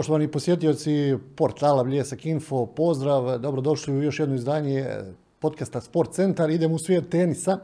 Poštovani 0.00 0.28
posjetioci 0.28 1.16
portala 1.36 1.84
Bljesak 1.84 2.26
Info, 2.26 2.66
pozdrav, 2.66 3.38
dobrodošli 3.38 3.94
u 3.94 4.02
još 4.02 4.18
jedno 4.18 4.34
izdanje 4.34 4.86
podcasta 5.38 5.80
Sport 5.80 6.12
Centar. 6.12 6.50
Idemo 6.50 6.74
u 6.74 6.78
svijet 6.78 7.08
tenisa. 7.08 7.58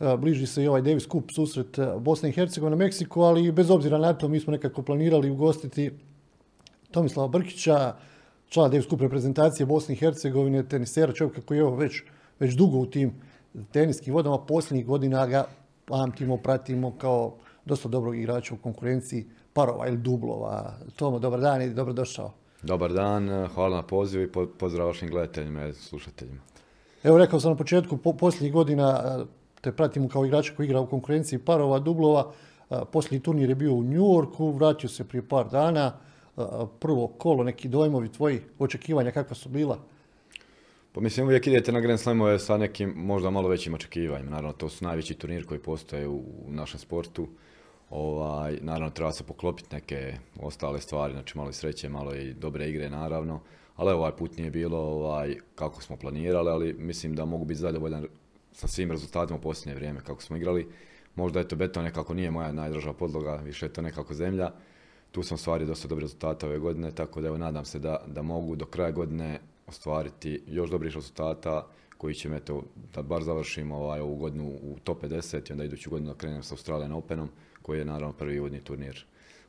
E, 0.00 0.16
bliži 0.16 0.46
se 0.46 0.64
i 0.64 0.68
ovaj 0.68 0.82
Davis 0.82 1.06
Cup 1.08 1.30
susret 1.34 1.78
Bosne 1.98 2.28
i 2.28 2.32
Hercegovine, 2.32 2.76
Meksiko, 2.76 3.20
ali 3.20 3.52
bez 3.52 3.70
obzira 3.70 3.98
na 3.98 4.12
to 4.12 4.28
mi 4.28 4.40
smo 4.40 4.50
nekako 4.50 4.82
planirali 4.82 5.30
ugostiti 5.30 5.90
Tomislava 6.90 7.28
Brkića, 7.28 7.94
člana 8.48 8.68
Davis 8.68 8.88
Cup 8.88 9.00
reprezentacije 9.00 9.66
Bosne 9.66 9.94
i 9.94 9.98
Hercegovine, 9.98 10.68
tenisera, 10.68 11.12
čovjeka 11.12 11.40
koji 11.40 11.58
je 11.58 11.76
već, 11.76 12.02
već 12.40 12.54
dugo 12.54 12.78
u 12.78 12.86
tim 12.86 13.12
teniskim 13.72 14.14
vodama. 14.14 14.38
Posljednjih 14.38 14.86
godina 14.86 15.26
ga 15.26 15.46
pamtimo, 15.84 16.36
pratimo 16.36 16.96
kao 16.98 17.36
dosta 17.64 17.88
dobrog 17.88 18.16
igrača 18.16 18.54
u 18.54 18.62
konkurenciji 18.62 19.26
parova 19.52 19.88
ili 19.88 19.96
dublova. 19.96 20.74
Tomo, 20.96 21.18
dobar 21.18 21.40
dan 21.40 21.62
i 21.62 21.70
dobrodošao. 21.70 22.32
Dobar 22.62 22.92
dan, 22.92 23.48
hvala 23.54 23.76
na 23.76 23.82
pozivu 23.82 24.24
i 24.24 24.46
pozdrav 24.58 24.86
vašim 24.86 25.10
gledateljima 25.10 25.66
i 25.66 25.72
slušateljima. 25.72 26.40
Evo 27.02 27.18
rekao 27.18 27.40
sam 27.40 27.50
na 27.50 27.56
početku, 27.56 27.96
po, 27.96 28.12
posljednjih 28.12 28.52
godina 28.52 29.18
te 29.60 29.72
pratimo 29.72 30.08
kao 30.08 30.26
igrača 30.26 30.52
koji 30.56 30.66
igra 30.66 30.80
u 30.80 30.86
konkurenciji 30.86 31.38
parova, 31.38 31.78
dublova. 31.78 32.32
Posljednji 32.92 33.20
turnir 33.20 33.48
je 33.48 33.54
bio 33.54 33.72
u 33.72 33.82
New 33.82 34.00
Yorku, 34.00 34.50
vratio 34.50 34.88
se 34.88 35.04
prije 35.08 35.28
par 35.28 35.48
dana. 35.48 35.92
Prvo 36.78 37.06
kolo, 37.06 37.44
neki 37.44 37.68
dojmovi 37.68 38.08
tvoji, 38.12 38.40
očekivanja 38.58 39.10
kakva 39.10 39.34
su 39.34 39.48
bila? 39.48 39.78
Pa 40.92 41.00
mislim 41.00 41.26
uvijek 41.26 41.46
idete 41.46 41.72
na 41.72 41.80
Grand 41.80 42.00
Slamove 42.00 42.38
sa 42.38 42.56
nekim 42.56 42.92
možda 42.96 43.30
malo 43.30 43.48
većim 43.48 43.74
očekivanjima. 43.74 44.30
Naravno, 44.30 44.52
to 44.52 44.68
su 44.68 44.84
najveći 44.84 45.14
turnir 45.14 45.46
koji 45.46 45.60
postoje 45.60 46.08
u 46.08 46.22
našem 46.48 46.80
sportu. 46.80 47.28
Ovaj, 47.90 48.58
naravno 48.62 48.90
treba 48.90 49.12
se 49.12 49.24
poklopiti 49.24 49.74
neke 49.74 50.14
ostale 50.40 50.80
stvari, 50.80 51.12
znači 51.12 51.38
malo 51.38 51.50
i 51.50 51.52
sreće, 51.52 51.88
malo 51.88 52.14
i 52.14 52.34
dobre 52.34 52.68
igre 52.68 52.90
naravno. 52.90 53.40
Ali 53.76 53.92
ovaj 53.92 54.16
put 54.16 54.36
nije 54.36 54.50
bilo 54.50 54.78
ovaj, 54.78 55.36
kako 55.54 55.82
smo 55.82 55.96
planirali, 55.96 56.50
ali 56.50 56.72
mislim 56.78 57.14
da 57.14 57.24
mogu 57.24 57.44
biti 57.44 57.60
zadovoljan 57.60 58.06
sa 58.52 58.68
svim 58.68 58.90
rezultatima 58.90 59.38
u 59.38 59.42
posljednje 59.42 59.74
vrijeme 59.74 60.00
kako 60.00 60.22
smo 60.22 60.36
igrali. 60.36 60.68
Možda 61.14 61.38
je 61.38 61.48
to 61.48 61.56
beton 61.56 61.84
nekako 61.84 62.14
nije 62.14 62.30
moja 62.30 62.52
najdraža 62.52 62.92
podloga, 62.92 63.36
više 63.36 63.66
je 63.66 63.72
to 63.72 63.82
nekako 63.82 64.14
zemlja. 64.14 64.50
Tu 65.12 65.22
sam 65.22 65.38
stvari 65.38 65.66
dosta 65.66 65.88
dobre 65.88 66.02
rezultate 66.02 66.46
ove 66.46 66.58
godine, 66.58 66.90
tako 66.90 67.20
da 67.20 67.28
evo 67.28 67.38
nadam 67.38 67.64
se 67.64 67.78
da, 67.78 68.04
da 68.06 68.22
mogu 68.22 68.56
do 68.56 68.66
kraja 68.66 68.90
godine 68.90 69.40
ostvariti 69.66 70.42
još 70.46 70.70
dobrih 70.70 70.94
rezultata 70.94 71.66
koji 71.98 72.14
će 72.14 72.28
eto, 72.36 72.62
da 72.94 73.02
bar 73.02 73.22
završimo 73.22 73.76
ovaj, 73.76 74.00
ovu 74.00 74.16
godinu 74.16 74.48
u 74.48 74.76
top 74.84 75.02
50 75.02 75.50
i 75.50 75.52
onda 75.52 75.64
iduću 75.64 75.90
godinu 75.90 76.12
da 76.12 76.18
krenem 76.18 76.42
sa 76.42 76.54
Australijan 76.54 76.92
Openom 76.92 77.28
koji 77.70 77.78
je 77.78 77.84
naravno 77.84 78.12
prvi 78.12 78.40
uvodni 78.40 78.60
turnir 78.60 79.04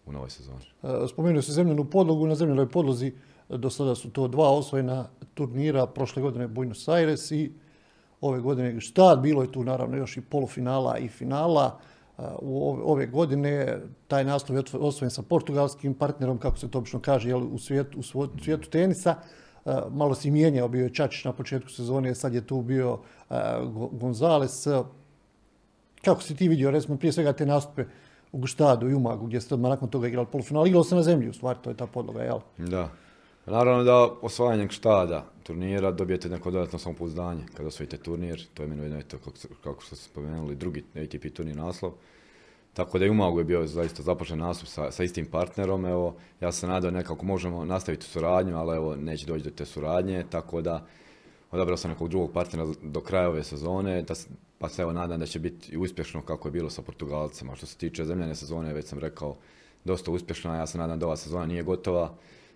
u 0.05 0.11
novoj 0.11 0.29
sezoni. 0.29 0.65
E, 0.83 1.07
spomenuo 1.07 1.41
se 1.41 1.51
zemljenu 1.51 1.85
podlogu, 1.85 2.27
na 2.27 2.35
zemljenoj 2.35 2.69
podlozi 2.69 3.13
do 3.49 3.69
sada 3.69 3.95
su 3.95 4.11
to 4.11 4.27
dva 4.27 4.49
osvojena 4.49 5.07
turnira, 5.33 5.87
prošle 5.87 6.21
godine 6.21 6.47
Buenos 6.47 6.87
Aires 6.87 7.31
i 7.31 7.51
ove 8.21 8.39
godine 8.39 8.81
Štad, 8.81 9.21
bilo 9.21 9.41
je 9.41 9.51
tu 9.51 9.63
naravno 9.63 9.97
još 9.97 10.17
i 10.17 10.21
polufinala 10.21 10.97
i 10.97 11.07
finala. 11.07 11.79
E, 12.17 12.21
u 12.41 12.77
ove 12.91 13.07
godine 13.07 13.79
taj 14.07 14.23
naslov 14.23 14.57
je 14.57 14.63
osvojen 14.73 15.11
sa 15.11 15.21
portugalskim 15.21 15.93
partnerom, 15.93 16.37
kako 16.37 16.57
se 16.57 16.69
to 16.71 16.77
obično 16.77 16.99
kaže, 17.01 17.29
jel, 17.29 17.41
u, 17.53 17.57
svijetu, 17.57 17.99
u 17.99 18.03
svijetu 18.43 18.69
tenisa. 18.69 19.15
E, 19.65 19.73
malo 19.89 20.15
si 20.15 20.31
mijenjao, 20.31 20.67
bio 20.67 20.83
je 20.83 20.93
Čačić 20.93 21.25
na 21.25 21.33
početku 21.33 21.69
sezone, 21.69 22.15
sad 22.15 22.33
je 22.33 22.45
tu 22.47 22.61
bio 22.61 22.99
Gonzales. 23.91 24.67
Kako 26.05 26.21
si 26.21 26.35
ti 26.35 26.47
vidio, 26.47 26.71
recimo, 26.71 26.97
prije 26.97 27.13
svega 27.13 27.33
te 27.33 27.45
nastupe 27.45 27.85
u 28.31 28.37
Guštadu 28.37 28.89
i 28.89 28.93
Umagu, 28.93 29.25
gdje 29.25 29.41
ste 29.41 29.53
odmah 29.53 29.69
nakon 29.69 29.89
toga 29.89 30.07
igrali 30.07 30.27
polufinal, 30.31 30.67
igralo 30.67 30.83
se 30.83 30.95
na 30.95 31.03
zemlji, 31.03 31.29
u 31.29 31.33
stvari, 31.33 31.59
to 31.63 31.69
je 31.69 31.77
ta 31.77 31.87
podloga, 31.87 32.23
jel? 32.23 32.39
Da. 32.57 32.89
Naravno 33.45 33.83
da 33.83 34.09
osvajanjem 34.21 34.69
štada 34.69 35.25
turnira 35.43 35.91
dobijete 35.91 36.29
neko 36.29 36.51
dodatno 36.51 36.79
samopouzdanje 36.79 37.43
kada 37.53 37.67
osvojite 37.67 37.97
turnir, 37.97 38.45
to 38.53 38.63
je 38.63 38.67
meni 38.69 38.81
ujedno 38.81 39.01
kako, 39.11 39.31
kako 39.63 39.83
ste 39.83 39.95
spomenuli 39.95 40.55
drugi 40.55 40.83
ATP 40.95 41.33
turnir 41.33 41.55
naslov. 41.55 41.91
Tako 42.73 42.99
da 42.99 43.05
i 43.05 43.09
Umagu 43.09 43.39
je 43.39 43.43
bio 43.43 43.67
zaista 43.67 44.03
započen 44.03 44.39
nastup 44.39 44.67
sa, 44.67 44.91
sa, 44.91 45.03
istim 45.03 45.25
partnerom, 45.25 45.85
evo, 45.85 46.15
ja 46.41 46.51
se 46.51 46.67
nadao 46.67 46.91
nekako 46.91 47.25
možemo 47.25 47.65
nastaviti 47.65 48.05
suradnju, 48.05 48.57
ali 48.57 48.75
evo, 48.75 48.95
neće 48.95 49.25
doći 49.25 49.43
do 49.43 49.49
te 49.49 49.65
suradnje, 49.65 50.25
tako 50.29 50.61
da 50.61 50.85
odabrao 51.51 51.77
sam 51.77 51.91
nekog 51.91 52.09
drugog 52.09 52.31
partnera 52.31 52.65
do 52.83 53.01
kraja 53.01 53.29
ove 53.29 53.43
sezone, 53.43 54.01
da, 54.01 54.13
pa 54.59 54.69
se 54.69 54.81
evo 54.81 54.93
nadam 54.93 55.19
da 55.19 55.25
će 55.25 55.39
biti 55.39 55.77
uspješno 55.77 56.21
kako 56.21 56.47
je 56.47 56.51
bilo 56.51 56.69
sa 56.69 56.81
Portugalcima. 56.81 57.55
Što 57.55 57.65
se 57.65 57.77
tiče 57.77 58.05
zemljane 58.05 58.35
sezone, 58.35 58.73
već 58.73 58.85
sam 58.85 58.99
rekao, 58.99 59.35
dosta 59.83 60.11
uspješna, 60.11 60.55
ja 60.55 60.67
se 60.67 60.77
nadam 60.77 60.99
da 60.99 61.05
ova 61.05 61.17
sezona 61.17 61.45
nije 61.45 61.63
gotova, 61.63 62.13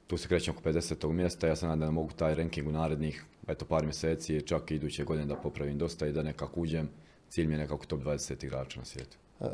tu 0.08 0.18
se 0.18 0.28
krećem 0.28 0.54
oko 0.54 0.70
50. 0.70 1.12
mjesta, 1.12 1.48
ja 1.48 1.56
se 1.56 1.66
nadam 1.66 1.80
da 1.80 1.92
mogu 1.92 2.12
taj 2.16 2.36
ranking 2.36 2.68
u 2.68 2.72
narednih 2.72 3.26
eto, 3.48 3.66
par 3.66 3.84
mjeseci, 3.84 4.42
čak 4.42 4.72
i 4.72 4.76
iduće 4.76 5.04
godine 5.04 5.26
da 5.26 5.36
popravim 5.36 5.78
dosta 5.78 6.08
i 6.08 6.12
da 6.12 6.24
nekako 6.24 6.62
uđem, 6.62 6.90
cilj 7.30 7.48
mi 7.48 7.54
je 7.54 7.60
nekako 7.60 7.86
top 7.86 8.02
20 8.02 8.46
igrača 8.46 8.80
na 8.80 8.86
svijetu. 8.86 9.18
E, 9.42 9.46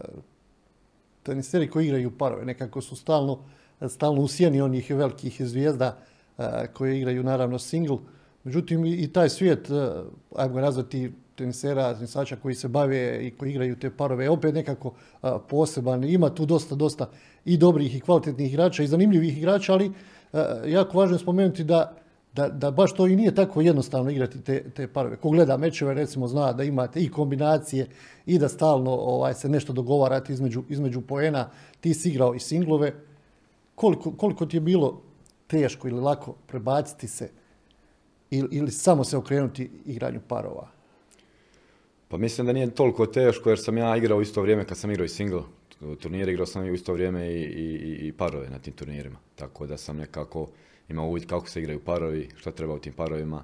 teniseri 1.23 1.69
koji 1.69 1.85
igraju 1.85 2.18
parove, 2.18 2.46
nekako 2.46 2.81
su 2.81 2.96
stalno, 2.96 3.40
stalno 3.90 4.22
usijeni 4.22 4.62
onih 4.62 4.90
velikih 4.90 5.41
zvijezda 5.41 5.97
e, 6.38 6.68
koje 6.73 6.97
igraju 6.97 7.23
naravno 7.23 7.59
single, 7.59 7.97
Međutim, 8.44 8.85
i 8.85 9.13
taj 9.13 9.29
svijet, 9.29 9.69
e, 9.69 9.91
ajmo 10.35 10.53
ga 10.53 10.62
nazvati 10.62 11.12
tenisera, 11.35 11.94
tenisača 11.94 12.35
koji 12.35 12.56
se 12.56 12.68
bave 12.68 13.28
i 13.28 13.31
koji 13.31 13.50
igraju 13.50 13.75
te 13.75 13.90
parove, 13.90 14.24
je 14.24 14.29
opet 14.29 14.56
nekako 14.56 14.94
e, 15.24 15.29
poseban. 15.50 16.03
Ima 16.03 16.29
tu 16.29 16.46
dosta, 16.46 16.75
dosta 16.75 17.09
i 17.46 17.57
dobrih 17.57 17.96
i 17.96 18.00
kvalitetnih 18.00 18.53
igrača 18.53 18.84
i 18.84 18.88
zanimljivih 18.88 19.38
igrača, 19.38 19.74
ali 19.74 19.91
e, 20.34 20.44
jako 20.66 20.97
važno 20.97 21.16
je 21.16 21.19
spomenuti 21.19 21.63
da, 21.63 21.94
da, 22.34 22.50
da 22.50 22.72
baš 22.72 22.94
to 22.94 23.07
i 23.07 23.16
nije 23.16 23.35
tako 23.35 23.62
jednostavno 23.62 24.12
igrati 24.12 24.41
te, 24.41 24.63
te 24.69 24.88
parove. 24.88 25.18
Ko 25.18 25.29
gleda 25.29 25.58
mečeve, 25.58 25.94
recimo, 25.94 26.28
zna 26.28 26.53
da 26.53 26.63
imate 26.63 27.00
i 27.00 27.09
kombinacije 27.09 27.88
i 28.25 28.40
da 28.40 28.50
stalno 28.50 28.91
ovaj, 28.91 29.34
se 29.34 29.50
nešto 29.50 29.73
dogovarate 29.73 30.34
između, 30.34 30.63
između 30.69 31.02
poena. 31.02 31.50
Ti 31.81 31.94
si 31.94 32.09
igrao 32.09 32.35
i 32.35 32.40
singlove. 32.40 32.94
Koliko, 33.75 34.12
koliko 34.12 34.46
ti 34.46 34.58
je 34.58 34.62
bilo 34.62 35.02
teško 35.47 35.88
ili 35.88 36.00
lako 36.00 36.35
prebaciti 36.47 37.08
se 37.08 37.29
ili, 38.31 38.47
ili 38.51 38.71
samo 38.71 39.03
se 39.03 39.17
okrenuti 39.17 39.69
igranju 39.85 40.19
parova? 40.27 40.67
Pa 42.07 42.17
mislim 42.17 42.47
da 42.47 42.53
nije 42.53 42.71
toliko 42.71 43.05
teško 43.05 43.49
jer 43.49 43.59
sam 43.59 43.77
ja 43.77 43.97
igrao 43.97 44.17
u 44.17 44.21
isto 44.21 44.41
vrijeme 44.41 44.65
kad 44.65 44.77
sam 44.77 44.91
igrao 44.91 45.05
i 45.05 45.09
single 45.09 45.43
turnire, 45.99 46.31
igrao 46.31 46.45
sam 46.45 46.63
u 46.63 46.73
isto 46.73 46.93
vrijeme 46.93 47.27
i, 47.27 47.41
i, 47.41 48.07
i 48.07 48.11
parove 48.11 48.49
na 48.49 48.59
tim 48.59 48.73
turnirima. 48.73 49.19
Tako 49.35 49.67
da 49.67 49.77
sam 49.77 49.97
nekako 49.97 50.47
imao 50.89 51.07
uvid 51.07 51.25
kako 51.25 51.49
se 51.49 51.59
igraju 51.59 51.79
parovi, 51.79 52.29
šta 52.35 52.51
treba 52.51 52.73
u 52.73 52.79
tim 52.79 52.93
parovima. 52.93 53.43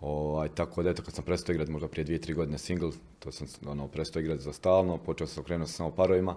Ovaj, 0.00 0.48
tako 0.48 0.82
da 0.82 0.90
eto 0.90 1.02
kad 1.02 1.14
sam 1.14 1.24
prestao 1.24 1.52
igrati 1.52 1.72
možda 1.72 1.88
prije 1.88 2.04
dvije, 2.04 2.20
tri 2.20 2.34
godine 2.34 2.58
single, 2.58 2.90
to 3.18 3.32
sam 3.32 3.46
ono, 3.66 3.88
prestao 3.88 4.20
igrati 4.20 4.42
za 4.42 4.52
stalno, 4.52 4.98
počeo 4.98 5.26
sam 5.26 5.40
okrenuti 5.40 5.72
samo 5.72 5.90
parovima. 5.90 6.36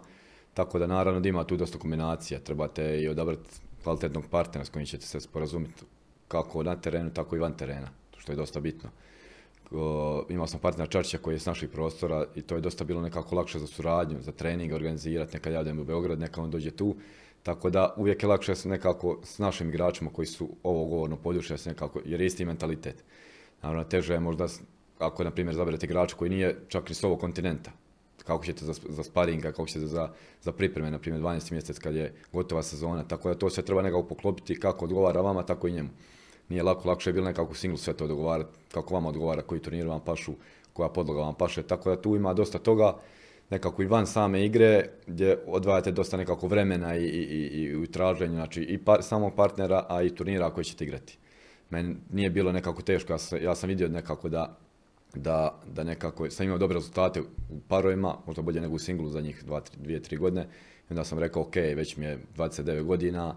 Tako 0.54 0.80
da 0.80 0.88
naravno 0.88 1.20
da 1.20 1.30
ima 1.30 1.44
tu 1.44 1.58
dosta 1.58 1.78
kombinacija, 1.78 2.40
trebate 2.40 3.02
i 3.02 3.08
odabrati 3.08 3.50
kvalitetnog 3.84 4.24
partnera 4.32 4.66
s 4.66 4.70
kojim 4.70 4.86
ćete 4.86 5.06
se 5.06 5.20
sporazumiti 5.20 5.84
kako 6.28 6.64
na 6.64 6.76
terenu, 6.76 7.14
tako 7.14 7.36
i 7.36 7.40
van 7.40 7.54
terena, 7.58 7.88
što 8.18 8.32
je 8.32 8.36
dosta 8.36 8.60
bitno. 8.60 8.90
imao 10.30 10.48
sam 10.48 10.60
partnera 10.60 10.90
Čarčića 10.90 11.18
koji 11.18 11.36
je 11.36 11.40
s 11.40 11.46
naših 11.46 11.70
prostora 11.70 12.26
i 12.36 12.42
to 12.42 12.56
je 12.56 12.62
dosta 12.62 12.84
bilo 12.84 13.02
nekako 13.02 13.36
lakše 13.36 13.60
za 13.60 13.68
suradnju, 13.68 14.22
za 14.22 14.32
trening, 14.32 14.74
organizirati, 14.74 15.34
neka 15.34 15.50
ja 15.50 15.64
u 15.82 15.84
Beograd, 15.84 16.20
neka 16.20 16.42
on 16.42 16.52
dođe 16.52 16.72
tu. 16.72 16.96
Tako 17.44 17.70
da 17.70 17.94
uvijek 17.98 18.24
je 18.24 18.30
lakše 18.30 18.54
nekako 18.66 19.20
s 19.24 19.40
našim 19.40 19.70
igračima 19.70 20.10
koji 20.14 20.26
su 20.26 20.50
ovo 20.64 20.86
govorno 20.86 21.18
područje, 21.18 21.58
nekako, 21.66 22.02
jer 22.06 22.22
je 22.22 22.28
isti 22.28 22.46
mentalitet. 22.46 23.04
Naravno, 23.62 23.84
teže 23.84 24.14
je 24.14 24.20
možda 24.20 24.48
ako, 25.00 25.24
na 25.24 25.32
primjer, 25.32 25.56
zaberete 25.56 25.86
igrača 25.86 26.16
koji 26.16 26.30
nije 26.30 26.60
čak 26.68 26.90
ni 26.90 26.96
s 26.96 27.04
ovog 27.04 27.20
kontinenta, 27.20 27.72
kako 28.24 28.46
ćete 28.46 28.66
za, 28.66 28.74
za 28.90 29.04
sparinga, 29.04 29.52
kako 29.52 29.68
ćete 29.68 29.88
za, 29.88 30.10
za 30.42 30.52
pripreme, 30.52 30.92
na 30.92 31.00
primjer 31.00 31.22
12. 31.22 31.52
mjesec 31.52 31.80
kad 31.80 31.96
je 31.96 32.14
gotova 32.34 32.64
sezona, 32.64 33.04
tako 33.04 33.30
da 33.30 33.36
to 33.36 33.50
sve 33.50 33.64
treba 33.64 33.82
nekako 33.82 34.08
poklopiti 34.08 34.60
kako 34.60 34.86
odgovara 34.86 35.22
vama, 35.22 35.44
tako 35.44 35.68
i 35.68 35.72
njemu 35.72 35.90
nije 36.50 36.64
lako, 36.64 36.90
lakše 36.90 37.10
je 37.10 37.14
bilo 37.14 37.26
nekako 37.26 37.56
single 37.56 37.78
sve 37.78 37.94
to 37.94 38.08
dogovarati, 38.08 38.50
kako 38.72 38.94
vama 38.94 39.10
odgovara, 39.10 39.42
koji 39.42 39.62
turnir 39.62 39.88
vam 39.88 40.00
pašu, 40.06 40.34
koja 40.74 40.90
podloga 40.90 41.22
vam 41.22 41.36
paše, 41.36 41.64
tako 41.64 41.90
da 41.90 42.02
tu 42.02 42.16
ima 42.16 42.34
dosta 42.34 42.60
toga, 42.60 42.96
nekako 43.50 43.84
i 43.84 43.86
van 43.86 44.08
same 44.08 44.46
igre, 44.46 44.90
gdje 45.08 45.38
odvajate 45.48 45.92
dosta 45.92 46.18
nekako 46.18 46.48
vremena 46.48 46.96
i, 46.98 47.06
i, 47.06 47.62
i 47.62 47.76
u 47.76 47.88
traženju, 47.88 48.34
znači 48.34 48.62
i 48.62 48.78
par, 48.78 49.04
samog 49.04 49.36
partnera, 49.36 49.86
a 49.90 50.04
i 50.04 50.10
turnira 50.10 50.50
koji 50.50 50.64
ćete 50.66 50.84
igrati. 50.84 51.18
Meni 51.70 51.96
nije 52.12 52.30
bilo 52.30 52.52
nekako 52.52 52.82
teško, 52.82 53.14
ja 53.14 53.18
sam, 53.18 53.44
ja 53.44 53.56
sam 53.56 53.70
vidio 53.70 53.88
nekako 53.88 54.30
da, 54.30 54.58
da, 55.16 55.62
da 55.74 55.84
nekako 55.84 56.30
sam 56.30 56.46
imao 56.46 56.58
dobre 56.58 56.76
rezultate 56.76 57.22
u 57.22 57.60
parovima, 57.68 58.16
možda 58.26 58.42
bolje 58.42 58.62
nego 58.62 58.76
u 58.76 58.80
singlu 58.80 59.10
za 59.10 59.22
njih 59.22 59.44
dvije, 59.78 60.02
tri 60.02 60.18
godine. 60.18 60.44
I 60.90 60.94
onda 60.94 61.04
sam 61.04 61.20
rekao, 61.20 61.42
ok, 61.42 61.56
već 61.56 61.98
mi 61.98 62.06
je 62.06 62.20
29 62.38 62.84
godina, 62.84 63.36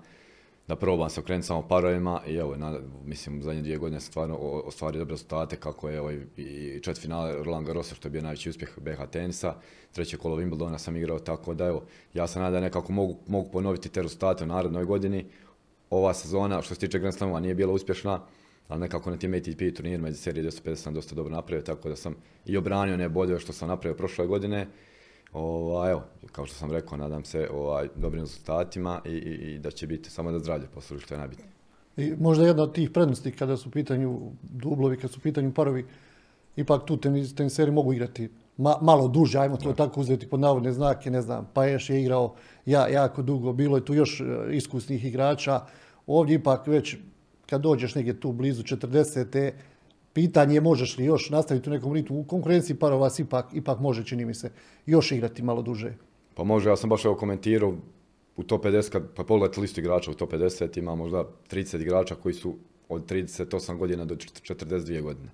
da 0.68 0.76
probam 0.76 1.10
se 1.10 1.20
okrenuti 1.20 1.46
samo 1.46 1.68
parovima 1.68 2.20
i 2.26 2.34
evo, 2.34 2.56
na, 2.56 2.80
mislim, 3.04 3.38
u 3.38 3.42
zadnje 3.42 3.62
dvije 3.62 3.78
godine 3.78 4.00
stvarno 4.00 4.36
ostvario 4.36 4.98
dobre 4.98 5.12
rezultate, 5.12 5.56
kako 5.56 5.88
je 5.88 6.00
ovaj, 6.00 6.20
i 6.36 6.80
čet 6.82 6.98
finale 6.98 7.42
Roland 7.44 7.66
Garrosa, 7.66 7.94
što 7.94 8.08
je 8.08 8.12
bio 8.12 8.22
najveći 8.22 8.50
uspjeh 8.50 8.78
BH 8.78 9.10
tenisa, 9.10 9.54
treće 9.92 10.16
kolo 10.16 10.36
Wimbledona 10.36 10.78
sam 10.78 10.96
igrao, 10.96 11.18
tako 11.18 11.54
da 11.54 11.66
evo, 11.66 11.84
ja 12.14 12.26
se 12.26 12.38
nadam 12.38 12.62
nekako 12.62 12.92
mogu, 12.92 13.16
mogu 13.26 13.50
ponoviti 13.50 13.88
te 13.88 14.02
rezultate 14.02 14.44
u 14.44 14.46
narednoj 14.46 14.84
godini, 14.84 15.26
ova 15.90 16.14
sezona 16.14 16.62
što 16.62 16.74
se 16.74 16.80
tiče 16.80 16.98
Grand 16.98 17.14
Slamova 17.14 17.40
nije 17.40 17.54
bila 17.54 17.72
uspješna, 17.72 18.20
ali 18.68 18.80
nekako 18.80 19.10
na 19.10 19.16
tim 19.16 19.34
ATP 19.34 19.76
turnirima 19.76 20.08
iz 20.08 20.20
serije 20.20 20.50
250 20.50 20.74
sam 20.74 20.94
dosta 20.94 21.14
dobro 21.14 21.34
napravio, 21.34 21.62
tako 21.62 21.88
da 21.88 21.96
sam 21.96 22.14
i 22.46 22.56
obranio 22.56 22.96
ne 22.96 23.08
bodove 23.08 23.40
što 23.40 23.52
sam 23.52 23.68
napravio 23.68 23.96
prošle 23.96 24.26
godine. 24.26 24.66
Ovaj, 25.32 25.90
evo, 25.90 26.02
kao 26.32 26.46
što 26.46 26.56
sam 26.56 26.72
rekao, 26.72 26.98
nadam 26.98 27.24
se 27.24 27.48
ovaj, 27.52 27.88
dobrim 27.96 28.22
rezultatima 28.22 29.00
i, 29.04 29.10
i, 29.10 29.54
i 29.54 29.58
da 29.58 29.70
će 29.70 29.86
biti 29.86 30.10
samo 30.10 30.32
da 30.32 30.38
zdravlje 30.38 30.66
posluži, 30.74 31.04
što 31.04 31.14
je 31.14 31.18
najbitnije. 31.18 31.50
I 31.96 32.14
možda 32.20 32.46
jedna 32.46 32.62
od 32.62 32.74
tih 32.74 32.90
prednosti 32.90 33.32
kada 33.32 33.56
su 33.56 33.68
u 33.68 33.72
pitanju 33.72 34.20
dublovi, 34.42 34.96
kada 34.96 35.08
su 35.08 35.18
u 35.18 35.22
pitanju 35.22 35.54
parovi, 35.54 35.86
ipak 36.56 36.84
tu 36.86 36.96
tenis, 36.96 37.34
teniseri 37.34 37.70
mogu 37.70 37.92
igrati 37.92 38.28
ma, 38.56 38.76
malo 38.82 39.08
duže, 39.08 39.38
ajmo 39.38 39.56
to 39.56 39.72
tako 39.72 40.00
uzeti 40.00 40.28
pod 40.28 40.40
navodne 40.40 40.72
znake, 40.72 41.10
ne 41.10 41.22
znam, 41.22 41.48
Paješ 41.54 41.90
je 41.90 42.00
igrao 42.00 42.34
ja, 42.66 42.88
jako 42.88 43.22
dugo, 43.22 43.52
bilo 43.52 43.76
je 43.76 43.84
tu 43.84 43.94
još 43.94 44.20
e, 44.20 44.24
iskusnih 44.52 45.04
igrača, 45.04 45.60
ovdje 46.06 46.34
ipak 46.34 46.66
već 46.66 46.96
kad 47.46 47.60
dođeš 47.60 47.94
negdje 47.94 48.20
tu 48.20 48.32
blizu 48.32 48.62
40. 48.62 49.52
pitanje 50.18 50.54
je 50.54 50.60
možeš 50.60 50.98
li 50.98 51.04
još 51.04 51.30
nastaviti 51.30 51.70
u 51.70 51.72
nekom 51.72 51.92
ritmu. 51.92 52.20
U 52.20 52.24
konkurenciji 52.24 52.76
parova 52.76 53.10
ipak, 53.18 53.46
ipak 53.54 53.80
može, 53.80 54.04
čini 54.04 54.24
mi 54.24 54.34
se, 54.34 54.50
još 54.86 55.12
igrati 55.12 55.42
malo 55.42 55.62
duže. 55.62 55.92
Pa 56.34 56.44
može, 56.44 56.70
ja 56.70 56.76
sam 56.76 56.90
baš 56.90 57.04
evo 57.04 57.14
komentirao 57.14 57.76
u 58.36 58.42
top 58.42 58.64
50, 58.64 58.90
kad 58.90 59.02
pa 59.14 59.24
pogledate 59.24 59.60
listu 59.60 59.80
igrača 59.80 60.10
u 60.10 60.14
top 60.14 60.32
50 60.32 60.78
ima 60.78 60.94
možda 60.94 61.24
30 61.50 61.80
igrača 61.80 62.14
koji 62.14 62.34
su 62.34 62.56
od 62.88 63.06
38 63.06 63.78
godina 63.78 64.04
do 64.04 64.14
42 64.14 65.02
godine. 65.02 65.30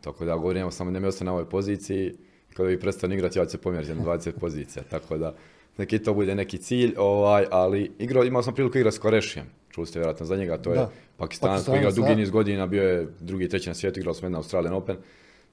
Tako 0.00 0.24
da 0.24 0.36
govorim, 0.36 0.70
samo 0.70 0.90
ne 0.90 1.00
mi 1.00 1.08
na 1.20 1.32
ovoj 1.32 1.48
poziciji, 1.48 2.14
kada 2.54 2.68
bi 2.68 2.80
prestanu 2.80 3.14
igrati, 3.14 3.38
ja 3.38 3.44
ću 3.44 3.50
se 3.50 3.58
pomjeriti 3.58 3.94
na 3.94 4.04
20 4.04 4.38
pozicija. 4.40 4.82
Tako 4.90 5.18
da 5.18 5.34
neki 5.78 5.98
to 5.98 6.14
bude 6.14 6.34
neki 6.34 6.58
cilj, 6.58 6.94
ovaj, 6.98 7.46
ali 7.50 7.90
igrao, 7.98 8.24
imao 8.24 8.42
sam 8.42 8.54
priliku 8.54 8.78
igrati 8.78 8.96
s 8.96 9.00
Korešijem. 9.00 9.46
Čuli 9.74 9.86
ste 9.86 9.98
vjerojatno 9.98 10.26
za 10.26 10.36
njega, 10.36 10.58
to 10.58 10.74
je 10.74 10.86
Pakistanac 11.16 11.64
koji 11.64 11.78
igrao 11.78 11.92
dugi 11.92 12.16
niz 12.16 12.30
godina, 12.30 12.66
bio 12.66 12.82
je 12.82 13.08
drugi, 13.20 13.48
treći 13.48 13.70
na 13.70 13.74
svijetu, 13.74 14.00
igrao 14.00 14.14
sam 14.14 14.24
jedna 14.26 14.38
Australian 14.38 14.74
Open. 14.74 14.96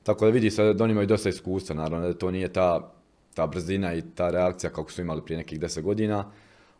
Tako 0.04 0.26
da 0.26 0.32
vidi 0.32 0.52
se 0.52 0.74
da 0.74 0.84
oni 0.84 0.92
imaju 0.92 1.08
dosta 1.08 1.30
iskustva, 1.30 1.76
naravno 1.76 2.08
da 2.08 2.14
to 2.14 2.32
nije 2.32 2.54
ta, 2.54 2.92
ta 3.34 3.48
brzina 3.48 3.94
i 3.94 4.02
ta 4.16 4.30
reakcija 4.30 4.70
kako 4.70 4.92
su 4.92 5.02
imali 5.02 5.22
prije 5.26 5.38
nekih 5.38 5.60
deset 5.60 5.84
godina. 5.84 6.32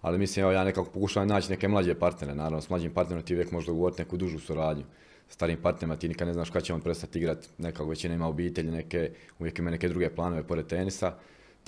Ali 0.02 0.18
mislim, 0.18 0.44
evo, 0.44 0.52
ja 0.52 0.64
nekako 0.64 0.92
pokušavam 0.92 1.28
naći 1.30 1.50
neke 1.50 1.68
mlađe 1.68 1.96
partnere, 1.96 2.36
naravno 2.36 2.62
s 2.62 2.70
mlađim 2.70 2.94
partnerom 2.94 3.26
ti 3.26 3.34
uvijek 3.34 3.52
možeš 3.52 3.68
dogovoriti 3.68 4.02
neku 4.02 4.18
dužu 4.18 4.40
suradnju 4.40 4.84
starim 5.30 5.58
partnerima, 5.62 5.96
ti 5.96 6.08
nikad 6.08 6.28
ne 6.28 6.34
znaš 6.34 6.50
kada 6.50 6.66
će 6.66 6.74
on 6.74 6.82
prestati 6.82 7.20
igrati, 7.20 7.48
nekako 7.58 7.90
većina 7.90 8.16
ima 8.16 8.28
obitelji, 8.28 8.72
neke, 8.72 9.12
uvijek 9.40 9.60
ima 9.60 9.72
neke 9.72 9.90
druge 9.90 10.10
planove 10.10 10.44
pored 10.44 10.68
tenisa. 10.68 11.14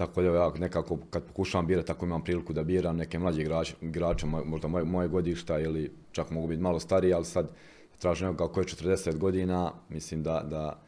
Tako 0.02 0.22
da 0.22 0.28
ja 0.28 0.52
nekako 0.60 0.98
kad 1.10 1.24
pokušavam 1.24 1.68
birati, 1.68 1.88
tako 1.88 2.06
imam 2.06 2.24
priliku 2.24 2.54
da 2.54 2.64
biram 2.64 2.98
neke 2.98 3.20
mlađe 3.20 3.42
igrače, 3.42 3.74
igrače 3.82 4.26
možda 4.26 4.68
moje, 4.68 5.08
godišta 5.08 5.60
ili 5.60 5.92
čak 6.12 6.32
mogu 6.32 6.48
biti 6.48 6.62
malo 6.62 6.80
stariji, 6.80 7.14
ali 7.14 7.26
sad 7.26 7.52
tražim 8.00 8.28
nekoga 8.28 8.48
kako 8.48 8.60
je 8.60 8.66
40 8.66 9.18
godina, 9.18 9.74
mislim 9.90 10.24
da, 10.24 10.44
da, 10.50 10.82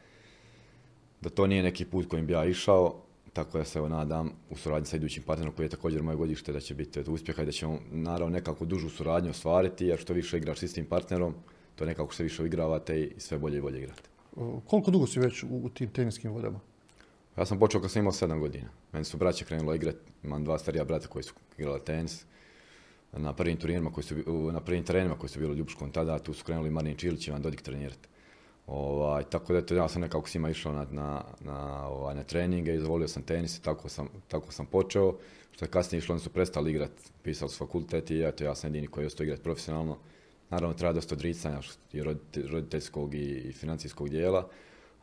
da 1.20 1.28
to 1.30 1.46
nije 1.46 1.62
neki 1.62 1.84
put 1.84 2.08
kojim 2.08 2.26
bi 2.26 2.32
ja 2.32 2.44
išao, 2.44 2.94
tako 3.32 3.58
da 3.58 3.64
se 3.64 3.78
evo 3.78 3.88
nadam 3.88 4.30
u 4.50 4.56
suradnji 4.56 4.86
sa 4.86 4.96
idućim 4.96 5.22
partnerom 5.22 5.54
koji 5.54 5.66
je 5.66 5.70
također 5.70 6.02
moje 6.02 6.16
godište 6.16 6.52
da 6.52 6.60
će 6.60 6.74
biti 6.74 7.00
uspjeha 7.00 7.42
i 7.42 7.46
da 7.46 7.52
ćemo 7.52 7.78
naravno 7.90 8.32
nekako 8.32 8.64
dužu 8.64 8.90
suradnju 8.90 9.30
ostvariti 9.30 9.86
jer 9.86 9.98
što 9.98 10.12
više 10.12 10.36
igraš 10.36 10.58
s 10.58 10.62
istim 10.62 10.86
partnerom, 10.86 11.34
to 11.76 11.84
nekako 11.84 12.14
se 12.14 12.22
više 12.22 12.42
uigravate 12.42 13.00
i 13.00 13.20
sve 13.20 13.38
bolje 13.38 13.58
i 13.58 13.62
bolje 13.62 13.78
igrate. 13.78 14.08
Koliko 14.66 14.90
dugo 14.90 15.06
si 15.06 15.20
već 15.20 15.44
u 15.50 15.68
tim 15.68 15.88
teniskim 15.90 16.32
vodama? 16.32 16.60
Ja 17.36 17.44
sam 17.44 17.58
počeo 17.58 17.80
kad 17.80 17.90
sam 17.90 18.00
imao 18.00 18.12
sedam 18.12 18.40
godina. 18.40 18.68
Meni 18.92 19.04
su 19.04 19.16
braće 19.16 19.44
krenula 19.44 19.74
igrati, 19.74 19.98
imam 20.22 20.44
dva 20.44 20.58
starija 20.58 20.84
brata 20.84 21.08
koji 21.08 21.22
su 21.22 21.34
igrali 21.58 21.80
tenis. 21.84 22.24
Na 23.12 23.32
prvim 23.32 23.56
turnirima 23.56 23.92
koji 23.92 24.04
su, 24.04 24.14
na 24.52 24.60
prvim 24.60 24.84
terenima 24.84 25.18
koji 25.18 25.30
su 25.30 25.38
bili 25.38 25.52
u 25.52 25.56
Ljubuškom 25.56 25.90
tada, 25.90 26.18
tu 26.18 26.34
su 26.34 26.44
krenuli 26.44 26.70
Marin 26.70 26.96
Čilić 26.96 27.26
i 27.26 27.30
Ivan 27.30 27.42
Dodik 27.42 27.62
trenirati. 27.62 28.08
Ovaj, 28.66 29.24
tako 29.24 29.52
da 29.52 29.58
eto, 29.58 29.74
ja 29.74 29.88
sam 29.88 30.02
nekako 30.02 30.28
s 30.28 30.34
išao 30.34 30.72
na, 30.72 30.86
na, 30.90 31.24
na, 31.40 31.88
ovaj, 31.88 32.14
na 32.14 32.24
treninge, 32.24 32.74
izvolio 32.74 33.08
sam 33.08 33.22
tenis 33.22 33.58
i 33.58 33.62
tako 33.62 33.88
sam, 33.88 34.08
tako 34.28 34.52
sam 34.52 34.66
počeo. 34.66 35.14
Što 35.52 35.64
je 35.64 35.68
kasnije 35.68 35.98
išlo, 35.98 36.12
oni 36.12 36.20
su 36.20 36.30
prestali 36.30 36.70
igrati, 36.70 37.02
pisali 37.22 37.50
su 37.50 37.58
fakultet 37.58 38.10
i 38.10 38.22
eto, 38.22 38.44
ja 38.44 38.54
sam 38.54 38.68
jedini 38.68 38.86
koji 38.86 39.04
je 39.04 39.06
ostao 39.06 39.24
igrati 39.24 39.42
profesionalno. 39.42 39.98
Naravno, 40.50 40.74
treba 40.74 40.92
dosta 40.92 41.14
odricanja 41.14 41.60
i 41.92 42.02
roditeljskog 42.48 43.14
i 43.14 43.52
financijskog 43.52 44.08
dijela, 44.08 44.48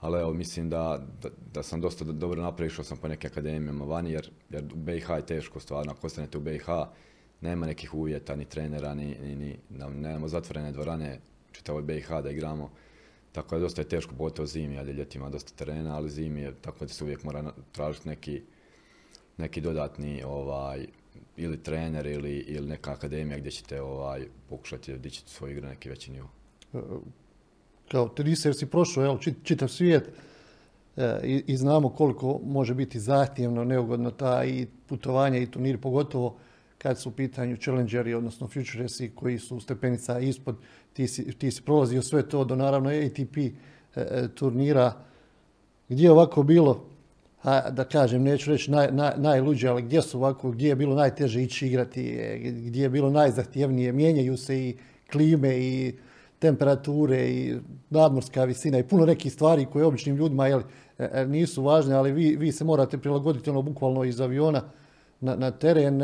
ali 0.02 0.20
evo, 0.20 0.34
mislim 0.34 0.70
da, 0.70 1.06
da, 1.22 1.30
da 1.54 1.64
sam 1.64 1.82
dosta 1.82 2.06
dobro 2.06 2.42
napravio, 2.42 2.68
išao 2.68 2.86
sam 2.86 2.98
po 2.98 3.08
neke 3.08 3.28
akademijama 3.28 3.86
vani, 3.86 4.12
jer, 4.12 4.30
jer 4.50 4.64
u 4.74 4.78
BiH 4.78 5.10
je 5.10 5.26
teško 5.26 5.60
stvarno, 5.60 5.92
ako 5.92 6.08
ostanete 6.08 6.38
u 6.38 6.42
BiH, 6.42 6.66
nema 7.42 7.66
nekih 7.66 7.94
uvjeta, 7.94 8.36
ni 8.36 8.46
trenera, 8.46 8.94
ni, 8.94 9.18
ni, 9.22 9.36
ni 9.36 9.58
nemamo 9.70 10.28
zatvorene 10.28 10.72
dvorane, 10.72 11.20
čitavoj 11.52 11.82
BiH 11.82 12.10
da 12.24 12.30
igramo, 12.30 12.72
tako 13.32 13.56
da 13.56 13.62
dosta 13.62 13.82
je 13.82 13.90
teško, 13.90 14.16
pogotovo 14.18 14.46
zimi, 14.46 14.80
ajde 14.80 14.94
ljetima 14.94 15.30
dosta 15.30 15.54
terena, 15.56 15.96
ali 15.96 16.10
zimi 16.10 16.42
je 16.42 16.54
tako 16.62 16.86
da 16.86 16.94
se 16.94 17.04
uvijek 17.04 17.24
mora 17.24 17.54
tražiti 17.72 18.10
neki, 18.10 18.42
neki 19.38 19.62
dodatni 19.62 20.24
ovaj, 20.24 20.88
ili 21.38 21.64
trener 21.64 22.06
ili, 22.06 22.38
ili 22.38 22.68
neka 22.68 22.92
akademija 22.92 23.38
gdje 23.38 23.52
ćete 23.52 23.82
ovaj, 23.82 24.28
pokušati 24.50 24.98
dići 24.98 25.24
svoj 25.26 25.52
igru 25.52 25.64
na 25.64 25.70
neki 25.70 25.90
veći 25.90 26.12
nivo. 26.12 26.30
Kao 27.92 28.10
teniser 28.10 28.56
si 28.56 28.66
prošao 28.66 29.04
jel, 29.04 29.18
čitav 29.44 29.68
svijet 29.68 30.10
e, 30.98 31.20
i, 31.48 31.58
znamo 31.58 31.90
koliko 31.90 32.40
može 32.46 32.74
biti 32.74 33.00
zahtjevno, 33.00 33.64
neugodno 33.64 34.12
ta 34.12 34.44
i 34.46 34.68
putovanje 34.88 35.44
i 35.44 35.52
turnir, 35.52 35.82
pogotovo 35.82 36.38
kad 36.78 37.00
su 37.00 37.10
u 37.10 37.12
pitanju 37.12 37.58
challengeri, 37.58 38.14
odnosno 38.14 38.48
futuresi 38.48 39.12
koji 39.16 39.40
su 39.40 39.60
stepenica 39.60 40.20
ispod, 40.20 40.56
ti 40.94 41.08
si, 41.08 41.32
ti 41.32 41.52
si 41.52 41.62
prolazio 41.62 42.02
sve 42.02 42.30
to 42.30 42.46
do 42.46 42.56
naravno 42.56 42.90
ATP 42.90 43.38
e, 43.38 43.52
e, 43.96 44.28
turnira. 44.36 44.94
Gdje 45.90 46.04
je 46.04 46.12
ovako 46.12 46.44
bilo 46.44 46.86
a, 47.44 47.70
da 47.70 47.84
kažem, 47.84 48.24
neću 48.24 48.52
reći 48.52 48.72
naj, 48.72 48.92
naj, 48.92 49.14
najluđe, 49.18 49.68
ali 49.68 49.82
gdje 49.82 50.02
su 50.02 50.18
ovako, 50.18 50.52
gdje 50.52 50.68
je 50.68 50.76
bilo 50.76 50.96
najteže 50.96 51.44
ići 51.44 51.68
igrati, 51.68 52.10
e, 52.20 52.38
gdje 52.40 52.82
je 52.82 52.90
bilo 52.90 53.10
najzahtjevnije, 53.10 53.92
mijenjaju 53.92 54.38
se 54.38 54.60
i 54.60 54.78
klime 55.12 55.60
i 55.60 55.94
temperature 56.42 57.30
i 57.30 57.56
nadmorska 57.90 58.44
visina 58.44 58.80
i 58.80 58.84
puno 58.84 59.06
nekih 59.06 59.34
stvari 59.34 59.66
koje 59.66 59.86
običnim 59.86 60.16
ljudima 60.16 60.48
jel, 60.48 60.62
e, 60.98 61.10
e, 61.14 61.26
nisu 61.26 61.64
važne, 61.64 61.96
ali 61.96 62.12
vi, 62.12 62.36
vi 62.36 62.52
se 62.52 62.64
morate 62.64 62.98
prilagoditi 62.98 63.50
ono 63.50 63.62
bukvalno 63.62 64.04
iz 64.04 64.22
aviona 64.22 64.64
na, 65.20 65.36
na 65.36 65.52
teren, 65.52 66.02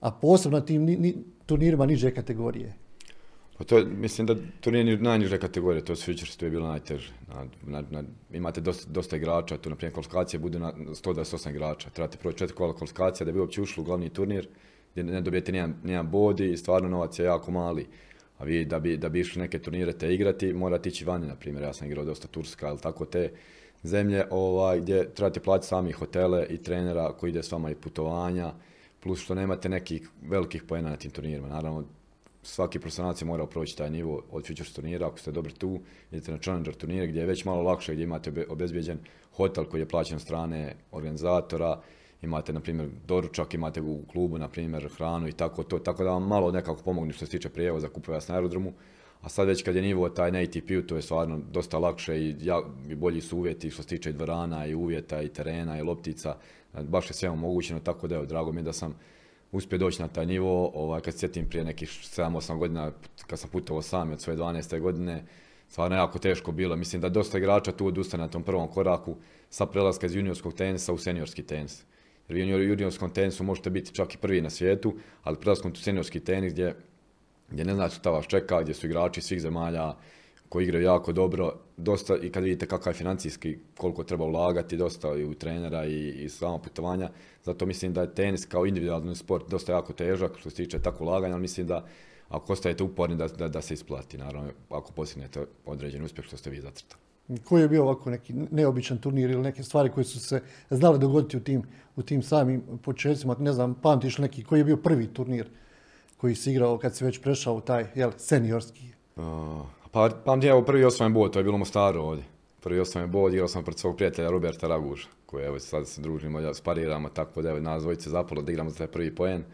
a 0.00 0.10
posebno 0.10 0.60
tim 0.60 0.84
ni, 0.84 0.96
ni, 0.96 1.14
turnirima 1.46 1.86
niže 1.86 2.14
kategorije. 2.14 2.74
Pa 3.58 3.64
to, 3.64 3.84
mislim 3.84 4.26
da 4.26 4.34
to 4.60 4.70
nije 4.70 4.96
najniže 4.96 5.38
kategorije, 5.38 5.84
to 5.84 5.92
je 5.92 5.96
Futures, 5.96 6.42
je 6.42 6.50
bilo 6.50 6.68
najteže. 6.68 7.12
Na, 7.66 7.82
na, 7.90 8.02
imate 8.32 8.60
dosta, 8.60 8.90
dosta 8.90 9.16
igrača, 9.16 9.58
tu 9.58 9.70
na 9.70 9.76
primjer 9.76 9.92
kvalifikacije 9.92 10.40
bude 10.40 10.58
na 10.58 10.72
128 10.72 11.50
igrača. 11.50 11.90
Trebate 11.90 12.18
proći 12.18 12.38
četiri 12.38 12.56
kvalifikacija 12.56 13.24
da 13.24 13.32
bi 13.32 13.38
uopće 13.38 13.62
ušli 13.62 13.80
u 13.80 13.84
glavni 13.84 14.08
turnir, 14.08 14.48
gdje 14.92 15.04
ne 15.04 15.20
dobijete 15.20 15.52
nijedan, 15.52 15.74
nijedan 15.84 16.10
bod 16.10 16.40
i 16.40 16.56
stvarno 16.56 16.88
novac 16.88 17.18
je 17.18 17.24
jako 17.24 17.50
mali. 17.50 17.86
Vi 18.44 18.64
da 18.64 18.78
bi, 18.78 18.96
da 18.96 19.08
bi 19.08 19.20
išli 19.20 19.42
neke 19.42 19.58
turnire 19.58 19.92
te 19.92 20.14
igrati, 20.14 20.52
morate 20.52 20.88
ići 20.88 21.04
vani, 21.04 21.26
na 21.26 21.36
primjer, 21.36 21.62
ja 21.62 21.72
sam 21.72 21.86
igrao 21.86 22.04
dosta 22.04 22.28
Turska 22.28 22.68
ili 22.68 22.78
tako 22.78 23.04
te 23.04 23.30
zemlje 23.82 24.24
ovaj, 24.30 24.80
gdje 24.80 25.14
trebate 25.14 25.40
platiti 25.40 25.68
sami 25.68 25.92
hotele 25.92 26.46
i 26.50 26.62
trenera 26.62 27.12
koji 27.12 27.30
ide 27.30 27.42
s 27.42 27.52
vama 27.52 27.70
i 27.70 27.74
putovanja, 27.74 28.52
plus 29.00 29.20
što 29.20 29.34
nemate 29.34 29.68
nekih 29.68 30.08
velikih 30.22 30.62
poena 30.62 30.90
na 30.90 30.96
tim 30.96 31.10
turnirima. 31.10 31.48
Naravno, 31.48 31.84
svaki 32.42 32.78
profesionalac 32.78 33.22
je 33.22 33.26
morao 33.26 33.46
proći 33.46 33.76
taj 33.76 33.90
nivo 33.90 34.22
od 34.30 34.46
Futures 34.46 34.72
turnira, 34.72 35.06
ako 35.06 35.18
ste 35.18 35.32
dobri 35.32 35.52
tu, 35.52 35.80
idete 36.12 36.32
na 36.32 36.38
Challenger 36.38 36.74
turnire 36.74 37.06
gdje 37.06 37.20
je 37.20 37.26
već 37.26 37.44
malo 37.44 37.62
lakše, 37.62 37.92
gdje 37.92 38.04
imate 38.04 38.46
obezbijeđen 38.48 38.98
hotel 39.36 39.64
koji 39.64 39.80
je 39.80 39.88
plaćen 39.88 40.18
strane 40.18 40.76
organizatora, 40.92 41.80
imate, 42.24 42.52
na 42.52 42.60
primjer, 42.60 42.88
doručak, 43.06 43.54
imate 43.54 43.80
u 43.80 44.02
klubu, 44.12 44.38
na 44.38 44.48
primjer, 44.48 44.88
hranu 44.96 45.28
i 45.28 45.32
tako 45.32 45.62
to, 45.62 45.78
tako 45.78 46.04
da 46.04 46.10
vam 46.10 46.26
malo 46.26 46.50
nekako 46.52 46.82
pomogne 46.82 47.12
što 47.12 47.26
se 47.26 47.30
tiče 47.32 47.48
prijevoza, 47.48 47.88
kupuje 47.88 48.14
vas 48.14 48.28
na 48.28 48.34
aerodromu, 48.34 48.72
a 49.20 49.28
sad 49.28 49.48
već 49.48 49.62
kad 49.62 49.76
je 49.76 49.82
nivo 49.82 50.08
taj 50.08 50.32
na 50.32 50.38
ATP-u, 50.38 50.82
to 50.82 50.96
je 50.96 51.02
stvarno 51.02 51.40
dosta 51.52 51.78
lakše 51.78 52.18
i, 52.20 52.36
ja, 52.40 52.62
i 52.88 52.94
bolji 52.94 53.20
su 53.20 53.38
uvjeti 53.38 53.70
što 53.70 53.82
se 53.82 53.88
tiče 53.88 54.10
i 54.10 54.12
dvorana 54.12 54.66
i 54.66 54.74
uvjeta 54.74 55.22
i 55.22 55.28
terena 55.28 55.78
i 55.78 55.82
loptica, 55.82 56.36
baš 56.82 57.10
je 57.10 57.14
sve 57.14 57.30
omogućeno, 57.30 57.80
tako 57.80 58.08
da 58.08 58.16
je 58.16 58.26
drago 58.26 58.52
mi 58.52 58.60
je 58.60 58.64
da 58.64 58.72
sam 58.72 58.94
uspio 59.52 59.78
doći 59.78 60.02
na 60.02 60.08
taj 60.08 60.26
nivo, 60.26 60.70
ovaj, 60.74 61.00
kad 61.00 61.18
sjetim 61.18 61.48
prije 61.48 61.64
nekih 61.64 61.88
7-8 61.88 62.58
godina, 62.58 62.92
kad 63.26 63.38
sam 63.38 63.50
putovao 63.50 63.82
sam 63.82 64.12
od 64.12 64.20
svoje 64.20 64.38
12. 64.38 64.80
godine, 64.80 65.24
stvarno 65.68 65.96
jako 65.96 66.18
teško 66.18 66.52
bilo. 66.52 66.76
Mislim 66.76 67.02
da 67.02 67.08
dosta 67.08 67.38
igrača 67.38 67.72
tu 67.72 67.86
odustane 67.86 68.22
na 68.22 68.28
tom 68.28 68.42
prvom 68.42 68.68
koraku 68.68 69.16
sa 69.50 69.66
prelaska 69.66 70.06
iz 70.06 70.14
juniorskog 70.14 70.54
tenisa 70.54 70.92
u 70.92 70.98
seniorski 70.98 71.42
tenis. 71.42 71.84
Jer 72.28 72.56
u 72.56 72.62
juniorskom 72.62 73.10
tenisu 73.10 73.44
možete 73.44 73.70
biti 73.70 73.94
čak 73.94 74.14
i 74.14 74.18
prvi 74.18 74.40
na 74.40 74.50
svijetu, 74.50 74.94
ali 75.22 75.36
prelaskom 75.40 75.72
u 75.72 75.76
seniorski 75.76 76.20
tenis 76.20 76.52
gdje, 76.52 76.74
gdje 77.50 77.64
ne 77.64 77.74
znači 77.74 77.96
šta 77.96 78.10
vas 78.10 78.26
čeka, 78.26 78.62
gdje 78.62 78.74
su 78.74 78.86
igrači 78.86 79.20
svih 79.20 79.40
zemalja, 79.40 79.94
koji 80.48 80.64
igraju 80.64 80.84
jako 80.84 81.12
dobro, 81.12 81.52
dosta 81.76 82.16
i 82.22 82.30
kad 82.30 82.44
vidite 82.44 82.66
kakav 82.66 82.90
je 82.90 82.96
financijski, 82.96 83.58
koliko 83.76 84.04
treba 84.04 84.24
ulagati, 84.24 84.76
dosta 84.76 85.16
i 85.16 85.24
u 85.24 85.34
trenera 85.34 85.86
i, 85.86 86.08
i 86.08 86.28
sama 86.28 86.58
putovanja, 86.58 87.10
zato 87.42 87.66
mislim 87.66 87.92
da 87.92 88.00
je 88.00 88.14
tenis 88.14 88.46
kao 88.46 88.66
individualni 88.66 89.16
sport 89.16 89.50
dosta 89.50 89.72
jako 89.72 89.92
težak 89.92 90.38
što 90.38 90.50
se 90.50 90.56
tiče 90.56 90.78
tako 90.78 91.04
ulaganja, 91.04 91.34
ali 91.34 91.42
mislim 91.42 91.66
da 91.66 91.86
ako 92.28 92.52
ostajete 92.52 92.84
uporni 92.84 93.16
da, 93.16 93.28
da, 93.28 93.48
da 93.48 93.62
se 93.62 93.74
isplati, 93.74 94.18
naravno, 94.18 94.50
ako 94.68 94.92
postignete 94.92 95.46
određen 95.64 96.04
uspjeh 96.04 96.26
što 96.26 96.36
ste 96.36 96.50
vi 96.50 96.60
zacrtali. 96.60 97.02
Koji 97.44 97.62
je 97.62 97.68
bio 97.68 97.82
ovako 97.82 98.10
neki 98.10 98.32
neobičan 98.32 98.98
turnir 98.98 99.30
ili 99.30 99.42
neke 99.42 99.62
stvari 99.62 99.90
koje 99.90 100.04
su 100.04 100.20
se 100.20 100.42
znale 100.70 100.98
dogoditi 100.98 101.36
u 101.36 101.40
tim, 101.40 101.62
u 101.96 102.02
tim 102.02 102.22
samim 102.22 102.62
početcima? 102.82 103.36
Ne 103.38 103.52
znam, 103.52 103.74
pamtiš 103.74 104.18
neki, 104.18 104.44
koji 104.44 104.60
je 104.60 104.64
bio 104.64 104.76
prvi 104.76 105.06
turnir 105.06 105.48
koji 106.16 106.34
si 106.34 106.50
igrao 106.50 106.78
kad 106.78 106.96
si 106.96 107.04
već 107.04 107.20
prešao 107.20 107.54
u 107.54 107.60
taj 107.60 107.86
jel, 107.94 108.10
seniorski? 108.16 108.88
Uh, 109.16 109.22
pa 109.90 110.10
pamtim, 110.24 110.50
evo 110.50 110.62
prvi 110.62 110.84
osvojen 110.84 111.12
bod, 111.12 111.32
to 111.32 111.38
je 111.38 111.44
bilo 111.44 111.58
Mostaru 111.58 112.00
ovdje. 112.00 112.24
Prvi 112.60 112.80
osvojen 112.80 113.10
bod, 113.10 113.32
igrao 113.32 113.48
sam 113.48 113.64
pred 113.64 113.78
svog 113.78 113.96
prijatelja 113.96 114.30
Roberta 114.30 114.68
Raguža, 114.68 115.08
koji 115.26 115.44
evo 115.44 115.58
sad 115.58 115.88
se 115.88 116.00
družimo, 116.00 116.54
spariramo, 116.54 117.08
tako 117.08 117.42
da 117.42 117.50
evo 117.50 117.60
nas 117.60 117.82
dvojice 117.82 118.10
zapalo 118.10 118.42
da 118.42 118.52
igramo 118.52 118.70
za 118.70 118.76
taj 118.76 118.86
prvi 118.86 119.14
poen 119.14 119.44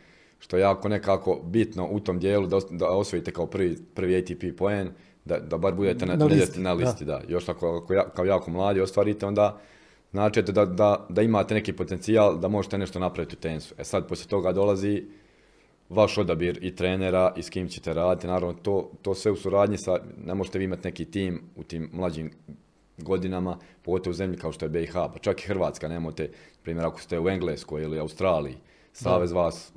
što 0.40 0.56
je 0.56 0.60
jako 0.60 0.88
nekako 0.88 1.40
bitno 1.44 1.88
u 1.90 2.00
tom 2.00 2.18
dijelu 2.18 2.46
da, 2.46 2.58
da 2.70 2.88
osvojite 2.88 3.32
kao 3.32 3.46
prvi, 3.46 3.76
prvi 3.94 4.18
ATP 4.18 4.58
poen, 4.58 4.90
da, 5.30 5.38
da 5.38 5.58
bar 5.58 5.74
budete 5.74 6.06
na, 6.06 6.16
na 6.16 6.24
listi. 6.24 6.60
Na 6.60 6.72
listi 6.72 7.04
da. 7.04 7.20
Još 7.28 7.48
ako, 7.48 7.76
ako 7.76 8.10
kao 8.14 8.24
jako 8.24 8.50
mladi 8.50 8.80
ostvarite, 8.80 9.26
onda 9.26 9.58
znači 10.10 10.42
da, 10.42 10.64
da, 10.66 11.06
da 11.08 11.22
imate 11.22 11.54
neki 11.54 11.72
potencijal 11.72 12.38
da 12.38 12.48
možete 12.48 12.78
nešto 12.78 12.98
napraviti 12.98 13.36
u 13.36 13.40
tenisu. 13.40 13.74
E 13.78 13.84
sad, 13.84 14.08
poslije 14.08 14.28
toga 14.28 14.52
dolazi 14.52 15.04
vaš 15.88 16.18
odabir 16.18 16.58
i 16.62 16.74
trenera 16.76 17.32
i 17.36 17.42
s 17.42 17.50
kim 17.50 17.68
ćete 17.68 17.94
raditi. 17.94 18.26
Naravno, 18.26 18.54
to, 18.62 18.90
to 19.02 19.14
sve 19.14 19.32
u 19.32 19.36
suradnji 19.36 19.78
sa, 19.78 19.98
ne 20.24 20.34
možete 20.34 20.58
vi 20.58 20.64
imati 20.64 20.88
neki 20.88 21.04
tim 21.04 21.42
u 21.56 21.62
tim 21.62 21.90
mlađim 21.92 22.30
godinama, 22.98 23.58
pogotovo 23.82 24.10
u 24.10 24.14
zemlji 24.14 24.38
kao 24.38 24.52
što 24.52 24.64
je 24.64 24.68
BiH, 24.68 24.92
pa 24.92 25.18
čak 25.20 25.40
i 25.40 25.46
Hrvatska, 25.46 25.88
nemate, 25.88 26.30
primjer 26.62 26.86
ako 26.86 27.00
ste 27.00 27.20
u 27.20 27.28
Engleskoj 27.28 27.82
ili 27.82 27.98
Australiji, 27.98 28.56
savez 28.92 29.32
vas 29.32 29.72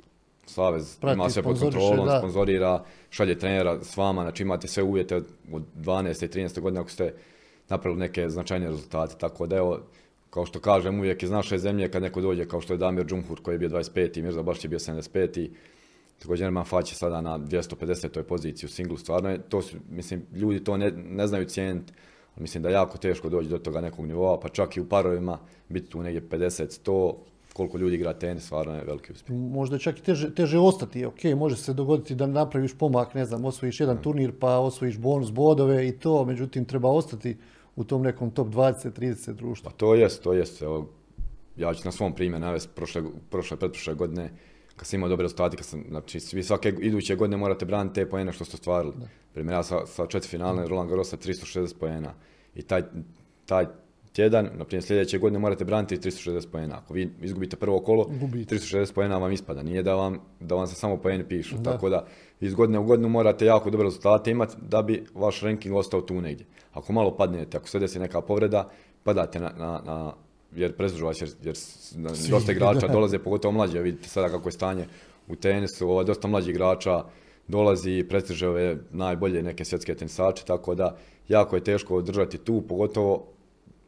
Savez 0.46 0.96
Prati, 0.96 1.14
ima 1.14 1.30
sve 1.30 1.42
pod 1.42 1.60
kontrolom, 1.60 2.08
sponzorira, 2.18 2.84
šalje 3.10 3.38
trenera 3.38 3.78
s 3.82 3.96
vama, 3.96 4.22
znači 4.22 4.42
imate 4.42 4.68
sve 4.68 4.82
uvjete 4.82 5.16
od 5.16 5.26
12. 5.76 6.24
i 6.24 6.28
13. 6.28 6.60
godine 6.60 6.80
ako 6.80 6.90
ste 6.90 7.14
napravili 7.68 8.00
neke 8.00 8.28
značajne 8.28 8.66
rezultate. 8.66 9.14
Tako 9.18 9.46
da 9.46 9.56
evo, 9.56 9.80
kao 10.30 10.46
što 10.46 10.60
kažem, 10.60 10.98
uvijek 10.98 11.22
iz 11.22 11.30
naše 11.30 11.58
zemlje 11.58 11.90
kad 11.90 12.02
neko 12.02 12.20
dođe 12.20 12.48
kao 12.48 12.60
što 12.60 12.74
je 12.74 12.78
Damir 12.78 13.06
Džumhur 13.06 13.42
koji 13.42 13.54
je 13.54 13.58
bio 13.58 13.68
25. 13.68 14.22
Mirza 14.22 14.42
Baš 14.42 14.64
je 14.64 14.68
bio 14.68 14.78
75. 14.78 15.48
Također 16.18 16.44
Erman 16.44 16.64
Fać 16.64 16.92
je 16.92 16.96
sada 16.96 17.20
na 17.20 17.38
250. 17.38 18.22
poziciji 18.22 18.66
u 18.66 18.70
singlu. 18.70 18.96
Stvarno 18.96 19.30
je, 19.30 19.38
to 19.48 19.62
su, 19.62 19.76
mislim, 19.90 20.26
ljudi 20.34 20.64
to 20.64 20.76
ne, 20.76 20.90
ne 20.90 21.26
znaju 21.26 21.44
cijeniti. 21.44 21.92
Mislim 22.36 22.62
da 22.62 22.68
je 22.68 22.72
jako 22.72 22.98
teško 22.98 23.28
doći 23.28 23.48
do 23.48 23.58
toga 23.58 23.80
nekog 23.80 24.06
nivoa, 24.06 24.40
pa 24.40 24.48
čak 24.48 24.76
i 24.76 24.80
u 24.80 24.88
parovima 24.88 25.38
biti 25.68 25.90
tu 25.90 26.02
negdje 26.02 26.28
50, 26.28 26.82
100, 26.84 27.14
koliko 27.54 27.78
ljudi 27.78 27.94
igra 27.94 28.12
tenis, 28.12 28.44
stvarno 28.44 28.74
je 28.74 28.84
veliki 28.84 29.12
uspjeh. 29.12 29.38
Možda 29.38 29.76
je 29.76 29.80
čak 29.80 29.98
i 29.98 30.02
teže, 30.02 30.34
teže 30.34 30.58
ostati, 30.58 31.04
ok, 31.06 31.24
može 31.36 31.56
se 31.56 31.72
dogoditi 31.72 32.14
da 32.14 32.26
napraviš 32.26 32.74
pomak, 32.78 33.14
ne 33.14 33.24
znam, 33.24 33.44
osvojiš 33.44 33.80
jedan 33.80 34.02
turnir 34.02 34.32
pa 34.40 34.58
osvojiš 34.58 34.98
bonus 34.98 35.30
bodove 35.30 35.88
i 35.88 35.92
to, 35.92 36.24
međutim 36.24 36.64
treba 36.64 36.90
ostati 36.90 37.36
u 37.76 37.84
tom 37.84 38.02
nekom 38.02 38.30
top 38.30 38.48
20, 38.48 39.00
30 39.00 39.32
društva. 39.32 39.70
Pa 39.70 39.76
to 39.76 39.94
jest, 39.94 40.22
to 40.22 40.32
jest, 40.32 40.62
evo, 40.62 40.88
ja 41.56 41.74
ću 41.74 41.82
na 41.84 41.92
svom 41.92 42.14
primjeru 42.14 42.40
navesti 42.40 42.72
prošle, 42.74 43.02
prošle, 43.30 43.56
pretprošle 43.56 43.94
godine, 43.94 44.30
kad 44.76 44.86
sam 44.86 44.98
imao 44.98 45.08
dobre 45.08 45.24
rezultate, 45.24 45.56
kad 45.56 45.66
sam, 45.66 45.84
znači, 45.88 46.20
svi 46.20 46.42
svake 46.42 46.74
iduće 46.80 47.16
godine 47.16 47.36
morate 47.36 47.64
braniti 47.64 47.94
te 47.94 48.10
poene 48.10 48.32
što 48.32 48.44
ste 48.44 48.54
ostvarili. 48.54 48.94
Primjer, 49.32 49.54
ja 49.54 49.62
sa, 49.62 49.86
sa 49.86 50.06
četiri 50.06 50.28
finale 50.28 50.66
Roland 50.68 50.90
Garrosa 50.90 51.16
360 51.16 51.78
poena 51.78 52.14
i 52.54 52.62
taj, 52.62 52.82
taj 53.46 53.66
tjedan, 54.14 54.50
na 54.54 54.64
primjer 54.64 54.82
sljedeće 54.82 55.18
godine 55.18 55.38
morate 55.38 55.64
braniti 55.64 55.96
360 55.96 56.48
poena. 56.52 56.76
Ako 56.76 56.94
vi 56.94 57.10
izgubite 57.22 57.56
prvo 57.56 57.80
kolo, 57.80 58.04
Gubite. 58.20 58.54
360 58.56 58.94
poena 58.94 59.18
vam 59.18 59.32
ispada. 59.32 59.62
Nije 59.62 59.82
da 59.82 59.94
vam, 59.94 60.18
da 60.40 60.54
vam 60.54 60.66
se 60.66 60.74
samo 60.74 60.96
poeni 60.96 61.28
pišu. 61.28 61.56
Tako 61.64 61.88
da 61.88 62.06
iz 62.40 62.54
godine 62.54 62.78
u 62.78 62.84
godinu 62.84 63.08
morate 63.08 63.46
jako 63.46 63.70
dobre 63.70 63.84
rezultate 63.84 64.30
imati 64.30 64.56
da 64.62 64.82
bi 64.82 65.04
vaš 65.14 65.40
ranking 65.40 65.74
ostao 65.74 66.00
tu 66.00 66.20
negdje. 66.20 66.46
Ako 66.72 66.92
malo 66.92 67.16
padnete, 67.16 67.56
ako 67.56 67.68
se 67.68 67.78
desi 67.78 67.98
neka 67.98 68.20
povreda, 68.20 68.70
padate 69.02 69.40
na, 69.40 69.52
na, 69.58 69.80
na 69.84 70.12
jer 70.56 70.76
prezužu 70.76 71.06
vas, 71.06 71.20
jer, 71.20 71.30
jer 71.42 71.54
dosta 72.30 72.52
igrača 72.52 72.88
dolaze, 72.94 73.18
pogotovo 73.18 73.52
mlađe, 73.52 73.80
vidite 73.80 74.08
sada 74.08 74.28
kako 74.28 74.48
je 74.48 74.52
stanje 74.52 74.86
u 75.28 75.36
tenisu, 75.36 75.88
ovo, 75.88 76.04
dosta 76.04 76.28
mlađih 76.28 76.50
igrača 76.50 77.04
dolazi 77.48 77.90
i 77.90 78.08
prestiže 78.08 78.48
ove 78.48 78.76
najbolje 78.90 79.42
neke 79.42 79.64
svjetske 79.64 79.94
tenisače, 79.94 80.44
tako 80.44 80.74
da 80.74 80.96
jako 81.28 81.56
je 81.56 81.64
teško 81.64 81.96
održati 81.96 82.38
tu, 82.38 82.62
pogotovo 82.68 83.33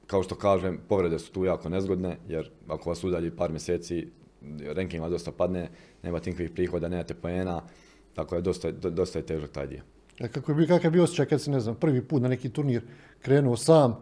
kao 0.06 0.22
što 0.22 0.34
kažem, 0.34 0.80
povrede 0.88 1.18
su 1.18 1.32
tu 1.32 1.44
jako 1.44 1.68
nezgodne, 1.68 2.16
jer 2.28 2.50
ako 2.68 2.90
vas 2.90 3.04
udalji 3.04 3.30
par 3.30 3.50
mjeseci, 3.50 4.08
ranking 4.74 5.02
vas 5.02 5.10
dosta 5.10 5.32
padne, 5.32 5.70
nemate 6.02 6.30
nikakvih 6.30 6.50
prihoda, 6.50 6.88
nemate 6.88 7.14
poena, 7.14 7.62
tako 8.14 8.34
da 8.34 8.40
dosta, 8.40 8.70
dosta 8.70 9.18
je 9.18 9.26
težak 9.26 9.50
taj 9.50 9.66
dio. 9.66 9.80
A 10.20 10.28
kako 10.28 10.52
je, 10.52 10.66
kakav 10.66 10.84
je 10.84 10.90
bio 10.90 11.04
osjećaj 11.04 11.26
kad 11.26 11.42
si, 11.42 11.50
ne 11.50 11.60
znam, 11.60 11.74
prvi 11.74 12.02
put 12.02 12.22
na 12.22 12.28
neki 12.28 12.48
turnir 12.48 12.82
krenuo 13.20 13.56
sam, 13.56 13.96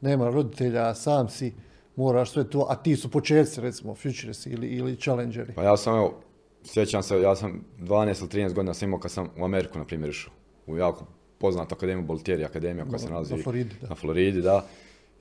nema 0.00 0.30
roditelja, 0.30 0.94
sam 0.94 1.28
si, 1.28 1.52
moraš 1.96 2.30
sve 2.30 2.50
to, 2.50 2.66
a 2.70 2.76
ti 2.76 2.96
su 2.96 3.10
početci, 3.10 3.60
recimo, 3.60 3.94
futures 3.94 4.46
ili, 4.46 4.66
ili 4.66 4.96
challengeri? 4.96 5.52
Pa 5.54 5.62
ja 5.62 5.76
sam, 5.76 5.96
evo, 5.96 6.20
sjećam 6.64 7.02
se, 7.02 7.20
ja 7.20 7.36
sam 7.36 7.64
12 7.78 8.20
ili 8.20 8.46
13 8.46 8.54
godina 8.54 8.74
sam 8.74 8.88
imao 8.88 9.00
kad 9.00 9.10
sam 9.10 9.28
u 9.38 9.44
Ameriku, 9.44 9.78
na 9.78 9.84
primjer, 9.84 10.10
išao. 10.10 10.32
U 10.66 10.76
jako 10.76 11.06
poznatu 11.38 11.74
akademiju, 11.74 12.06
Boltieri 12.06 12.44
akademija 12.44 12.84
koja 12.84 12.98
se 12.98 13.10
nalazi 13.10 13.36
na 13.36 13.42
Floridi, 13.42 13.74
da. 13.80 13.88
Na 13.88 13.94
Floridi, 13.94 14.42
da. 14.42 14.66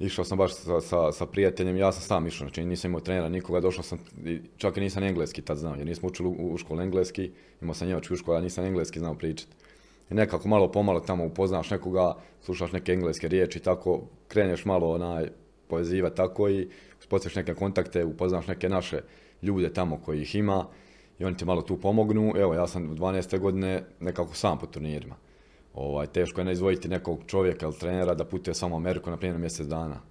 Išao 0.01 0.25
sam 0.25 0.37
baš 0.37 0.53
sa, 0.53 0.81
sa, 0.81 1.11
sa, 1.11 1.25
prijateljem, 1.25 1.77
ja 1.77 1.91
sam 1.91 2.01
sam 2.01 2.27
išao, 2.27 2.47
znači 2.47 2.65
nisam 2.65 2.91
imao 2.91 3.01
trenera 3.01 3.29
nikoga, 3.29 3.59
došao 3.59 3.83
sam, 3.83 3.99
čak 4.57 4.77
i 4.77 4.81
nisam 4.81 5.03
engleski 5.03 5.41
tad 5.41 5.57
znao, 5.57 5.75
jer 5.75 5.87
nismo 5.87 6.09
učili 6.09 6.29
u, 6.29 6.53
u 6.53 6.57
školu 6.57 6.81
engleski, 6.81 7.31
imao 7.61 7.73
sam 7.73 7.87
njemački 7.87 8.13
u 8.13 8.17
školu, 8.17 8.37
a 8.37 8.41
nisam 8.41 8.65
engleski 8.65 8.99
znao 8.99 9.15
pričati. 9.15 9.51
I 10.11 10.13
nekako 10.13 10.47
malo 10.47 10.71
pomalo 10.71 10.99
tamo 10.99 11.25
upoznaš 11.25 11.69
nekoga, 11.69 12.15
slušaš 12.41 12.71
neke 12.71 12.93
engleske 12.93 13.27
riječi, 13.27 13.59
tako 13.59 14.01
kreneš 14.27 14.65
malo 14.65 14.91
onaj 14.91 15.27
poveziva 15.67 16.09
tako 16.09 16.49
i 16.49 16.67
uspostaviš 16.99 17.35
neke 17.35 17.53
kontakte, 17.53 18.05
upoznaš 18.05 18.47
neke 18.47 18.69
naše 18.69 19.01
ljude 19.41 19.73
tamo 19.73 19.99
koji 20.05 20.21
ih 20.21 20.35
ima 20.35 20.65
i 21.19 21.25
oni 21.25 21.37
ti 21.37 21.45
malo 21.45 21.61
tu 21.61 21.77
pomognu. 21.77 22.33
Evo, 22.37 22.53
ja 22.53 22.67
sam 22.67 22.89
u 22.89 22.95
12. 22.95 23.39
godine 23.39 23.83
nekako 23.99 24.35
sam 24.35 24.59
po 24.59 24.65
turnirima. 24.65 25.15
Ovaj, 25.73 26.07
teško 26.07 26.41
je 26.41 26.45
ne 26.45 26.51
izvojiti 26.51 26.87
nekog 26.87 27.19
čovjeka 27.27 27.65
ili 27.65 27.79
trenera 27.79 28.13
da 28.13 28.25
putuje 28.25 28.53
samo 28.53 28.75
u 28.75 28.77
Ameriku 28.77 29.09
na 29.09 29.17
primjer 29.17 29.39
mjesec 29.39 29.67
dana. 29.67 30.01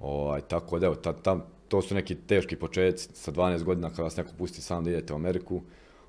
Ovaj, 0.00 0.40
tako 0.40 0.78
da 0.78 0.86
evo, 0.86 0.94
ta, 0.94 1.36
to 1.68 1.82
su 1.82 1.94
neki 1.94 2.14
teški 2.14 2.56
početci 2.56 3.08
sa 3.12 3.32
12 3.32 3.62
godina 3.62 3.90
kada 3.90 4.02
vas 4.02 4.16
neko 4.16 4.30
pusti 4.38 4.60
sam 4.60 4.84
da 4.84 4.90
idete 4.90 5.12
u 5.12 5.16
Ameriku. 5.16 5.62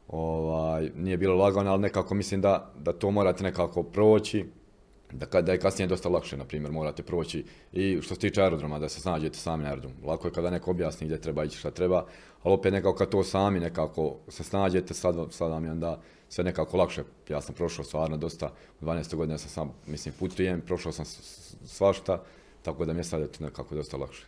Ovaj, 0.07 0.89
nije 0.95 1.17
bilo 1.17 1.35
lagano, 1.35 1.71
ali 1.71 1.81
nekako 1.81 2.15
mislim 2.15 2.41
da, 2.41 2.73
da 2.79 2.93
to 2.93 3.11
morate 3.11 3.43
nekako 3.43 3.83
proći. 3.83 4.45
Da, 5.11 5.41
da 5.41 5.51
je 5.51 5.59
kasnije 5.59 5.87
dosta 5.87 6.09
lakše, 6.09 6.37
na 6.37 6.45
primjer, 6.45 6.71
morate 6.71 7.03
proći 7.03 7.45
i 7.71 8.01
što 8.01 8.15
se 8.15 8.21
tiče 8.21 8.41
aerodroma, 8.41 8.79
da 8.79 8.89
se 8.89 9.01
snađete 9.01 9.37
sami 9.37 9.63
na 9.63 9.69
aerodromu. 9.69 9.95
Lako 10.03 10.27
je 10.27 10.33
kada 10.33 10.49
neko 10.49 10.71
objasni 10.71 11.07
gdje 11.07 11.21
treba 11.21 11.43
ići 11.43 11.57
šta 11.57 11.71
treba, 11.71 12.05
ali 12.43 12.53
opet 12.53 12.73
nekako 12.73 12.95
kad 12.95 13.09
to 13.09 13.23
sami 13.23 13.59
nekako 13.59 14.17
se 14.27 14.43
snađete, 14.43 14.93
sad, 14.93 15.15
sad 15.29 15.51
vam 15.51 15.65
je 15.65 15.71
onda 15.71 16.01
sve 16.33 16.43
nekako 16.43 16.77
lakše. 16.77 17.03
Ja 17.29 17.41
sam 17.41 17.55
prošao 17.55 17.85
stvarno 17.85 18.17
dosta, 18.17 18.49
u 18.81 18.85
12. 18.85 19.15
godine 19.15 19.37
sam 19.37 19.49
sam, 19.49 19.71
mislim, 19.87 20.13
putujem, 20.19 20.61
prošao 20.61 20.91
sam 20.91 21.05
svašta, 21.65 22.23
tako 22.61 22.85
da 22.85 22.93
mi 22.93 22.99
je 22.99 23.03
sad 23.03 23.21
nekako 23.39 23.75
dosta 23.75 23.97
lakše. 23.97 24.25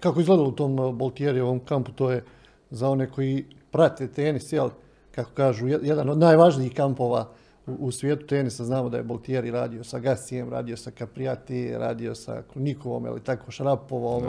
Kako 0.00 0.20
izgledalo 0.20 0.48
u 0.48 0.52
tom 0.52 0.78
ovom 0.78 1.60
kampu, 1.64 1.92
to 1.92 2.10
je 2.10 2.24
za 2.70 2.88
one 2.88 3.10
koji 3.10 3.44
prate 3.70 4.08
tenis, 4.08 4.52
jel, 4.52 4.70
kako 5.14 5.30
kažu, 5.34 5.68
jedan 5.68 6.10
od 6.10 6.18
najvažnijih 6.18 6.74
kampova 6.74 7.32
u, 7.66 7.90
svijetu 7.90 8.26
tenisa. 8.26 8.64
Znamo 8.64 8.88
da 8.88 8.96
je 8.96 9.02
Boltieri 9.02 9.50
radio 9.50 9.84
sa 9.84 9.98
Gasijem, 9.98 10.50
radio 10.50 10.76
sa 10.76 10.90
Caprijati, 10.90 11.72
radio 11.72 12.14
sa 12.14 12.42
Krunikovom, 12.52 13.06
ili 13.06 13.20
tako, 13.20 13.50
Šarapovom, 13.50 14.24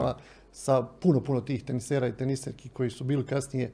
sa 0.52 0.84
puno, 1.02 1.20
puno 1.20 1.42
tih 1.42 1.64
tenisera 1.64 2.08
i 2.08 2.18
teniserki 2.18 2.70
koji 2.70 2.90
su 2.90 3.04
bili 3.04 3.26
kasnije 3.26 3.72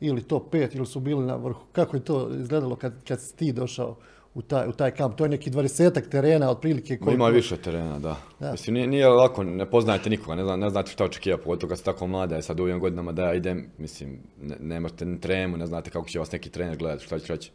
ili 0.00 0.22
top 0.22 0.50
pet 0.50 0.74
ili 0.74 0.86
su 0.86 1.00
bili 1.00 1.26
na 1.26 1.36
vrhu. 1.36 1.60
Kako 1.72 1.96
je 1.96 2.04
to 2.04 2.30
izgledalo 2.40 2.76
kad, 2.76 3.04
kad 3.08 3.20
si 3.20 3.36
ti 3.36 3.52
došao 3.52 3.96
u 4.34 4.42
taj, 4.42 4.68
u 4.68 4.72
taj 4.72 4.90
kamp? 4.90 5.16
To 5.16 5.24
je 5.24 5.28
neki 5.28 5.50
dvadesetak 5.50 6.08
terena 6.08 6.50
otprilike. 6.50 6.98
Koliko... 6.98 7.14
Ima 7.14 7.28
više 7.28 7.56
terena, 7.56 7.98
da. 7.98 8.16
Mislim, 8.52 8.74
nije, 8.74 8.86
nije, 8.86 9.08
lako, 9.08 9.44
ne 9.44 9.70
poznajete 9.70 10.10
nikoga, 10.10 10.34
ne, 10.34 10.44
zna, 10.44 10.56
ne 10.56 10.70
znate 10.70 10.90
šta 10.90 11.04
očekivati, 11.04 11.44
pogotovo 11.44 11.68
kad 11.68 11.78
ste 11.78 11.84
tako 11.84 12.06
mlada, 12.06 12.36
je 12.36 12.42
sad 12.42 12.60
u 12.60 12.62
ovim 12.62 12.80
godinama 12.80 13.12
da 13.12 13.24
ja 13.24 13.34
idem, 13.34 13.70
mislim, 13.78 14.18
ne, 14.42 14.56
nemate 14.60 15.04
ni 15.04 15.20
tremu, 15.20 15.56
ne 15.56 15.66
znate 15.66 15.90
kako 15.90 16.08
će 16.08 16.18
vas 16.18 16.32
neki 16.32 16.50
trener 16.50 16.76
gledati, 16.76 17.04
šta 17.04 17.18
će 17.18 17.32
reći. 17.32 17.50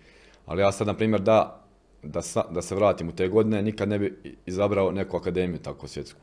Ali 0.45 0.61
ja 0.61 0.71
sad, 0.71 0.87
na 0.87 0.93
primjer, 0.93 1.21
da, 1.21 1.65
da, 2.03 2.21
da 2.51 2.61
se 2.61 2.75
vratim 2.75 3.09
u 3.09 3.11
te 3.11 3.27
godine, 3.27 3.61
nikad 3.61 3.89
ne 3.89 3.99
bi 3.99 4.37
izabrao 4.45 4.91
neku 4.91 5.17
akademiju 5.17 5.59
tako 5.59 5.87
svjetsku. 5.87 6.19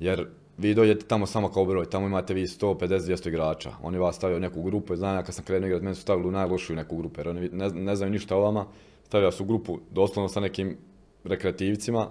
Jer 0.00 0.26
vi 0.58 0.74
dođete 0.74 1.06
tamo 1.06 1.26
samo 1.26 1.48
kao 1.48 1.64
broj, 1.64 1.90
tamo 1.90 2.06
imate 2.06 2.34
vi 2.34 2.46
150-200 2.46 3.28
igrača. 3.28 3.72
Oni 3.82 3.98
vas 3.98 4.16
stavljaju 4.16 4.36
u 4.36 4.40
neku 4.40 4.62
grupu, 4.62 4.96
znam 4.96 5.16
ja 5.16 5.22
kad 5.22 5.34
sam 5.34 5.44
krenuo 5.44 5.66
igrati, 5.66 5.84
meni 5.84 5.94
su 5.94 6.02
stavili 6.02 6.28
u 6.28 6.30
najlošiju 6.30 6.76
neku 6.76 6.96
grupu, 6.96 7.20
jer 7.20 7.28
oni 7.28 7.48
ne, 7.52 7.68
ne 7.70 7.96
znaju 7.96 8.12
ništa 8.12 8.36
o 8.36 8.40
vama, 8.40 8.66
stavljaju 9.04 9.26
vas 9.26 9.40
u 9.40 9.44
grupu 9.44 9.78
doslovno 9.90 10.28
sa 10.28 10.40
nekim 10.40 10.76
rekreativcima 11.24 12.08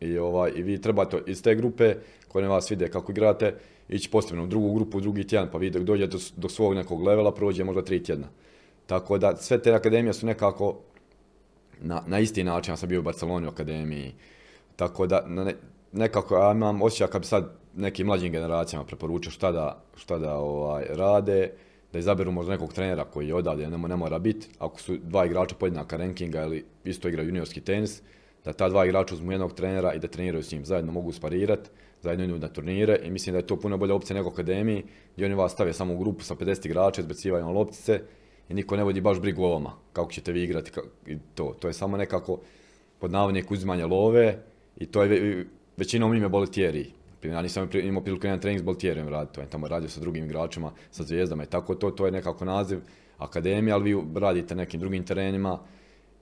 i, 0.00 0.18
ovaj, 0.18 0.52
i 0.56 0.62
vi 0.62 0.80
trebate 0.80 1.22
iz 1.26 1.42
te 1.42 1.54
grupe 1.54 1.94
koje 2.28 2.48
vas 2.48 2.70
vide 2.70 2.88
kako 2.88 3.12
igrate, 3.12 3.54
ići 3.88 4.10
postepeno 4.10 4.44
u 4.44 4.46
drugu 4.46 4.74
grupu, 4.74 4.98
u 4.98 5.00
drugi 5.00 5.26
tjedan, 5.26 5.48
pa 5.52 5.58
vi 5.58 5.70
dok 5.70 5.82
dođete 5.82 6.16
do, 6.36 6.48
svog 6.48 6.74
nekog 6.74 7.02
levela 7.02 7.34
prođe 7.34 7.64
možda 7.64 7.84
tri 7.84 8.02
tjedna. 8.02 8.26
Tako 8.86 9.18
da 9.18 9.36
sve 9.36 9.62
te 9.62 9.72
akademije 9.72 10.12
su 10.12 10.26
nekako 10.26 10.78
na, 11.80 12.02
na 12.06 12.18
isti 12.18 12.44
način, 12.44 12.72
ja 12.72 12.76
sam 12.76 12.88
bio 12.88 13.00
u 13.00 13.02
Barceloni 13.02 13.46
u 13.46 13.50
akademiji, 13.50 14.14
tako 14.76 15.06
da 15.06 15.24
nekako 15.92 16.36
ja 16.36 16.52
imam 16.52 16.82
osjećaj 16.82 17.08
kad 17.08 17.20
bi 17.22 17.26
sad 17.26 17.52
nekim 17.74 18.06
mlađim 18.06 18.32
generacijama 18.32 18.86
preporučio 18.86 19.30
šta 19.32 19.52
da, 19.52 19.84
šta 19.96 20.18
da 20.18 20.34
ovaj, 20.36 20.84
rade, 20.90 21.50
da 21.92 21.98
izaberu 21.98 22.32
možda 22.32 22.52
nekog 22.52 22.72
trenera 22.72 23.04
koji 23.04 23.28
je 23.28 23.34
odavde, 23.34 23.68
ne, 23.68 23.78
ne 23.78 23.96
mora 23.96 24.18
biti, 24.18 24.48
ako 24.58 24.80
su 24.80 24.96
dva 25.02 25.26
igrača 25.26 25.54
podjednaka 25.54 25.96
rankinga 25.96 26.42
ili 26.42 26.64
isto 26.84 27.08
igra 27.08 27.22
juniorski 27.22 27.60
tenis, 27.60 28.02
da 28.44 28.52
ta 28.52 28.68
dva 28.68 28.86
igrača 28.86 29.14
uzmu 29.14 29.32
jednog 29.32 29.52
trenera 29.54 29.94
i 29.94 29.98
da 29.98 30.08
treniraju 30.08 30.42
s 30.42 30.52
njim, 30.52 30.64
zajedno 30.64 30.92
mogu 30.92 31.12
sparirati, 31.12 31.70
zajedno 32.02 32.24
idu 32.24 32.38
na 32.38 32.48
turnire 32.48 32.98
i 33.02 33.10
mislim 33.10 33.32
da 33.32 33.38
je 33.38 33.46
to 33.46 33.56
puno 33.60 33.76
bolja 33.76 33.94
opcija 33.94 34.16
nego 34.16 34.30
akademiji 34.30 34.84
gdje 35.14 35.26
oni 35.26 35.34
vas 35.34 35.52
stave 35.52 35.72
samo 35.72 35.94
u 35.94 35.98
grupu 35.98 36.24
sa 36.24 36.34
50 36.34 36.66
igrača, 36.66 37.00
izbacivaju 37.00 37.44
na 37.44 37.50
loptice 37.50 38.00
i 38.48 38.54
niko 38.54 38.76
ne 38.76 38.84
vodi 38.84 39.00
baš 39.00 39.20
brigu 39.20 39.44
o 39.44 39.52
vama, 39.52 39.72
kako 39.92 40.12
ćete 40.12 40.32
vi 40.32 40.42
igrati 40.42 40.70
i 41.06 41.16
to. 41.34 41.56
To 41.60 41.68
je 41.68 41.72
samo 41.72 41.96
nekako 41.96 42.40
pod 42.98 43.10
navodnik 43.10 43.50
uzimanja 43.50 43.86
love 43.86 44.38
i 44.76 44.86
to 44.86 45.02
je 45.02 45.46
većinom 45.80 46.14
ime 46.14 46.28
boletijeriji. 46.28 46.92
Ja 47.22 47.42
nisam 47.42 47.68
imao 47.72 48.02
priliku 48.02 48.26
jedan 48.26 48.40
trening 48.40 48.60
s 48.60 48.64
boltijerom 48.64 49.08
raditi, 49.08 49.40
on 49.40 49.46
je 49.46 49.50
tamo 49.50 49.68
radio 49.68 49.88
sa 49.88 50.00
drugim 50.00 50.24
igračima, 50.24 50.72
sa 50.90 51.02
zvijezdama 51.02 51.42
i 51.42 51.46
tako 51.46 51.74
to, 51.74 51.90
to 51.90 52.06
je 52.06 52.12
nekako 52.12 52.44
naziv 52.44 52.80
akademije, 53.18 53.74
ali 53.74 53.94
vi 53.94 54.20
radite 54.20 54.54
nekim 54.54 54.80
drugim 54.80 55.04
terenima 55.04 55.58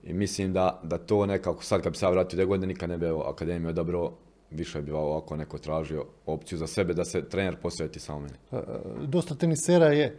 i 0.04 0.12
mislim 0.12 0.52
da, 0.52 0.80
da 0.82 0.98
to 0.98 1.26
nekako, 1.26 1.62
sad 1.64 1.82
kad 1.82 1.92
bi 1.92 1.98
ja 2.02 2.10
vratio 2.10 2.46
godine, 2.46 2.66
nikad 2.66 2.90
ne 2.90 2.98
bi 2.98 3.06
akademiju 3.26 3.70
odabrao, 3.70 4.12
više 4.50 4.82
bi 4.82 4.92
ovako 4.92 5.36
neko 5.36 5.58
tražio 5.58 6.04
opciju 6.26 6.58
za 6.58 6.66
sebe 6.66 6.94
da 6.94 7.04
se 7.04 7.28
trener 7.28 7.56
posveti 7.56 8.00
samo 8.00 8.20
meni. 8.20 8.34
E, 8.52 8.56
dosta 9.06 9.34
tenisera 9.34 9.86
je 9.86 10.04
e, 10.06 10.16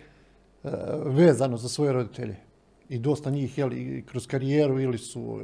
vezano 1.05 1.57
za 1.57 1.69
svoje 1.69 1.93
roditelje 1.93 2.35
i 2.89 2.99
dosta 2.99 3.29
njih 3.29 3.57
jeli, 3.57 4.03
kroz 4.05 4.27
karijeru 4.27 4.79
ili 4.79 4.97
su 4.97 5.41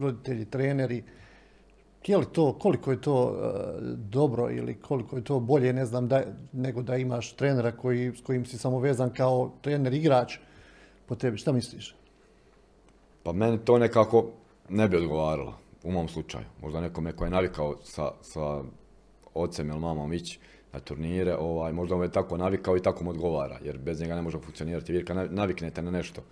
roditelji 0.00 0.44
treneri 0.44 1.02
je 2.08 2.32
to, 2.32 2.52
koliko 2.52 2.90
je 2.90 3.00
to 3.00 3.34
e, 3.34 3.52
dobro 3.96 4.50
ili 4.50 4.74
koliko 4.74 5.16
je 5.16 5.24
to 5.24 5.40
bolje, 5.40 5.72
ne 5.72 5.86
znam, 5.86 6.08
da, 6.08 6.22
nego 6.52 6.82
da 6.82 6.96
imaš 6.96 7.32
trenera 7.32 7.72
koji, 7.72 8.12
s 8.16 8.20
kojim 8.22 8.46
si 8.46 8.58
samo 8.58 8.78
vezan 8.78 9.10
kao 9.10 9.52
trener 9.60 9.94
igrač 9.94 10.38
po 11.06 11.14
tebi. 11.14 11.38
Šta 11.38 11.52
misliš? 11.52 11.94
Pa 13.22 13.32
meni 13.32 13.58
to 13.64 13.78
nekako 13.78 14.26
ne 14.68 14.88
bi 14.88 14.96
odgovaralo 14.96 15.54
u 15.84 15.92
mom 15.92 16.08
slučaju. 16.08 16.44
Možda 16.62 16.80
nekome 16.80 17.12
ko 17.12 17.24
je 17.24 17.30
navikao 17.30 17.76
sa, 17.82 18.10
sa 18.22 18.62
ocem 19.34 19.68
ili 19.68 19.80
mamom 19.80 20.12
ići 20.12 20.38
na 20.72 20.80
turnire, 20.80 21.36
ovaj, 21.36 21.72
možda 21.72 21.96
mu 21.96 22.02
je 22.02 22.12
tako 22.12 22.36
navikao 22.36 22.76
i 22.76 22.82
tako 22.82 23.04
mu 23.04 23.10
odgovara, 23.10 23.58
jer 23.64 23.78
bez 23.78 24.00
njega 24.00 24.14
ne 24.14 24.22
može 24.22 24.38
funkcionirati. 24.38 24.92
Vi 24.92 25.04
kad 25.04 25.32
naviknete 25.32 25.82
na 25.82 25.90
nešto, 25.90 26.22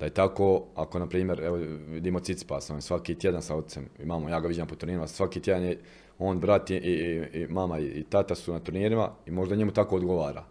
da 0.00 0.06
je 0.06 0.10
tako, 0.10 0.64
ako 0.74 0.98
na 0.98 1.06
primjer, 1.06 1.40
evo 1.40 1.56
vidimo 1.88 2.20
Cicipas, 2.20 2.70
on 2.70 2.82
svaki 2.82 3.14
tjedan 3.14 3.42
sa 3.42 3.56
ocem, 3.56 3.88
imamo, 4.02 4.28
ja 4.28 4.40
ga 4.40 4.48
vidim 4.48 4.66
po 4.66 4.74
turnirima, 4.74 5.06
svaki 5.06 5.40
tjedan 5.40 5.62
je 5.62 5.78
on, 6.18 6.40
brat 6.40 6.70
i, 6.70 6.74
i, 6.74 7.46
mama 7.48 7.78
i, 7.78 8.04
tata 8.08 8.34
su 8.34 8.52
na 8.52 8.60
turnirima 8.60 9.10
i 9.26 9.30
možda 9.30 9.56
njemu 9.56 9.72
tako 9.72 9.96
odgovara. 9.96 10.44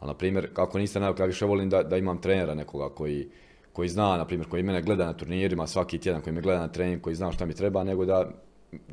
A 0.00 0.06
na 0.06 0.14
primjer, 0.14 0.48
kako 0.54 0.78
niste 0.78 1.00
navikli, 1.00 1.22
ja 1.22 1.26
više 1.26 1.44
volim 1.44 1.70
da, 1.70 1.82
da 1.82 1.96
imam 1.96 2.20
trenera 2.20 2.54
nekoga 2.54 2.94
koji, 2.94 3.28
koji 3.72 3.88
zna, 3.88 4.16
na 4.16 4.24
primjer, 4.24 4.48
koji 4.48 4.62
mene 4.62 4.82
gleda 4.82 5.06
na 5.06 5.12
turnirima 5.12 5.66
svaki 5.66 5.98
tjedan, 5.98 6.22
koji 6.22 6.34
me 6.34 6.40
gleda 6.40 6.60
na 6.60 6.68
trening, 6.68 7.00
koji 7.00 7.14
zna 7.14 7.32
šta 7.32 7.46
mi 7.46 7.54
treba, 7.54 7.84
nego 7.84 8.04
da 8.04 8.30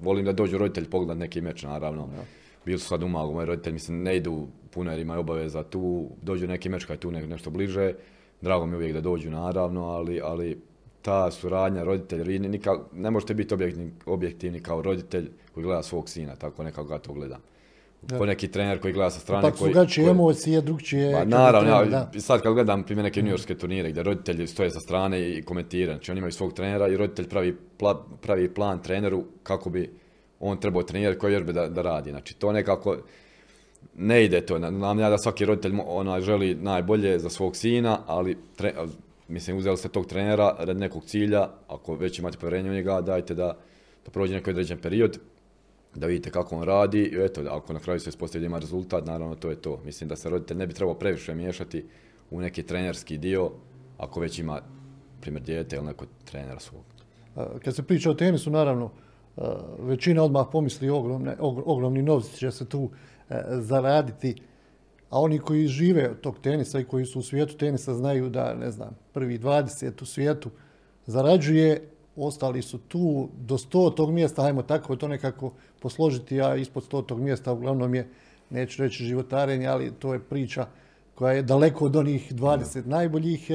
volim 0.01 0.25
da 0.25 0.31
dođu 0.34 0.58
roditelji 0.58 0.89
pogledat 0.89 1.17
neki 1.17 1.41
meč, 1.41 1.63
naravno. 1.63 2.01
Ja. 2.01 2.24
Bili 2.65 2.79
su 2.79 2.88
sad 2.88 3.03
u 3.03 3.08
Magu, 3.08 3.34
moji 3.34 3.46
roditelji, 3.46 3.74
mislim, 3.74 4.03
ne 4.03 4.17
idu 4.17 4.48
puno 4.72 4.91
jer 4.91 5.00
imaju 5.00 5.19
obaveza 5.19 5.63
tu, 5.63 6.10
dođu 6.22 6.48
neki 6.48 6.69
meč 6.69 6.86
kad 6.86 6.96
je 6.96 7.00
tu 7.00 7.12
nešto 7.12 7.50
bliže, 7.50 7.93
drago 8.41 8.65
mi 8.65 8.74
je 8.74 8.77
uvijek 8.77 8.93
da 8.93 9.01
dođu 9.01 9.31
naravno, 9.31 9.86
ali, 9.86 10.21
ali 10.23 10.62
ta 11.02 11.32
suradnja 11.32 11.84
roditelj, 11.84 12.23
vi 12.23 12.39
ne 12.93 13.12
možete 13.12 13.34
biti 13.34 13.54
objektivni, 13.54 13.91
objektivni 14.06 14.60
kao 14.60 14.82
roditelj 14.82 15.30
koji 15.54 15.63
gleda 15.63 15.84
svog 15.84 16.10
sina, 16.10 16.36
tako 16.36 16.63
nekako 16.63 16.88
ga 16.88 16.99
to 16.99 17.13
gledam. 17.13 17.41
Ko 18.17 18.25
neki 18.25 18.47
trener 18.47 18.82
koji 18.82 18.93
gleda 18.93 19.10
sa 19.10 19.19
strane. 19.19 19.49
Pa 19.49 19.58
su 19.58 19.63
drugačije 19.63 20.10
emocije, 20.10 20.62
drugčije... 20.62 21.13
Pa 21.13 21.25
naravno, 21.25 21.69
ja, 21.69 22.12
sad 22.19 22.41
kad 22.41 22.54
gledam 22.54 22.84
primjer 22.84 23.04
neke 23.04 23.19
juniorske 23.19 23.58
turnire 23.58 23.89
gdje 23.89 24.04
roditelji 24.04 24.47
stoje 24.47 24.71
sa 24.71 24.80
strane 24.80 25.30
i 25.30 25.41
komentiraju, 25.41 25.95
znači 25.95 26.12
oni 26.12 26.17
imaju 26.17 26.32
svog 26.32 26.54
trenera 26.54 26.88
i 26.88 26.97
roditelj 26.97 27.28
pravi, 27.30 27.58
pravi 28.21 28.54
plan 28.54 28.82
treneru 28.82 29.23
kako 29.43 29.69
bi 29.69 29.91
on 30.39 30.60
trebao 30.60 30.84
trenirati, 30.84 31.19
koji 31.19 31.32
vježbe 31.32 31.54
da, 31.54 31.67
da 31.67 31.82
radi. 31.82 32.10
Znači 32.10 32.36
to 32.36 32.52
nekako 32.52 32.97
ne 33.96 34.26
ide 34.26 34.42
to. 34.42 34.58
Znam 34.58 35.00
ja 35.00 35.10
da 35.10 35.18
svaki 35.18 35.46
roditelj 35.46 35.74
ona, 35.86 36.22
želi 36.22 36.56
najbolje 36.56 37.20
za 37.20 37.30
svog 37.30 37.56
sina, 37.56 38.00
ali 38.08 38.38
mislim 39.28 39.58
uzeli 39.58 39.78
ste 39.78 39.89
tog 39.89 40.06
trenera 40.06 40.56
radi 40.60 40.80
nekog 40.80 41.06
cilja, 41.06 41.50
ako 41.68 41.96
već 41.96 42.20
imate 42.20 42.38
povjerenje 42.38 42.70
u 42.70 42.74
njega, 42.74 43.02
dajte 43.02 43.34
da, 43.34 43.58
da 44.06 44.12
prođe 44.12 44.34
neki 44.34 44.50
određen 44.50 44.78
period, 44.78 45.20
da 45.96 46.08
vidite 46.08 46.32
kako 46.32 46.56
on 46.56 46.63
radi 46.63 47.00
i 47.00 47.26
eto, 47.26 47.42
ako 47.50 47.74
na 47.74 47.80
kraju 47.80 48.00
se 48.00 48.10
ispostavi 48.10 48.42
da 48.42 48.46
ima 48.46 48.60
rezultat, 48.60 49.06
naravno 49.06 49.36
to 49.36 49.50
je 49.50 49.56
to. 49.56 49.80
Mislim 49.86 50.08
da 50.08 50.15
se 50.15 50.30
roditelj 50.30 50.58
ne 50.58 50.68
bi 50.68 50.74
trebao 50.74 50.96
previše 50.96 51.36
miješati 51.36 51.86
u 52.32 52.42
neki 52.42 52.63
trenerski 52.63 53.18
dio, 53.18 53.52
ako 53.98 54.20
već 54.20 54.39
ima 54.39 54.62
primjer 55.22 55.44
dijete 55.44 55.76
ili 55.76 55.86
neko 55.86 56.06
trenera 56.26 56.60
svog. 56.60 56.84
Kad 57.63 57.76
se 57.76 57.84
priča 57.84 58.12
o 58.12 58.13
tenisu, 58.13 58.52
naravno, 58.52 58.92
većina 59.80 60.24
odmah 60.24 60.48
pomisli 60.52 60.89
ogromne, 60.89 61.36
ogromni 61.39 62.02
novci 62.02 62.38
će 62.38 62.52
se 62.52 62.65
tu 62.65 62.89
zaraditi, 63.50 64.36
a 65.10 65.20
oni 65.20 65.39
koji 65.39 65.68
žive 65.68 66.10
od 66.10 66.22
tog 66.22 66.39
tenisa 66.39 66.80
i 66.80 66.84
koji 66.84 67.06
su 67.06 67.20
u 67.20 67.24
svijetu 67.24 67.58
tenisa 67.58 67.94
znaju 67.94 68.30
da, 68.30 68.54
ne 68.54 68.72
znam, 68.72 68.98
prvi 69.13 69.39
20 69.39 70.02
u 70.02 70.06
svijetu 70.06 70.50
zarađuje, 71.06 71.89
ostali 72.15 72.62
su 72.62 72.78
tu 72.78 73.30
do 73.38 73.58
100 73.58 73.96
tog 73.96 74.12
mjesta, 74.12 74.46
ajmo 74.46 74.62
tako 74.62 74.96
to 74.96 75.08
nekako 75.08 75.54
posložiti, 75.80 76.42
a 76.42 76.56
ispod 76.56 76.84
100 76.92 77.06
tog 77.06 77.20
mjesta 77.20 77.54
uglavnom 77.54 77.96
je, 77.96 78.08
neću 78.50 78.84
reći 78.84 79.04
životarenje, 79.04 79.68
ali 79.68 79.92
to 80.00 80.13
je 80.13 80.20
priča 80.20 80.68
koja 81.15 81.34
je 81.34 81.44
daleko 81.44 81.86
od 81.86 81.96
onih 81.96 82.34
20 82.34 82.86
najboljih 82.86 83.52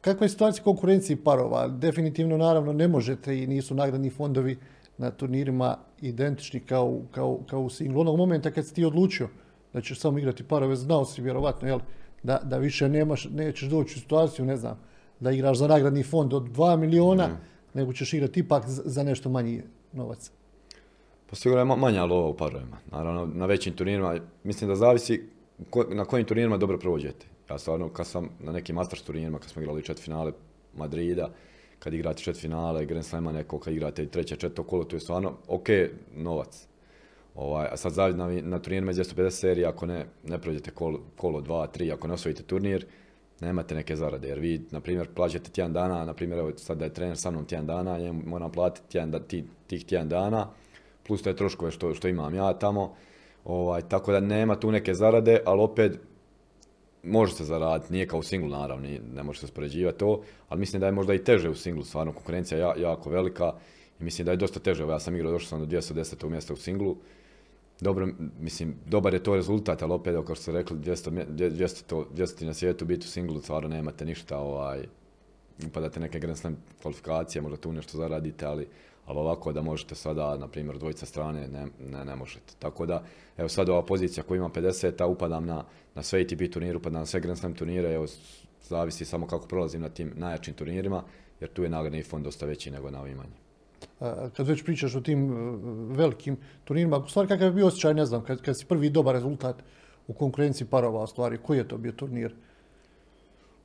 kakva 0.00 0.24
je 0.24 0.28
situacija 0.28 0.64
konkurenciji 0.64 1.16
parova? 1.16 1.68
Definitivno, 1.68 2.36
naravno, 2.36 2.72
ne 2.72 2.88
možete 2.88 3.42
i 3.42 3.46
nisu 3.46 3.74
nagradni 3.74 4.10
fondovi 4.10 4.58
na 5.00 5.10
turnirima 5.10 5.76
identični 6.00 6.60
kao, 6.60 7.00
kao, 7.10 7.38
kao 7.46 7.60
u 7.60 7.70
singlu. 7.70 8.00
Onog 8.00 8.16
momenta 8.16 8.50
kad 8.50 8.66
si 8.66 8.74
ti 8.74 8.84
odlučio 8.84 9.28
da 9.72 9.80
ćeš 9.80 10.00
samo 10.00 10.18
igrati 10.18 10.44
parove, 10.44 10.76
znao 10.76 11.04
si 11.04 11.22
vjerovatno 11.22 11.68
jel, 11.68 11.78
da, 12.22 12.40
da 12.44 12.58
više 12.58 12.88
nemaš, 12.88 13.28
nećeš 13.30 13.68
doći 13.68 13.94
u 13.96 14.00
situaciju, 14.00 14.44
ne 14.44 14.56
znam, 14.56 14.78
da 15.20 15.30
igraš 15.30 15.58
za 15.58 15.68
nagradni 15.68 16.02
fond 16.02 16.34
od 16.34 16.42
2 16.42 16.76
miliona, 16.76 17.28
nego 17.74 17.92
ćeš 17.92 18.12
igrati 18.12 18.40
ipak 18.40 18.64
za 18.66 19.02
nešto 19.02 19.30
manji 19.30 19.62
novac. 19.92 20.30
Pa 21.30 21.36
sigurno 21.36 21.60
je 21.60 21.76
manja 21.76 22.04
lova 22.04 22.28
u 22.28 22.36
parovima. 22.36 22.76
Naravno, 22.90 23.26
na 23.26 23.46
većim 23.46 23.72
turnirima, 23.72 24.18
mislim 24.44 24.68
da 24.68 24.76
zavisi 24.76 25.28
na 25.88 26.04
kojim 26.04 26.26
turnirima 26.26 26.56
dobro 26.56 26.78
provođete. 26.78 27.26
Ja 27.50 27.58
stvarno, 27.58 27.88
kad 27.88 28.06
sam 28.06 28.28
na 28.40 28.52
nekim 28.52 28.74
Masters 28.74 29.02
turnirima, 29.02 29.38
kad 29.38 29.50
smo 29.50 29.62
igrali 29.62 29.82
četiri 29.82 30.04
finale 30.04 30.32
Madrida, 30.76 31.30
kad 31.80 31.94
igrate 31.94 32.22
četiri 32.22 32.40
finale, 32.40 32.84
Grand 32.86 33.04
Slama 33.04 33.32
neko, 33.32 33.58
kad 33.58 33.74
igrate 33.74 34.06
treće, 34.06 34.36
četvrto 34.36 34.62
kolo, 34.62 34.84
to 34.84 34.96
je 34.96 35.00
stvarno 35.00 35.32
ok 35.48 35.68
novac. 36.14 36.66
Ovaj, 37.34 37.68
a 37.72 37.76
sad 37.76 37.92
zavid 37.92 38.16
na, 38.16 38.28
na 38.42 38.58
turnirima 38.58 38.90
iz 38.90 38.96
250 38.96 39.30
serija, 39.30 39.68
ako 39.68 39.86
ne, 39.86 40.06
ne 40.24 40.38
prođete 40.38 40.70
kolo, 40.70 41.00
kolo 41.16 41.40
2, 41.40 41.66
3, 41.78 41.92
ako 41.92 42.08
ne 42.08 42.14
osvojite 42.14 42.42
turnir, 42.42 42.86
nemate 43.40 43.74
neke 43.74 43.96
zarade. 43.96 44.28
Jer 44.28 44.38
vi, 44.38 44.66
na 44.70 44.80
primjer, 44.80 45.08
plaćate 45.14 45.50
tjedan 45.50 45.72
dana, 45.72 46.04
na 46.04 46.14
primjer, 46.14 46.38
evo 46.38 46.52
sad 46.56 46.78
da 46.78 46.84
je 46.84 46.94
trener 46.94 47.16
sa 47.16 47.30
mnom 47.30 47.44
tjedan 47.44 47.66
dana, 47.66 47.98
ja 47.98 48.12
moram 48.12 48.52
platiti 48.52 48.88
tjedan, 48.88 49.22
tih 49.66 49.84
tjedan 49.84 50.08
dana, 50.08 50.48
plus 51.06 51.22
te 51.22 51.36
troškove 51.36 51.70
što, 51.70 51.94
što 51.94 52.08
imam 52.08 52.34
ja 52.34 52.52
tamo. 52.52 52.94
Ovaj, 53.44 53.82
tako 53.88 54.12
da 54.12 54.20
nema 54.20 54.56
tu 54.60 54.70
neke 54.70 54.94
zarade, 54.94 55.40
ali 55.46 55.60
opet 55.60 55.98
može 57.02 57.34
se 57.34 57.44
zaraditi, 57.44 57.92
nije 57.92 58.06
kao 58.06 58.18
u 58.18 58.22
singlu 58.22 58.48
naravno, 58.48 58.88
ne 59.14 59.22
može 59.22 59.40
se 59.40 59.46
uspoređivati 59.46 59.98
to, 59.98 60.22
ali 60.48 60.60
mislim 60.60 60.80
da 60.80 60.86
je 60.86 60.92
možda 60.92 61.14
i 61.14 61.24
teže 61.24 61.48
u 61.48 61.54
singlu, 61.54 61.84
stvarno 61.84 62.12
konkurencija 62.12 62.58
je 62.58 62.82
jako 62.82 63.10
velika 63.10 63.52
i 64.00 64.04
mislim 64.04 64.26
da 64.26 64.30
je 64.30 64.36
dosta 64.36 64.60
teže, 64.60 64.84
ja 64.84 65.00
sam 65.00 65.14
igrao, 65.14 65.32
došao 65.32 65.48
sam 65.48 65.60
do 65.60 65.76
210. 65.76 66.28
mjesta 66.28 66.52
u 66.52 66.56
singlu, 66.56 66.96
dobro, 67.80 68.08
mislim, 68.40 68.74
dobar 68.86 69.14
je 69.14 69.22
to 69.22 69.34
rezultat, 69.34 69.82
ali 69.82 69.92
opet, 69.92 70.14
kao 70.26 70.34
što 70.34 70.42
ste 70.42 70.52
rekli, 70.52 70.76
200, 70.76 71.26
200, 71.28 72.04
200 72.14 72.44
na 72.44 72.54
svijetu 72.54 72.84
biti 72.84 73.04
u 73.04 73.08
singlu, 73.08 73.40
stvarno 73.40 73.68
nemate 73.68 74.04
ništa, 74.04 74.38
ovaj, 74.38 74.84
upadate 75.66 76.00
neke 76.00 76.18
Grand 76.18 76.38
Slam 76.38 76.56
kvalifikacije, 76.82 77.42
možda 77.42 77.56
tu 77.56 77.72
nešto 77.72 77.98
zaradite, 77.98 78.46
ali 78.46 78.68
ali 79.10 79.18
ovako 79.18 79.52
da 79.52 79.62
možete 79.62 79.94
sada, 79.94 80.36
na 80.36 80.48
primjer, 80.48 80.78
dvojica 80.78 81.06
strane, 81.06 81.48
ne, 81.48 81.66
ne, 81.90 82.04
ne 82.04 82.16
možete. 82.16 82.54
Tako 82.58 82.86
da, 82.86 83.02
evo 83.36 83.48
sad 83.48 83.68
ova 83.68 83.82
pozicija 83.82 84.24
koju 84.24 84.38
ima 84.38 84.48
50, 84.48 85.02
a 85.02 85.06
upadam 85.06 85.46
na, 85.46 85.64
na 85.94 86.02
sve 86.02 86.20
ATP 86.20 86.52
turnir, 86.52 86.76
upadam 86.76 87.00
na 87.00 87.06
sve 87.06 87.20
Grand 87.20 87.38
Slam 87.38 87.54
turnire, 87.54 87.94
evo, 87.94 88.06
zavisi 88.68 89.04
samo 89.04 89.26
kako 89.26 89.46
prolazim 89.46 89.80
na 89.80 89.88
tim 89.88 90.12
najjačim 90.16 90.54
turnirima, 90.54 91.02
jer 91.40 91.50
tu 91.50 91.62
je 91.62 91.68
nagradni 91.68 92.02
fond 92.02 92.24
dosta 92.24 92.46
veći 92.46 92.70
nego 92.70 92.90
na 92.90 93.00
ovim 93.00 93.16
manjim. 93.16 94.30
Kad 94.36 94.48
već 94.48 94.64
pričaš 94.64 94.94
o 94.94 95.00
tim 95.00 95.24
e, 95.30 95.96
velikim 95.96 96.36
turnirima, 96.64 96.98
u 96.98 97.08
stvari 97.08 97.28
kakav 97.28 97.46
je 97.46 97.52
bio 97.52 97.66
osjećaj, 97.66 97.94
ne 97.94 98.06
znam, 98.06 98.24
kad, 98.24 98.42
kad 98.42 98.58
si 98.58 98.66
prvi 98.66 98.90
dobar 98.90 99.14
rezultat 99.14 99.56
u 100.06 100.12
konkurenciji 100.12 100.66
parova, 100.66 101.02
u 101.02 101.06
stvari, 101.06 101.38
koji 101.42 101.58
je 101.58 101.68
to 101.68 101.78
bio 101.78 101.92
turnir? 101.92 102.34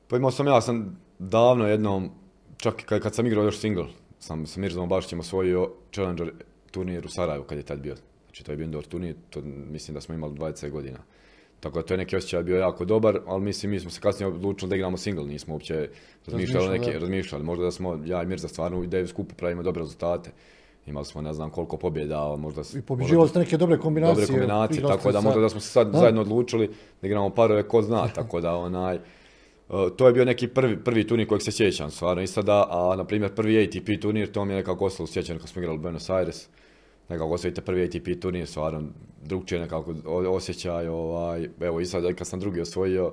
Pa 0.08 0.16
imao 0.16 0.30
sam, 0.30 0.46
ja 0.46 0.60
sam 0.60 0.98
davno 1.18 1.68
jednom 1.68 2.10
čak 2.56 2.74
kad, 2.86 3.02
kad 3.02 3.14
sam 3.14 3.26
igrao 3.26 3.44
još 3.44 3.60
single, 3.60 3.86
sam 4.18 4.46
sa 4.46 4.60
Mirzom 4.60 4.88
Bašićem 4.88 5.20
osvojio 5.20 5.70
Challenger 5.92 6.32
turnir 6.70 7.06
u 7.06 7.08
Sarajevu 7.08 7.44
kad 7.44 7.58
je 7.58 7.64
tad 7.64 7.78
bio. 7.78 7.96
Znači 8.26 8.44
to 8.44 8.52
je 8.52 8.56
bio 8.56 8.64
indoor 8.64 8.84
turnir, 8.84 9.14
to 9.30 9.40
mislim 9.70 9.94
da 9.94 10.00
smo 10.00 10.14
imali 10.14 10.34
20 10.34 10.70
godina. 10.70 10.98
Tako 11.60 11.78
da 11.78 11.86
to 11.86 11.94
je 11.94 11.98
neki 11.98 12.16
osjećaj 12.16 12.42
bio 12.42 12.58
jako 12.58 12.84
dobar, 12.84 13.20
ali 13.26 13.42
mislim 13.42 13.72
mi 13.72 13.80
smo 13.80 13.90
se 13.90 14.00
kasnije 14.00 14.28
odlučili 14.28 14.68
da 14.68 14.76
igramo 14.76 14.96
single, 14.96 15.24
nismo 15.24 15.54
uopće 15.54 15.88
razmišljali, 16.26 16.78
neki, 16.78 16.98
razmišljali. 16.98 17.44
Možda 17.44 17.64
da 17.64 17.70
smo 17.70 18.02
ja 18.04 18.22
i 18.22 18.26
Mirza 18.26 18.48
stvarno 18.48 18.80
u 18.80 18.86
Davis 18.86 19.10
skupu 19.10 19.34
pravimo 19.34 19.62
dobre 19.62 19.80
rezultate. 19.80 20.30
Imali 20.86 21.06
smo 21.06 21.22
ne 21.22 21.32
znam 21.32 21.50
koliko 21.50 21.76
pobjeda, 21.76 22.36
možda... 22.36 22.62
I 22.78 22.82
pobjeđivali 22.82 23.28
ste 23.28 23.38
neke 23.38 23.56
dobre 23.56 23.78
kombinacije. 23.78 24.26
Dobre 24.26 24.38
kombinacije, 24.38 24.82
tako 24.82 25.12
da 25.12 25.20
možda 25.20 25.40
da 25.40 25.48
smo 25.48 25.60
se 25.60 25.68
sad 25.68 25.92
zajedno 25.92 26.20
odlučili 26.20 26.70
da 27.00 27.06
igramo 27.06 27.30
parove, 27.30 27.68
ko 27.68 27.82
zna, 27.82 28.08
tako 28.08 28.40
da 28.40 28.54
onaj... 28.54 28.98
Uh, 29.68 29.96
to 29.96 30.06
je 30.06 30.12
bio 30.12 30.24
neki 30.24 30.48
prvi, 30.48 30.84
prvi 30.84 31.06
turnir 31.06 31.28
kojeg 31.28 31.42
se 31.42 31.52
sjećam 31.52 31.90
stvarno 31.90 32.22
i 32.22 32.26
sada, 32.26 32.66
a 32.70 32.96
na 32.96 33.04
primjer 33.04 33.34
prvi 33.34 33.64
ATP 33.64 34.02
turnir, 34.02 34.32
to 34.32 34.44
mi 34.44 34.52
je 34.52 34.56
nekako 34.56 34.84
ostalo 34.84 35.06
sjećano 35.06 35.40
kad 35.40 35.48
smo 35.48 35.62
igrali 35.62 35.78
u 35.78 35.82
Buenos 35.82 36.10
Aires. 36.10 36.48
Nekako 37.08 37.34
osjetite 37.34 37.60
prvi 37.60 37.84
ATP 37.84 38.20
turnir, 38.20 38.46
stvarno 38.46 38.82
drugčije 39.24 39.60
nekako 39.60 39.94
osjećaj, 40.28 40.88
ovaj, 40.88 41.48
evo 41.60 41.80
i 41.80 41.86
sad 41.86 42.14
kad 42.14 42.26
sam 42.26 42.40
drugi 42.40 42.60
osvojio, 42.60 43.12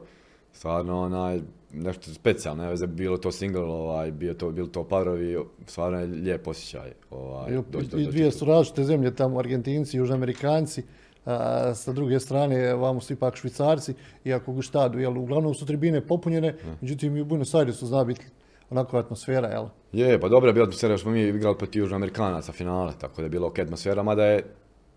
stvarno 0.51 1.01
onaj, 1.01 1.41
nešto 1.73 2.13
specijalno, 2.13 2.63
ne 2.63 2.87
bilo 2.87 3.17
to 3.17 3.31
single, 3.31 3.61
ovaj, 3.61 4.11
bio 4.11 4.33
to, 4.33 4.51
bilo 4.51 4.67
to 4.67 4.83
parovi, 4.83 5.37
stvarno 5.65 5.99
je 5.99 6.05
lijep 6.05 6.47
osjećaj. 6.47 6.91
Ovaj, 7.09 7.53
I, 7.97 8.07
dvije 8.07 8.31
su 8.31 8.45
različite 8.45 8.83
zemlje 8.83 9.15
tamo, 9.15 9.39
Argentinci, 9.39 9.97
Južnoamerikanci, 9.97 10.83
a, 11.25 11.73
sa 11.75 11.91
druge 11.91 12.19
strane 12.19 12.73
vamo 12.73 13.01
su 13.01 13.13
ipak 13.13 13.35
Švicarci, 13.35 13.93
iako 14.25 14.51
u 14.51 14.61
štadu, 14.61 14.99
jel, 14.99 15.17
uglavnom 15.17 15.53
su 15.53 15.65
tribine 15.65 16.01
popunjene, 16.01 16.55
međutim 16.81 17.17
i 17.17 17.21
u 17.21 17.25
Buenos 17.25 17.53
Airesu 17.55 17.85
zna 17.85 18.03
biti 18.03 18.25
onako 18.69 18.97
atmosfera, 18.97 19.47
jel? 19.47 19.65
Je, 19.91 20.19
pa 20.19 20.27
dobra 20.27 20.49
je 20.49 20.53
bila 20.53 20.63
atmosfera, 20.63 20.97
smo 20.97 21.11
mi 21.11 21.21
igrali 21.21 21.57
protiv 21.57 21.81
Južnoamerikanaca 21.81 22.51
finale, 22.51 22.93
tako 22.99 23.21
da 23.21 23.23
je 23.23 23.29
bila 23.29 23.47
ok 23.47 23.59
atmosfera, 23.59 24.03
mada 24.03 24.25
je 24.25 24.43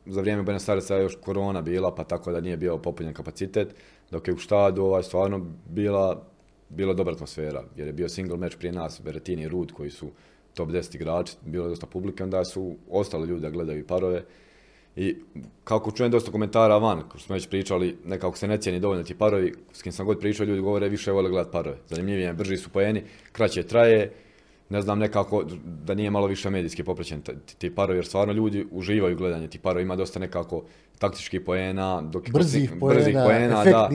za 0.06 0.20
vrijeme 0.20 0.42
Buenos 0.42 0.68
Airesa 0.68 0.96
još 0.96 1.16
korona 1.24 1.62
bila, 1.62 1.94
pa 1.94 2.04
tako 2.04 2.32
da 2.32 2.40
nije 2.40 2.56
bio 2.56 2.78
popunjen 2.78 3.14
kapacitet, 3.14 3.74
dok 4.10 4.28
je 4.28 4.34
u 4.34 4.38
štadu 4.38 4.82
ovaj, 4.84 5.02
stvarno 5.02 5.46
bila, 5.68 6.22
bila 6.68 6.94
dobra 6.94 7.14
atmosfera, 7.14 7.64
jer 7.76 7.86
je 7.86 7.92
bio 7.92 8.08
single 8.08 8.36
match 8.36 8.56
prije 8.58 8.72
nas, 8.72 9.00
Berettini 9.04 9.42
i 9.42 9.48
Rud, 9.48 9.72
koji 9.72 9.90
su 9.90 10.10
top 10.54 10.68
10 10.68 10.96
igrači, 10.96 11.36
bilo 11.44 11.64
je 11.64 11.68
dosta 11.68 11.86
publike, 11.86 12.24
onda 12.24 12.44
su 12.44 12.76
ostali 12.90 13.28
ljudi 13.28 13.42
da 13.42 13.50
gledaju 13.50 13.86
parove. 13.86 14.22
I 14.96 15.16
kako 15.64 15.90
čujem 15.90 16.12
dosta 16.12 16.32
komentara 16.32 16.78
van, 16.78 17.02
kao 17.08 17.20
smo 17.20 17.34
već 17.34 17.48
pričali, 17.48 17.96
nekako 18.04 18.36
se 18.36 18.48
ne 18.48 18.58
cijeni 18.58 18.80
dovoljno 18.80 19.04
ti 19.04 19.14
parovi, 19.14 19.52
s 19.72 19.82
kim 19.82 19.92
sam 19.92 20.06
god 20.06 20.18
pričao, 20.20 20.44
ljudi 20.44 20.60
govore 20.60 20.88
više 20.88 21.12
vole 21.12 21.30
gledati 21.30 21.52
parove. 21.52 21.76
Zanimljivije, 21.88 22.32
brži 22.32 22.56
su 22.56 22.70
pojeni, 22.70 23.02
kraće 23.32 23.62
traje, 23.62 24.12
ne 24.68 24.82
znam 24.82 24.98
nekako 24.98 25.44
da 25.64 25.94
nije 25.94 26.10
malo 26.10 26.26
više 26.26 26.50
medijski 26.50 26.84
poprećen 26.84 27.22
ti 27.58 27.74
parovi, 27.74 27.98
jer 27.98 28.06
stvarno 28.06 28.32
ljudi 28.32 28.66
uživaju 28.70 29.16
gledanje 29.16 29.48
ti 29.48 29.58
parova, 29.58 29.82
ima 29.82 29.96
dosta 29.96 30.18
nekako 30.18 30.64
taktičkih 30.98 31.40
poena, 31.40 32.02
dok 32.02 32.30
brzih, 32.30 32.72
poena, 32.80 32.94
brzih 32.94 33.16
poena, 33.26 33.64
da. 33.64 33.90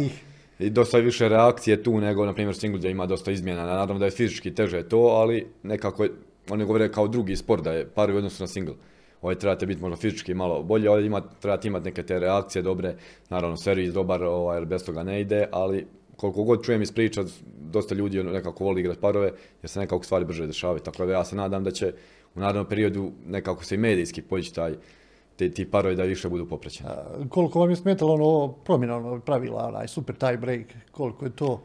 I 0.59 0.69
dosta 0.69 0.97
više 0.97 1.29
reakcije 1.29 1.83
tu 1.83 1.99
nego, 1.99 2.25
na 2.25 2.33
primjer, 2.33 2.55
single 2.55 2.77
gdje 2.77 2.91
ima 2.91 3.05
dosta 3.05 3.31
izmjena. 3.31 3.65
Naravno 3.65 3.99
da 3.99 4.05
je 4.05 4.11
fizički 4.11 4.55
teže 4.55 4.83
to, 4.83 4.97
ali 4.97 5.47
nekako, 5.63 6.07
oni 6.49 6.65
govore 6.65 6.91
kao 6.91 7.07
drugi 7.07 7.35
sport 7.35 7.63
da 7.63 7.71
je 7.71 7.87
parovi 7.87 8.15
u 8.15 8.17
odnosu 8.17 8.43
na 8.43 8.47
single. 8.47 8.75
Ovaj 9.21 9.35
trebate 9.35 9.65
biti 9.65 9.81
možda 9.81 9.95
fizički 9.95 10.33
malo 10.33 10.63
bolje, 10.63 10.89
ovdje 10.89 11.05
ima, 11.05 11.21
trebate 11.21 11.67
imati 11.67 11.85
neke 11.85 12.03
te 12.03 12.19
reakcije 12.19 12.61
dobre, 12.61 12.95
naravno 13.29 13.57
servis 13.57 13.93
dobar, 13.93 14.23
ovaj, 14.23 14.65
bez 14.65 14.85
toga 14.85 15.03
ne 15.03 15.21
ide, 15.21 15.47
ali 15.51 15.87
koliko 16.15 16.43
god 16.43 16.63
čujem 16.65 16.81
iz 16.81 16.91
priča, 16.91 17.23
dosta 17.71 17.95
ljudi 17.95 18.19
ono, 18.19 18.31
nekako 18.31 18.63
voli 18.63 18.81
igrati 18.81 19.01
parove, 19.01 19.31
jer 19.61 19.69
se 19.69 19.79
nekako 19.79 20.03
stvari 20.03 20.25
brže 20.25 20.47
dešavaju. 20.47 20.79
Tako 20.79 21.05
da 21.05 21.11
ja 21.13 21.25
se 21.25 21.35
nadam 21.35 21.63
da 21.63 21.71
će 21.71 21.93
u 22.35 22.39
narednom 22.39 22.65
periodu 22.65 23.11
nekako 23.27 23.63
se 23.63 23.75
i 23.75 23.77
medijski 23.77 24.21
poći 24.21 24.53
taj, 24.55 24.73
ti, 25.35 25.51
ti 25.51 25.71
parovi 25.71 25.95
da 25.95 26.03
više 26.03 26.29
budu 26.29 26.45
poprećeni. 26.45 26.89
koliko 27.29 27.59
vam 27.59 27.69
je 27.69 27.75
smetalo 27.75 28.13
ono 28.13 28.53
promjena 28.53 28.97
ono 28.97 29.19
pravila, 29.19 29.67
onaj 29.67 29.87
super 29.87 30.15
tie 30.15 30.37
break, 30.37 30.65
koliko 30.91 31.25
je 31.25 31.31
to? 31.31 31.61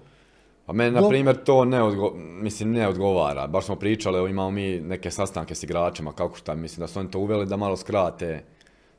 Pa 0.66 0.72
meni, 0.72 0.90
na 0.90 1.09
primjer, 1.09 1.37
to 1.44 1.64
ne, 1.64 1.81
mislim, 2.16 2.72
ne 2.72 2.88
odgovara. 2.88 3.46
Baš 3.46 3.66
smo 3.66 3.76
pričali, 3.76 4.31
imamo 4.31 4.50
mi 4.50 4.81
neke 4.81 5.11
sastanke 5.11 5.55
s 5.55 5.62
igračima, 5.62 6.12
kako 6.12 6.37
šta, 6.37 6.55
mislim 6.55 6.81
da 6.81 6.87
su 6.87 7.00
oni 7.00 7.11
to 7.11 7.18
uveli 7.18 7.46
da 7.46 7.57
malo 7.57 7.76
skrate, 7.76 8.42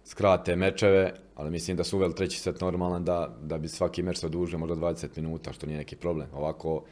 skrate 0.06 0.56
mečeve, 0.56 1.14
ali 1.36 1.52
mislim 1.52 1.78
da 1.78 1.84
su 1.84 1.98
uveli 1.98 2.16
treći 2.16 2.40
set 2.40 2.62
normalan 2.62 3.06
da, 3.06 3.36
da 3.42 3.58
bi 3.58 3.68
svaki 3.68 4.04
meč 4.04 4.18
se 4.18 4.26
odužio 4.26 4.60
možda 4.60 4.76
20 4.76 5.08
minuta, 5.16 5.54
što 5.54 5.68
nije 5.68 5.78
neki 5.78 5.96
problem. 5.96 6.28
Ovako, 6.34 6.84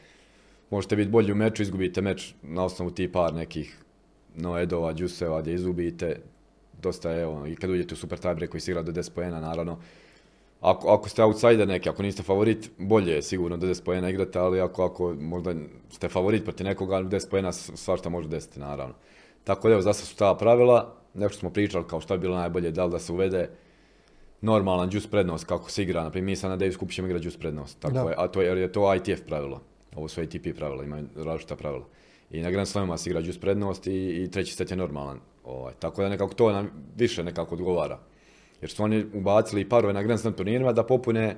možete 0.69 0.95
biti 0.95 1.11
bolji 1.11 1.31
u 1.31 1.35
meču, 1.35 1.63
izgubite 1.63 2.01
meč 2.01 2.33
na 2.41 2.63
osnovu 2.63 2.91
tih 2.91 3.09
par 3.09 3.33
nekih 3.33 3.77
noedova, 4.35 4.93
džuseva 4.93 5.41
gdje 5.41 5.53
izgubite. 5.53 6.19
Dosta 6.81 7.11
je, 7.11 7.21
evo, 7.21 7.47
i 7.47 7.55
kad 7.55 7.69
uđete 7.69 7.93
u 7.93 7.97
super 7.97 8.19
tiebreak 8.19 8.51
koji 8.51 8.61
se 8.61 8.71
igra 8.71 8.83
do 8.83 8.91
10 8.91 9.11
pojena, 9.11 9.39
naravno, 9.39 9.79
ako, 10.61 10.89
ako 10.89 11.09
ste 11.09 11.23
outsider 11.23 11.67
neki, 11.67 11.89
ako 11.89 12.03
niste 12.03 12.23
favorit, 12.23 12.71
bolje 12.77 13.13
je 13.13 13.21
sigurno 13.21 13.57
do 13.57 13.67
10 13.67 13.83
pojena 13.83 14.09
igrate, 14.09 14.39
ali 14.39 14.61
ako, 14.61 14.85
ako 14.85 15.13
možda 15.19 15.53
ste 15.89 16.09
favorit 16.09 16.43
protiv 16.43 16.65
nekoga, 16.65 16.95
10 16.95 17.29
pojena 17.29 17.51
svašta 17.51 18.09
može 18.09 18.27
desiti, 18.27 18.59
naravno. 18.59 18.95
Tako 19.43 19.67
da 19.67 19.73
evo, 19.73 19.81
zasta 19.81 20.05
su 20.05 20.15
ta 20.15 20.35
pravila, 20.35 20.95
nešto 21.13 21.39
smo 21.39 21.49
pričali 21.49 21.85
kao 21.87 22.01
što 22.01 22.17
bi 22.17 22.21
bilo 22.21 22.35
najbolje, 22.35 22.71
da 22.71 22.85
li 22.85 22.91
da 22.91 22.99
se 22.99 23.11
uvede 23.11 23.49
normalan 24.41 24.89
juice 24.91 25.09
prednost 25.09 25.45
kako 25.45 25.71
se 25.71 25.83
igra, 25.83 26.03
naprimjer 26.03 26.31
mi 26.31 26.35
sad 26.35 26.49
na 26.49 26.55
Davis 26.55 26.77
Cup 26.77 26.91
igrati 26.91 27.25
juice 27.25 27.39
prednost, 27.39 27.79
tako 27.79 28.09
je, 28.09 28.15
a 28.17 28.27
to 28.27 28.41
je, 28.41 28.61
je 28.61 28.71
to 28.71 28.95
ITF 28.95 29.21
pravilo, 29.27 29.61
ovo 29.95 30.07
su 30.07 30.21
ATP 30.21 30.57
pravila, 30.57 30.83
imaju 30.83 31.07
različita 31.15 31.55
pravila. 31.55 31.85
I 32.31 32.41
na 32.41 32.51
Grand 32.51 32.67
Slamima 32.67 32.97
se 32.97 33.09
igra 33.09 33.19
juice 33.19 33.39
prednost 33.39 33.87
i, 33.87 34.23
i 34.23 34.31
treći 34.31 34.53
set 34.53 34.71
je 34.71 34.77
normalan, 34.77 35.19
ovaj, 35.43 35.73
tako 35.79 36.01
da 36.01 36.09
nekako 36.09 36.33
to 36.33 36.51
nam 36.51 36.69
više 36.95 37.23
nekako 37.23 37.55
odgovara. 37.55 37.99
Jer 38.61 38.71
su 38.71 38.83
oni 38.83 39.05
ubacili 39.13 39.69
parove 39.69 39.93
na 39.93 40.03
Grand 40.03 40.19
Slam 40.19 40.33
turnirima 40.33 40.73
da 40.73 40.83
popune 40.83 41.35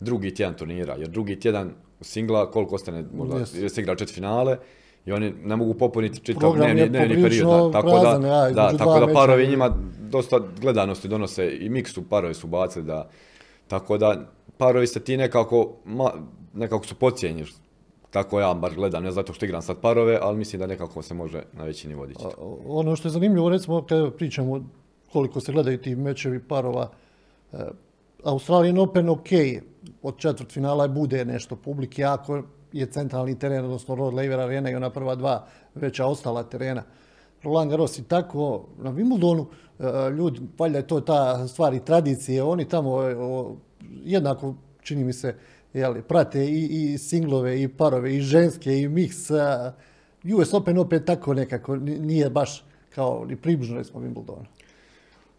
drugi 0.00 0.34
tjedan 0.34 0.54
turnira, 0.54 0.94
jer 0.94 1.08
drugi 1.08 1.40
tjedan 1.40 1.70
u 2.00 2.04
singla 2.04 2.50
koliko 2.50 2.74
ostane, 2.74 3.04
možda 3.14 3.36
yes. 3.36 3.68
se 3.68 3.80
igra 3.80 3.94
četiri 3.94 4.14
finale, 4.14 4.56
i 5.06 5.12
oni 5.12 5.34
ne 5.44 5.56
mogu 5.56 5.74
popuniti 5.74 6.20
čitav 6.20 6.54
dnevni, 6.56 6.88
dnevni 6.88 7.22
period. 7.22 7.72
tako 7.72 7.98
da, 7.98 8.18
da, 8.54 8.76
tako 8.76 9.06
da 9.06 9.12
parovi 9.12 9.46
njima 9.46 9.70
dosta 10.10 10.40
gledanosti 10.60 11.08
donose 11.08 11.56
i 11.60 11.68
miksu 11.68 12.02
parovi 12.08 12.34
su 12.34 12.46
bacili 12.46 12.84
da, 12.84 13.08
tako 13.68 13.98
da 13.98 14.26
parovi 14.56 14.86
se 14.86 15.00
ti 15.00 15.16
nekako, 15.16 15.72
ma, 15.84 16.10
nekako 16.54 16.86
su 16.86 16.94
pocijenjeni. 16.94 17.48
Tako 18.10 18.40
ja 18.40 18.54
bar 18.54 18.74
gledam, 18.74 19.02
ne 19.02 19.10
zato 19.10 19.32
što 19.32 19.44
igram 19.44 19.62
sad 19.62 19.80
parove, 19.80 20.18
ali 20.22 20.38
mislim 20.38 20.60
da 20.60 20.66
nekako 20.66 21.02
se 21.02 21.14
može 21.14 21.42
na 21.52 21.64
većini 21.64 21.94
voditi. 21.94 22.24
Ono 22.66 22.96
što 22.96 23.08
je 23.08 23.12
zanimljivo, 23.12 23.48
recimo 23.48 23.82
kada 23.82 24.10
pričamo 24.10 24.60
koliko 25.12 25.40
se 25.40 25.52
gledaju 25.52 25.78
ti 25.78 25.96
mečevi 25.96 26.38
parova, 26.38 26.90
e, 27.52 27.56
Australian 28.24 28.78
Open 28.78 29.08
ok, 29.08 29.28
od 30.02 30.18
četvrt 30.18 30.52
finala 30.52 30.88
bude 30.88 31.24
nešto 31.24 31.56
publike, 31.56 32.04
ako 32.04 32.42
je 32.72 32.86
centralni 32.86 33.38
teren, 33.38 33.64
odnosno 33.64 33.94
Rod 33.94 34.14
Laver 34.14 34.40
Arena 34.40 34.70
i 34.70 34.74
ona 34.74 34.90
prva 34.90 35.14
dva 35.14 35.46
veća 35.74 36.06
ostala 36.06 36.42
terena. 36.42 36.82
Roland 37.42 37.70
Garros 37.70 37.98
i 37.98 38.04
tako, 38.04 38.66
na 38.78 38.92
Wimbledonu, 38.92 39.46
e, 39.78 40.10
ljudi, 40.10 40.40
valjda 40.58 40.78
je 40.78 40.86
to 40.86 41.00
ta 41.00 41.48
stvar 41.48 41.74
i 41.74 41.84
tradicije, 41.84 42.42
oni 42.42 42.68
tamo 42.68 43.02
e, 43.02 43.16
jednako, 44.04 44.54
čini 44.82 45.04
mi 45.04 45.12
se, 45.12 45.34
jeli, 45.72 46.02
prate 46.02 46.44
i, 46.44 46.92
i 46.92 46.98
singlove, 46.98 47.62
i 47.62 47.68
parove, 47.68 48.16
i 48.16 48.20
ženske, 48.20 48.78
i 48.78 48.88
mix. 48.88 49.32
US 50.36 50.54
Open 50.54 50.78
opet 50.78 51.04
tako 51.04 51.34
nekako 51.34 51.76
nije 51.76 52.30
baš 52.30 52.64
kao 52.94 53.24
ni 53.28 53.36
približno, 53.36 53.76
recimo, 53.76 54.00
Wimbledonu. 54.00 54.44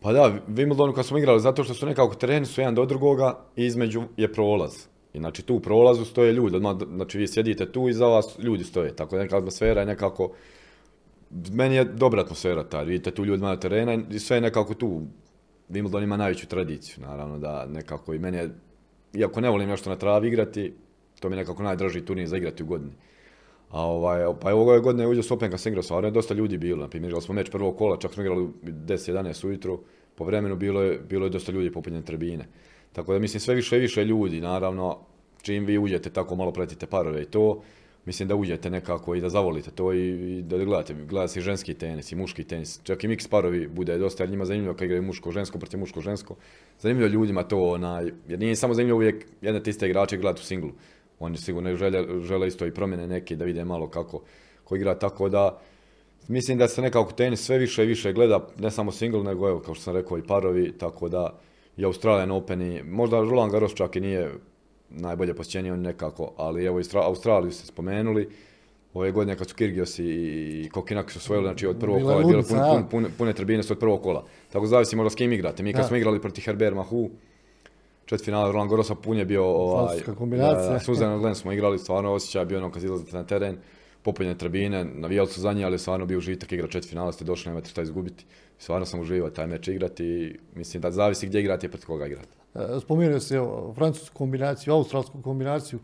Pa 0.01 0.13
da, 0.13 0.33
Wimbledonu 0.47 0.93
kad 0.93 1.05
smo 1.05 1.17
igrali, 1.17 1.39
zato 1.39 1.63
što 1.63 1.73
su 1.73 1.85
nekako 1.85 2.15
tereni 2.15 2.45
su 2.45 2.61
jedan 2.61 2.75
do 2.75 2.85
drugoga 2.85 3.39
i 3.55 3.65
između 3.65 4.03
je 4.17 4.33
prolaz. 4.33 4.87
I 5.13 5.19
znači 5.19 5.41
tu 5.41 5.55
u 5.55 5.59
prolazu 5.59 6.05
stoje 6.05 6.33
ljudi, 6.33 6.55
odmah, 6.55 6.75
znači 6.95 7.17
vi 7.17 7.27
sjedite 7.27 7.71
tu 7.71 7.89
i 7.89 7.93
za 7.93 8.07
vas 8.07 8.39
ljudi 8.39 8.63
stoje, 8.63 8.95
tako 8.95 9.15
da 9.15 9.21
neka 9.21 9.37
atmosfera 9.37 9.81
je 9.81 9.85
nekako, 9.85 10.31
meni 11.51 11.75
je 11.75 11.83
dobra 11.83 12.21
atmosfera 12.21 12.63
ta, 12.63 12.81
vidite 12.81 13.11
tu 13.11 13.25
ljudi 13.25 13.43
na 13.43 13.55
terena 13.55 13.97
i 14.09 14.19
sve 14.19 14.37
je 14.37 14.41
nekako 14.41 14.73
tu, 14.73 15.01
Wimbledon 15.69 16.03
ima 16.03 16.17
najveću 16.17 16.47
tradiciju, 16.47 17.03
naravno 17.03 17.37
da 17.37 17.65
nekako 17.65 18.13
i 18.13 18.19
meni 18.19 18.37
je, 18.37 18.49
iako 19.13 19.41
ne 19.41 19.49
volim 19.49 19.69
nešto 19.69 19.89
na 19.89 19.95
travi 19.95 20.27
igrati, 20.27 20.73
to 21.19 21.29
mi 21.29 21.35
je 21.35 21.37
nekako 21.37 21.63
najdraži 21.63 22.05
turnir 22.05 22.27
za 22.27 22.37
igrati 22.37 22.63
u 22.63 22.65
godini. 22.65 22.91
A 23.71 23.85
ovaj, 23.85 24.33
pa 24.41 24.55
ove 24.55 24.79
godine 24.79 25.07
uđe 25.07 25.23
s 25.23 25.31
Open 25.31 25.51
kad 25.51 25.59
sam 25.59 25.71
igrao, 25.71 25.83
stvarno 25.83 26.07
je 26.07 26.11
dosta 26.11 26.33
ljudi 26.33 26.57
bilo, 26.57 26.81
na 26.81 26.89
primjer, 26.89 27.09
igrali 27.09 27.21
smo 27.21 27.35
meč 27.35 27.49
prvog 27.49 27.77
kola, 27.77 27.97
čak 27.97 28.13
smo 28.13 28.23
igrali 28.23 28.41
u 28.43 28.49
10-11 28.63 29.47
ujutro, 29.47 29.79
po 30.15 30.25
vremenu 30.25 30.55
bilo 30.55 30.81
je, 30.81 30.99
bilo 31.09 31.25
je 31.25 31.29
dosta 31.29 31.51
ljudi 31.51 31.71
popunjene 31.71 32.05
tribine. 32.05 32.45
Tako 32.93 33.13
da 33.13 33.19
mislim 33.19 33.39
sve 33.39 33.55
više 33.55 33.77
i 33.77 33.79
više 33.79 34.05
ljudi, 34.05 34.41
naravno, 34.41 34.97
čim 35.41 35.65
vi 35.65 35.77
uđete 35.77 36.09
tako 36.09 36.35
malo 36.35 36.51
pratite 36.51 36.85
parove 36.85 37.21
i 37.21 37.25
to, 37.25 37.61
mislim 38.05 38.29
da 38.29 38.35
uđete 38.35 38.69
nekako 38.69 39.15
i 39.15 39.21
da 39.21 39.29
zavolite 39.29 39.71
to 39.71 39.93
i, 39.93 40.41
da 40.41 40.57
gledate, 40.57 40.93
gledate 40.93 41.39
i 41.39 41.43
ženski 41.43 41.73
tenis 41.73 42.11
i 42.11 42.15
muški 42.15 42.43
tenis, 42.43 42.79
čak 42.83 43.03
i 43.03 43.07
mix 43.07 43.29
parovi 43.29 43.67
bude 43.67 43.97
dosta, 43.97 44.23
jer 44.23 44.29
njima 44.29 44.45
zanimljivo 44.45 44.73
kad 44.73 44.85
igraju 44.85 45.03
muško-žensko 45.03 45.59
protiv 45.59 45.79
muško-žensko, 45.79 46.35
zanimljivo 46.79 47.09
ljudima 47.09 47.43
to, 47.43 47.63
onaj, 47.63 48.11
jer 48.27 48.39
nije 48.39 48.55
samo 48.55 48.73
zanimljivo 48.73 48.97
uvijek 48.97 49.25
jedne 49.41 49.63
te 49.63 49.69
iste 49.69 49.89
igrače 49.89 50.17
gledati 50.17 50.41
u 50.41 50.45
singlu, 50.45 50.71
oni 51.21 51.37
sigurno 51.37 51.75
žele, 51.75 52.21
žele 52.21 52.47
isto 52.47 52.65
i 52.65 52.73
promjene 52.73 53.07
neke 53.07 53.35
da 53.35 53.45
vide 53.45 53.65
malo 53.65 53.89
kako, 53.89 54.21
ko 54.63 54.75
igra 54.75 54.95
tako 54.99 55.29
da 55.29 55.59
mislim 56.27 56.57
da 56.57 56.67
se 56.67 56.81
nekako 56.81 57.11
tenis 57.11 57.41
sve 57.41 57.57
više 57.57 57.83
i 57.83 57.87
više 57.87 58.13
gleda, 58.13 58.47
ne 58.59 58.71
samo 58.71 58.91
single, 58.91 59.23
nego 59.23 59.49
evo, 59.49 59.59
kao 59.59 59.73
što 59.73 59.83
sam 59.83 59.95
rekao, 59.95 60.17
i 60.17 60.27
parovi, 60.27 60.71
tako 60.77 61.09
da 61.09 61.39
i 61.77 61.85
Australian 61.85 62.31
Open 62.31 62.61
i 62.61 62.83
možda 62.83 63.19
Roland 63.19 63.51
Garros 63.51 63.73
čak 63.73 63.95
i 63.95 63.99
nije 63.99 64.31
najbolje 64.89 65.33
posjećenije 65.33 65.73
on 65.73 65.81
nekako, 65.81 66.33
ali 66.37 66.65
evo 66.65 66.81
Australiju 66.93 67.51
ste 67.51 67.65
spomenuli, 67.65 68.29
ove 68.93 69.11
godine 69.11 69.37
kad 69.37 69.49
su 69.49 69.55
Kirgios 69.55 69.99
i 69.99 70.69
Kokinak 70.73 71.11
su 71.11 71.17
osvojili, 71.17 71.45
znači 71.45 71.67
od 71.67 71.79
prvog 71.79 72.01
kola 72.01 72.15
je 72.15 72.25
bilo 72.25 72.43
pune, 72.43 72.89
pune, 72.91 73.09
pune 73.17 73.33
tribine 73.33 73.63
su 73.63 73.73
od 73.73 73.79
prvog 73.79 74.01
kola. 74.01 74.25
Tako 74.49 74.65
zavisi 74.65 74.95
možda 74.95 75.09
s 75.09 75.15
kim 75.15 75.33
igrate. 75.33 75.63
Mi 75.63 75.73
kad 75.73 75.87
smo 75.87 75.97
igrali 75.97 76.21
protiv 76.21 76.41
Herbert 76.45 76.75
Mahu, 76.75 77.09
četiri 78.11 78.25
finale 78.25 78.51
Roland 78.51 78.69
Garrosa 78.69 78.95
pun 78.95 79.17
je 79.17 79.25
bio 79.25 79.45
ovaj, 79.45 79.99
kombinacija. 80.17 80.79
Suzanne 80.79 81.17
Glenn 81.17 81.35
smo 81.35 81.51
igrali, 81.51 81.79
stvarno 81.79 82.13
osjećaj 82.13 82.45
bio 82.45 82.57
ono 82.57 82.71
kad 82.71 82.83
izlazite 82.83 83.17
na 83.17 83.23
teren, 83.23 83.57
popunjene 84.01 84.37
tribine, 84.37 84.85
navijali 84.85 85.27
su 85.27 85.41
za 85.41 85.53
nje, 85.53 85.63
ali 85.63 85.79
stvarno 85.79 86.05
bio 86.05 86.17
užitak 86.17 86.51
igra 86.51 86.67
četiri 86.67 86.89
finala, 86.89 87.11
ste 87.11 87.25
došli, 87.25 87.49
nemate 87.49 87.69
šta 87.69 87.81
izgubiti. 87.81 88.25
Stvarno 88.57 88.85
sam 88.85 88.99
uživao 88.99 89.29
taj 89.29 89.47
meč 89.47 89.67
igrati 89.67 90.05
i 90.05 90.39
mislim 90.55 90.81
da 90.81 90.91
zavisi 90.91 91.27
gdje 91.27 91.39
igrate 91.39 91.67
i 91.67 91.69
protiv 91.69 91.87
koga 91.87 92.05
igrate. 92.05 92.29
E, 92.55 92.79
spomenuo 92.81 93.19
se 93.19 93.35
evo, 93.35 93.73
francusku 93.75 94.17
kombinaciju, 94.17 94.73
australsku 94.73 95.21
kombinaciju. 95.21 95.79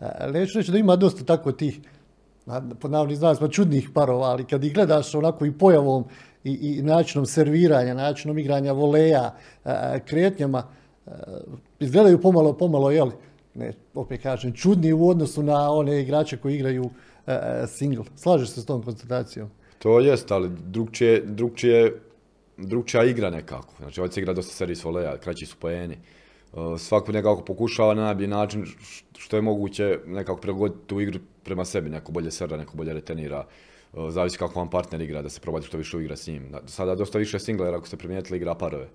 E, 0.00 0.30
neću 0.32 0.58
reći 0.58 0.72
da 0.72 0.78
ima 0.78 0.96
dosta 0.96 1.24
tako 1.24 1.52
tih 1.52 1.80
pod 2.80 2.90
navodnim 2.90 3.16
znacima 3.16 3.48
čudnih 3.48 3.90
parova, 3.94 4.26
ali 4.26 4.44
kad 4.44 4.64
ih 4.64 4.74
gledaš 4.74 5.14
onako 5.14 5.46
i 5.46 5.52
pojavom 5.52 6.04
i, 6.44 6.52
i 6.52 6.82
načinom 6.82 7.26
serviranja, 7.26 7.94
načinom 7.94 8.38
igranja 8.38 8.72
voleja, 8.72 9.34
e, 9.64 10.00
kretnjama, 10.06 10.62
izgledaju 11.80 12.20
pomalo, 12.20 12.52
pomalo, 12.52 12.90
jel, 12.90 13.10
ne, 13.54 13.72
opet 13.94 14.22
kažem, 14.22 14.52
čudni 14.52 14.92
u 14.92 15.08
odnosu 15.08 15.42
na 15.42 15.70
one 15.70 16.00
igrače 16.02 16.36
koji 16.36 16.54
igraju 16.54 16.90
single. 17.68 18.04
Slažeš 18.16 18.48
se 18.48 18.60
s 18.60 18.66
tom 18.66 18.82
konstatacijom? 18.82 19.50
To 19.78 20.00
jest, 20.00 20.32
ali 20.32 20.50
drugčije, 20.66 21.20
drugčije, 21.20 22.00
drugčija 22.56 23.04
igra 23.04 23.30
nekako. 23.30 23.74
Znači, 23.78 24.00
ovdje 24.00 24.12
se 24.12 24.20
igra 24.20 24.32
dosta 24.32 24.52
servis 24.52 24.84
voleja, 24.84 25.18
kraći 25.18 25.46
su 25.46 25.56
poeni. 25.60 25.98
Svako 26.78 27.12
nekako 27.12 27.44
pokušava 27.44 27.94
na 27.94 28.02
najbolji 28.02 28.28
način 28.28 28.66
što 29.18 29.36
je 29.36 29.42
moguće 29.42 29.98
nekako 30.06 30.40
prilagoditi 30.40 30.80
tu 30.86 31.00
igru 31.00 31.18
prema 31.42 31.64
sebi. 31.64 31.90
Neko 31.90 32.12
bolje 32.12 32.30
serra, 32.30 32.56
neko 32.56 32.76
bolje 32.76 32.92
retenira. 32.92 33.46
Zavisi 34.08 34.38
kako 34.38 34.58
vam 34.58 34.70
partner 34.70 35.00
igra, 35.00 35.22
da 35.22 35.28
se 35.28 35.40
probate 35.40 35.66
što 35.66 35.78
više 35.78 35.98
igra 35.98 36.16
s 36.16 36.26
njim. 36.26 36.52
Sada 36.66 36.94
dosta 36.94 37.18
više 37.18 37.38
singlera, 37.38 37.76
ako 37.76 37.86
ste 37.86 37.96
primijetili, 37.96 38.36
igra 38.36 38.54
parove. 38.54 38.88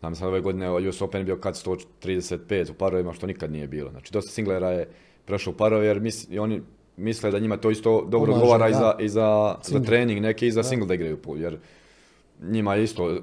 Znam 0.00 0.14
sam 0.14 0.28
ove 0.28 0.40
godine 0.40 0.88
US 0.88 1.02
Open 1.02 1.24
bio 1.24 1.36
kad 1.36 1.54
135 1.54 2.70
u 2.70 2.74
parovima, 2.74 3.12
što 3.12 3.26
nikad 3.26 3.52
nije 3.52 3.66
bilo. 3.66 3.90
Znači, 3.90 4.12
dosta 4.12 4.30
singlera 4.30 4.70
je 4.70 4.88
prešao 5.24 5.52
u 5.52 5.56
parove, 5.56 5.86
jer 5.86 6.00
misli, 6.00 6.38
oni 6.38 6.62
misle 6.96 7.30
da 7.30 7.38
njima 7.38 7.56
to 7.56 7.70
isto 7.70 8.04
dobro 8.08 8.34
odgovara 8.34 8.68
i, 8.68 8.72
za, 8.72 8.94
i 9.00 9.08
za, 9.08 9.54
za, 9.62 9.80
trening, 9.80 10.20
neki 10.20 10.46
i 10.46 10.52
za 10.52 10.62
single 10.62 10.88
da 10.88 10.94
igraju 10.94 11.18
jer 11.36 11.58
njima 12.42 12.74
je 12.74 12.84
isto 12.84 13.20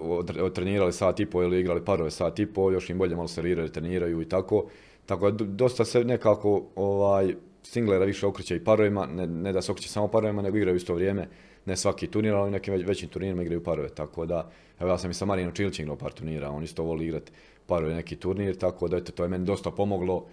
trenirali 0.54 0.94
sat 0.94 1.20
i 1.20 1.26
po 1.26 1.44
ili 1.44 1.60
igrali 1.60 1.86
parove 1.86 2.12
sat 2.12 2.40
i 2.40 2.46
po, 2.46 2.72
još 2.72 2.90
im 2.90 2.98
bolje 2.98 3.16
malo 3.16 3.28
seriraju, 3.28 3.70
treniraju 3.70 4.22
i 4.22 4.30
tako. 4.30 4.66
Tako 5.06 5.32
da 5.32 5.46
dosta 5.46 5.86
se 5.86 6.04
nekako 6.04 6.64
ovaj, 6.76 7.36
singlera 7.64 8.06
više 8.06 8.28
okreće 8.28 8.56
i 8.56 8.64
parovima, 8.64 9.06
ne, 9.06 9.28
ne 9.28 9.54
da 9.54 9.62
se 9.62 9.72
okreće 9.72 9.90
samo 9.90 10.08
parovima, 10.08 10.42
nego 10.42 10.58
igraju 10.58 10.76
isto 10.76 10.94
vrijeme, 10.94 11.28
ne 11.66 11.78
svaki 11.78 12.08
turnir, 12.08 12.34
ali 12.34 12.52
nekim 12.52 12.74
većim 12.74 13.10
turnirima 13.10 13.42
igraju 13.42 13.64
parove, 13.64 13.90
tako 13.90 14.26
da, 14.26 14.50
evo 14.80 14.90
ja 14.90 14.98
sam 14.98 15.12
i 15.12 15.14
sa 15.14 15.26
Marinom 15.26 15.54
Čilić 15.54 15.80
igrao 15.80 15.96
par 15.96 16.12
turnira, 16.12 16.50
on 16.50 16.64
isto 16.64 16.84
voli 16.84 17.06
igrati 17.06 17.32
parove 17.68 17.94
neki 17.94 18.16
turnir, 18.16 18.58
tako 18.58 18.88
da 18.88 18.98
eto, 18.98 19.12
to 19.12 19.24
je 19.24 19.30
meni 19.30 19.46
dosta 19.46 19.72
pomoglo, 19.72 20.26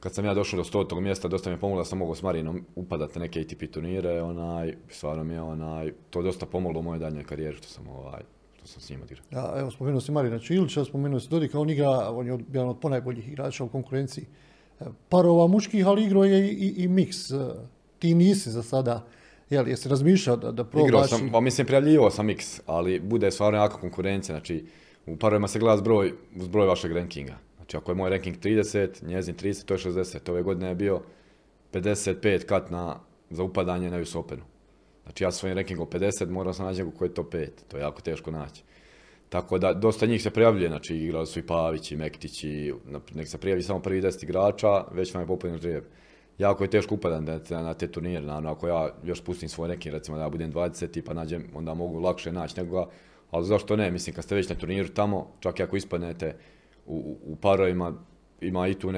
kad 0.00 0.14
sam 0.14 0.24
ja 0.24 0.34
došao 0.34 0.56
do 0.56 0.64
stotog 0.64 1.00
mjesta, 1.00 1.28
dosta 1.28 1.50
mi 1.50 1.56
je 1.56 1.60
pomoglo 1.60 1.80
da 1.80 1.84
sam 1.84 1.98
mogao 1.98 2.14
s 2.14 2.22
Marinom 2.22 2.64
upadati 2.74 3.18
na 3.18 3.24
neke 3.24 3.40
ATP 3.40 3.70
turnire, 3.72 4.22
onaj, 4.22 4.74
stvarno 4.88 5.24
mi 5.24 5.34
je 5.34 5.42
onaj, 5.42 5.92
to 6.10 6.22
dosta 6.22 6.46
pomoglo 6.46 6.80
u 6.80 6.82
mojoj 6.82 6.98
daljnjoj 6.98 7.24
karijeri 7.24 7.56
što 7.56 7.68
sam 7.68 7.88
ovaj, 7.88 8.22
što 8.56 8.66
sam 8.66 8.80
s 8.80 8.90
njim 8.90 9.02
odigrao. 9.02 9.26
Ja, 9.30 9.60
evo, 9.60 9.70
spomenuo 9.70 10.00
si 10.00 10.12
Marina 10.12 10.38
Čilića, 10.38 10.84
spomenuo 10.84 11.20
si 11.20 11.28
Dodika, 11.28 11.60
on 11.60 11.70
igra, 11.70 12.10
on 12.10 12.26
je 12.26 12.38
jedan 12.52 12.68
od 12.68 12.78
ponajboljih 12.78 13.28
igrača 13.28 13.64
u 13.64 13.68
konkurenciji 13.68 14.24
e, 14.80 14.84
parova 15.08 15.46
muških, 15.46 15.86
ali 15.86 16.04
igrao 16.04 16.24
je 16.24 16.52
i, 16.52 16.74
i, 16.76 16.88
miks. 16.88 17.30
E, 17.30 17.36
ti 17.98 18.14
nisi 18.14 18.50
za 18.50 18.62
sada, 18.62 19.06
jel, 19.50 19.68
jesi 19.68 19.88
razmišljao 19.88 20.36
da, 20.36 20.52
da 20.52 20.64
probaš? 20.64 20.88
Igrao 20.88 21.06
sam, 21.06 21.30
pa 21.32 21.40
mislim, 21.40 21.66
prijavljivao 21.66 22.10
sam 22.10 22.26
miks, 22.26 22.60
ali 22.66 23.00
bude 23.00 23.30
stvarno 23.30 23.58
jaka 23.58 23.76
konkurencija, 23.76 24.36
znači, 24.36 24.64
u 25.06 25.16
parovima 25.16 25.48
se 25.48 25.58
gleda 25.58 25.76
zbroj, 25.76 26.12
zbroj 26.36 26.66
vašeg 26.66 26.92
rankinga. 26.92 27.38
Znači 27.56 27.76
ako 27.76 27.90
je 27.90 27.94
moj 27.94 28.10
ranking 28.10 28.36
30, 28.36 29.06
njezin 29.06 29.34
30, 29.34 29.64
to 29.64 29.74
je 29.74 29.78
60. 29.78 30.30
Ove 30.30 30.42
godine 30.42 30.68
je 30.68 30.74
bio 30.74 31.00
55 31.72 32.44
kat 32.44 32.70
na, 32.70 33.00
za 33.30 33.42
upadanje 33.42 33.90
na 33.90 34.00
US 34.00 34.14
Openu. 34.14 34.42
Znači 35.02 35.24
ja 35.24 35.30
svojim 35.30 35.56
rankingom 35.56 35.86
50 35.86 36.30
morao 36.30 36.52
sam 36.52 36.66
naći 36.66 36.84
koji 36.98 37.08
je 37.08 37.14
to 37.14 37.22
5. 37.22 37.48
To 37.68 37.76
je 37.76 37.80
jako 37.80 38.00
teško 38.00 38.30
naći. 38.30 38.62
Tako 39.28 39.58
da 39.58 39.72
dosta 39.72 40.06
njih 40.06 40.22
se 40.22 40.30
prijavljuje, 40.30 40.68
znači 40.68 40.96
igrali 40.96 41.26
su 41.26 41.38
i 41.38 41.46
Pavić 41.46 41.92
i 41.92 41.96
Mektić 41.96 42.44
i 42.44 42.72
nek 43.14 43.28
se 43.28 43.38
prijavi 43.38 43.62
samo 43.62 43.82
prvi 43.82 44.02
10 44.02 44.24
igrača, 44.24 44.84
već 44.92 45.14
vam 45.14 45.22
je 45.22 45.26
popunjen 45.26 45.58
žrijeb. 45.58 45.84
Jako 46.38 46.64
je 46.64 46.70
teško 46.70 46.94
upadati 46.94 47.54
na, 47.54 47.74
te 47.74 47.86
turnire, 47.86 48.20
naravno 48.20 48.50
ako 48.50 48.68
ja 48.68 48.88
još 49.04 49.24
pustim 49.24 49.48
svoj 49.48 49.68
ranking, 49.68 49.94
recimo 49.94 50.16
da 50.16 50.22
ja 50.22 50.28
budem 50.28 50.52
20 50.52 51.02
pa 51.06 51.14
nađem, 51.14 51.44
onda 51.54 51.74
mogu 51.74 51.98
lakše 51.98 52.32
naći 52.32 52.60
nekoga, 52.60 52.86
ali 53.30 53.46
zašto 53.46 53.76
ne, 53.76 53.90
mislim 53.90 54.14
kad 54.14 54.24
ste 54.24 54.34
već 54.34 54.48
na 54.48 54.54
turniru 54.54 54.88
tamo, 54.88 55.30
čak 55.40 55.58
i 55.60 55.62
ako 55.62 55.76
ispadnete 55.76 56.36
u, 56.86 57.16
u 57.26 57.36
parovima 57.36 57.94
ima 58.40 58.68
i 58.68 58.74
tu 58.74 58.92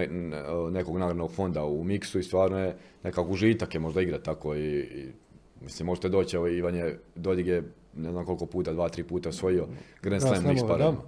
nekog 0.70 0.98
nagradnog 0.98 1.30
fonda 1.32 1.64
u 1.64 1.84
miksu 1.84 2.18
i 2.18 2.22
stvarno 2.22 2.58
je 2.58 2.76
nekako 3.02 3.30
užitak 3.30 3.74
je 3.74 3.80
možda 3.80 4.00
igra 4.00 4.18
tako 4.18 4.54
i, 4.54 4.78
i 4.78 5.12
mislim 5.60 5.86
možete 5.86 6.08
doći, 6.08 6.36
evo 6.36 6.48
Ivan 6.48 6.74
je 6.74 7.00
Dodig 7.14 7.46
je 7.46 7.62
ne 7.96 8.10
znam 8.10 8.24
koliko 8.24 8.46
puta, 8.46 8.72
dva, 8.72 8.88
tri 8.88 9.04
puta 9.04 9.28
osvojio 9.28 9.66
Grand 10.02 10.22
Slam 10.22 10.44
mix 10.44 10.68
parovima. 10.68 11.02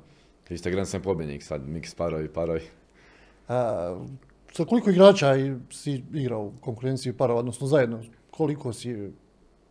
Vi 0.49 0.59
ste 0.59 0.71
Grand 0.71 0.88
Slam 0.88 1.03
pobjednik 1.03 1.43
sad, 1.43 1.62
mix 1.67 1.97
parovi, 1.97 2.29
parovi. 2.29 2.61
A, 3.49 3.99
sa 4.52 4.64
koliko 4.64 4.90
igrača 4.90 5.34
si 5.70 6.02
igrao 6.14 6.42
u 6.42 6.52
konkurenciji 6.61 7.12
parova, 7.12 7.40
odnosno 7.40 7.66
zajedno, 7.66 8.02
koliko 8.30 8.72
si 8.72 9.11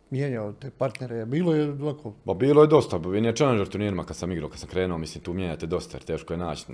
mijenjao 0.10 0.54
te 0.54 0.72
partnere? 0.72 1.26
Bilo 1.26 1.56
je 1.56 1.72
ovako? 1.72 2.14
Ba, 2.26 2.34
bilo 2.34 2.62
je 2.62 2.68
dosta. 2.68 2.98
Vi 2.98 3.26
je 3.26 3.36
Challenger 3.36 3.68
turnirima 3.68 4.04
kad 4.04 4.16
sam 4.16 4.32
igrao, 4.32 4.50
kad 4.50 4.60
sam 4.60 4.70
krenuo, 4.70 4.98
mislim, 4.98 5.24
tu 5.24 5.34
mijenjate 5.34 5.68
dosta 5.68 5.98
jer 5.98 6.04
teško 6.04 6.34
je 6.34 6.38
naći. 6.38 6.66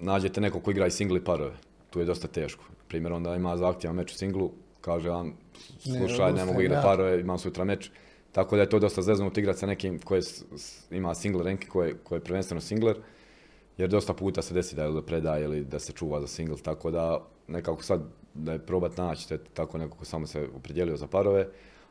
Nađete 0.00 0.40
nekog 0.40 0.62
ko 0.62 0.70
igra 0.70 0.86
i 0.86 0.90
singli 0.90 1.24
parove. 1.24 1.56
Tu 1.90 2.00
je 2.00 2.04
dosta 2.04 2.28
teško. 2.28 2.64
Primjer, 2.88 3.12
onda 3.12 3.34
ima 3.34 3.56
zahtjevan 3.56 3.96
meč 3.96 4.12
u 4.12 4.16
singlu, 4.16 4.50
kaže 4.80 5.10
vam, 5.10 5.32
slušaj, 5.78 6.32
ne, 6.32 6.44
mogu 6.44 6.60
igrati 6.60 6.86
parove, 6.86 7.20
imam 7.20 7.38
sutra 7.38 7.64
meč. 7.64 7.90
Tako 8.32 8.56
da 8.56 8.62
je 8.62 8.68
to 8.68 8.78
dosta 8.78 9.02
zeznuto 9.02 9.40
igrati 9.40 9.58
sa 9.58 9.66
nekim 9.66 9.98
koji 9.98 10.22
ima 10.90 11.14
single 11.14 11.44
rank, 11.44 11.68
koji 11.68 11.94
je 12.10 12.20
prvenstveno 12.20 12.60
singler. 12.60 12.96
Jer 13.78 13.88
dosta 13.88 14.14
puta 14.14 14.42
se 14.42 14.54
desi 14.54 14.76
da 14.76 14.84
je 14.84 15.02
predaje 15.06 15.44
ili 15.44 15.64
da 15.64 15.78
se 15.78 15.92
čuva 15.92 16.20
za 16.20 16.26
single, 16.26 16.56
tako 16.62 16.90
da 16.90 17.20
nekako 17.48 17.82
sad 17.82 18.02
da 18.34 18.52
je 18.52 18.66
probat 18.66 18.96
naći, 18.96 19.38
tako 19.54 19.78
neko 19.78 19.96
ko 19.96 20.04
samo 20.04 20.26
se 20.26 20.48
opredjelio 20.56 20.96
za 20.96 21.06
parove 21.06 21.48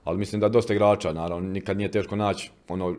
ali 0.08 0.17
mislim 0.17 0.41
da 0.41 0.50
dosta 0.50 0.73
igrača, 0.73 1.13
naravno, 1.13 1.50
nikad 1.50 1.78
nije 1.78 1.91
teško 1.91 2.15
naći, 2.15 2.52
ono, 2.67 2.95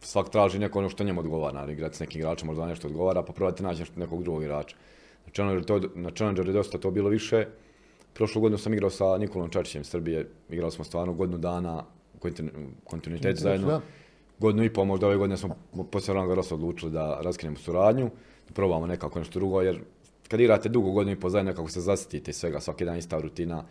svak 0.00 0.30
traži 0.30 0.58
neko 0.58 0.78
ono 0.78 0.88
što 0.88 1.04
njemu 1.04 1.20
odgovara, 1.20 1.52
naravno, 1.52 1.72
igrati 1.72 1.96
s 1.96 2.00
nekim 2.00 2.20
igračom 2.20 2.46
možda 2.46 2.66
nešto 2.66 2.88
odgovara, 2.88 3.22
pa 3.22 3.32
probati 3.32 3.62
naći 3.62 3.84
nekog 3.96 4.22
drugog 4.22 4.42
igrača. 4.42 4.76
Na 5.26 5.32
Challenger, 5.32 5.64
to, 5.64 5.80
na 5.94 6.10
Challenger 6.10 6.46
je 6.46 6.52
dosta 6.52 6.78
to 6.78 6.90
bilo 6.90 7.08
više. 7.08 7.46
Prošlu 8.12 8.40
godinu 8.40 8.58
sam 8.58 8.74
igrao 8.74 8.90
sa 8.90 9.18
Nikolom 9.18 9.50
Čačićem 9.50 9.84
Srbije, 9.84 10.28
igrali 10.50 10.72
smo 10.72 10.84
stvarno 10.84 11.12
godinu 11.12 11.38
dana 11.38 11.84
kontinuitet 12.84 13.36
zajedno. 13.36 13.80
Godinu 14.38 14.64
i 14.64 14.72
pol, 14.72 14.84
možda 14.84 15.06
ove 15.06 15.16
godine 15.16 15.36
smo 15.36 15.56
poslije 15.90 16.14
Roland 16.14 16.52
odlučili 16.52 16.92
da 16.92 17.20
raskinemo 17.22 17.56
suradnju, 17.56 18.10
probamo 18.54 18.86
nekako 18.86 19.18
nešto 19.18 19.38
drugo, 19.38 19.62
jer 19.62 19.80
kad 20.28 20.40
igrate 20.40 20.68
dugo 20.68 20.90
godinu 20.90 21.16
i 21.16 21.20
po 21.20 21.30
zajedno, 21.30 21.50
nekako 21.50 21.68
se 21.68 21.80
zasjetite 21.80 22.32
svega, 22.32 22.60
svaki 22.60 22.84
dan 22.84 22.96
ista 22.96 23.18
rutina, 23.18 23.64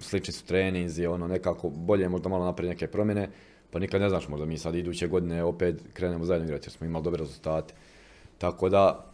slični 0.00 0.32
su 0.32 0.46
treninzi, 0.46 1.06
ono 1.06 1.26
nekako 1.26 1.70
bolje 1.70 2.02
je 2.02 2.08
možda 2.08 2.28
malo 2.28 2.44
napraviti 2.44 2.74
neke 2.74 2.86
promjene, 2.86 3.28
pa 3.70 3.78
nikad 3.78 4.00
ne 4.00 4.08
znaš, 4.08 4.28
možda 4.28 4.46
mi 4.46 4.58
sad 4.58 4.74
iduće 4.74 5.06
godine 5.06 5.44
opet 5.44 5.82
krenemo 5.92 6.24
zajedno 6.24 6.46
igrati 6.46 6.64
jer 6.66 6.72
smo 6.72 6.86
imali 6.86 7.04
dobre 7.04 7.18
rezultate. 7.18 7.74
Tako 8.38 8.68
da, 8.68 9.06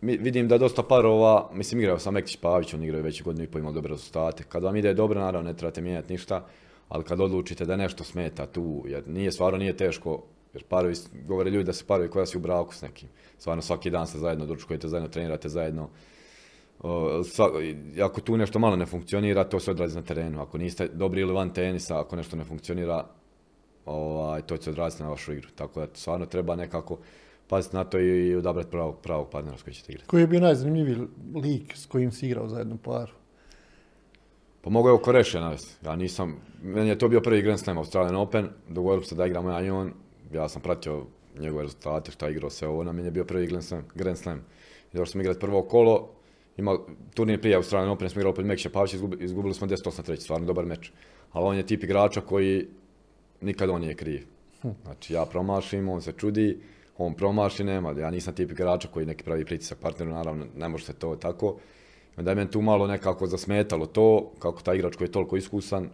vidim 0.00 0.48
da 0.48 0.58
dosta 0.58 0.82
parova, 0.82 1.50
mislim 1.52 1.80
igrao 1.80 1.98
sam 1.98 2.14
Mektić 2.14 2.36
Pavić, 2.36 2.74
on 2.74 2.82
igraju 2.82 3.04
već 3.04 3.22
godinu 3.22 3.44
i 3.44 3.48
po 3.48 3.58
imali 3.58 3.74
dobre 3.74 3.90
rezultate. 3.90 4.44
Kad 4.48 4.62
vam 4.62 4.76
ide 4.76 4.94
dobro, 4.94 5.20
naravno 5.20 5.50
ne 5.50 5.56
trebate 5.56 5.80
mijenjati 5.80 6.12
ništa, 6.12 6.46
ali 6.88 7.04
kad 7.04 7.20
odlučite 7.20 7.64
da 7.64 7.76
nešto 7.76 8.04
smeta 8.04 8.46
tu, 8.46 8.84
jer 8.86 9.08
nije, 9.08 9.32
stvarno 9.32 9.58
nije 9.58 9.76
teško, 9.76 10.22
jer 10.54 10.64
parovi, 10.64 10.94
govore 11.26 11.50
ljudi 11.50 11.64
da 11.64 11.72
se 11.72 11.84
parovi 11.86 12.10
koja 12.10 12.26
si 12.26 12.38
u 12.38 12.40
braku 12.40 12.74
s 12.74 12.82
nekim. 12.82 13.08
Stvarno 13.38 13.62
svaki 13.62 13.90
dan 13.90 14.06
se 14.06 14.18
zajedno 14.18 14.46
dočekujete, 14.46 14.88
zajedno 14.88 15.08
trenirate, 15.08 15.48
zajedno. 15.48 15.88
ako 18.04 18.20
tu 18.20 18.36
nešto 18.36 18.58
malo 18.58 18.76
ne 18.76 18.86
funkcionira, 18.86 19.44
to 19.44 19.60
se 19.60 19.70
odrazi 19.70 19.96
na 19.96 20.02
terenu. 20.02 20.40
Ako 20.40 20.58
niste 20.58 20.88
dobri 20.88 21.20
ili 21.20 21.32
van 21.32 21.50
tenisa, 21.50 22.00
ako 22.00 22.16
nešto 22.16 22.36
ne 22.36 22.44
funkcionira, 22.44 23.06
ovaj, 23.84 24.42
to 24.42 24.56
će 24.56 24.62
se 24.62 24.70
odraziti 24.70 25.02
na 25.02 25.08
vašu 25.08 25.32
igru. 25.32 25.48
Tako 25.54 25.80
da 25.80 25.86
stvarno 25.94 26.26
treba 26.26 26.56
nekako 26.56 26.98
paziti 27.48 27.76
na 27.76 27.84
to 27.84 27.98
i 27.98 28.34
odabrati 28.34 28.70
pravog, 28.70 29.00
pravog 29.02 29.30
partnera 29.30 29.58
s 29.58 29.62
kojim 29.62 29.74
ćete 29.74 29.92
igrati. 29.92 30.08
Koji 30.08 30.20
je 30.20 30.26
bio 30.26 30.40
najzanimljiviji 30.40 30.96
lik 31.34 31.76
s 31.76 31.86
kojim 31.86 32.12
si 32.12 32.26
igrao 32.26 32.48
za 32.48 32.58
jednu 32.58 32.76
paru? 32.76 33.12
Pa 34.62 34.70
mogu 34.70 34.88
je 34.88 34.92
oko 34.92 35.12
navesti. 35.34 35.86
Ja 35.86 35.96
nisam, 35.96 36.36
meni 36.62 36.88
je 36.88 36.98
to 36.98 37.08
bio 37.08 37.20
prvi 37.20 37.42
Grand 37.42 37.60
Slam 37.60 37.78
Australian 37.78 38.16
Open, 38.16 38.48
dogovorili 38.68 39.06
se 39.06 39.14
da 39.14 39.26
igramo 39.26 39.50
ja 39.50 39.60
i 39.60 39.70
on, 39.70 39.92
ja 40.32 40.48
sam 40.48 40.62
pratio 40.62 41.06
njegove 41.38 41.62
rezultate, 41.62 42.10
šta 42.10 42.26
je 42.26 42.32
igrao 42.32 42.50
sve 42.50 42.68
ovo, 42.68 42.84
na 42.84 42.92
meni 42.92 43.06
je 43.06 43.10
bio 43.10 43.24
prvi 43.24 43.46
Grand 43.46 43.64
Slam. 43.64 43.84
Grand 43.94 44.18
Slam. 44.18 44.38
I 44.92 44.96
došli 44.96 45.12
smo 45.12 45.20
igrati 45.20 45.40
prvo 45.40 45.62
kolo, 45.62 46.08
ima 46.56 46.78
turnir 47.14 47.40
prije 47.40 47.56
Australian 47.56 47.90
Open, 47.90 48.10
smo 48.10 48.20
igrali 48.20 48.32
opet 48.32 48.46
Mekša 48.46 48.70
Pavić, 48.70 48.94
izgubili, 48.94 49.24
izgubili 49.24 49.54
smo 49.54 49.66
10 49.66 50.10
3 50.10 50.16
stvarno 50.16 50.46
dobar 50.46 50.64
meč. 50.64 50.92
Ali 51.32 51.46
on 51.46 51.56
je 51.56 51.66
tip 51.66 51.84
igrača 51.84 52.20
koji 52.20 52.66
nikad 53.40 53.70
on 53.70 53.80
nije 53.80 53.94
kriv. 53.94 54.26
Hm. 54.62 54.68
Znači 54.84 55.12
ja 55.14 55.24
promašim, 55.24 55.88
on 55.88 56.02
se 56.02 56.12
čudi, 56.12 56.60
on 56.98 57.14
promaši, 57.14 57.64
nema, 57.64 57.94
ja 57.98 58.10
nisam 58.10 58.34
tip 58.34 58.50
igrača 58.50 58.88
koji 58.88 59.06
neki 59.06 59.24
pravi 59.24 59.44
pritisak 59.44 59.78
partneru, 59.78 60.10
naravno 60.10 60.46
ne 60.56 60.68
može 60.68 60.84
se 60.84 60.92
to 60.92 61.16
tako. 61.16 61.56
Onda 62.16 62.30
je 62.30 62.34
meni 62.34 62.50
tu 62.50 62.60
malo 62.60 62.86
nekako 62.86 63.26
zasmetalo 63.26 63.86
to, 63.86 64.32
kako 64.38 64.62
taj 64.62 64.76
igrač 64.76 64.96
koji 64.96 65.08
je 65.08 65.12
toliko 65.12 65.36
iskusan, 65.36 65.90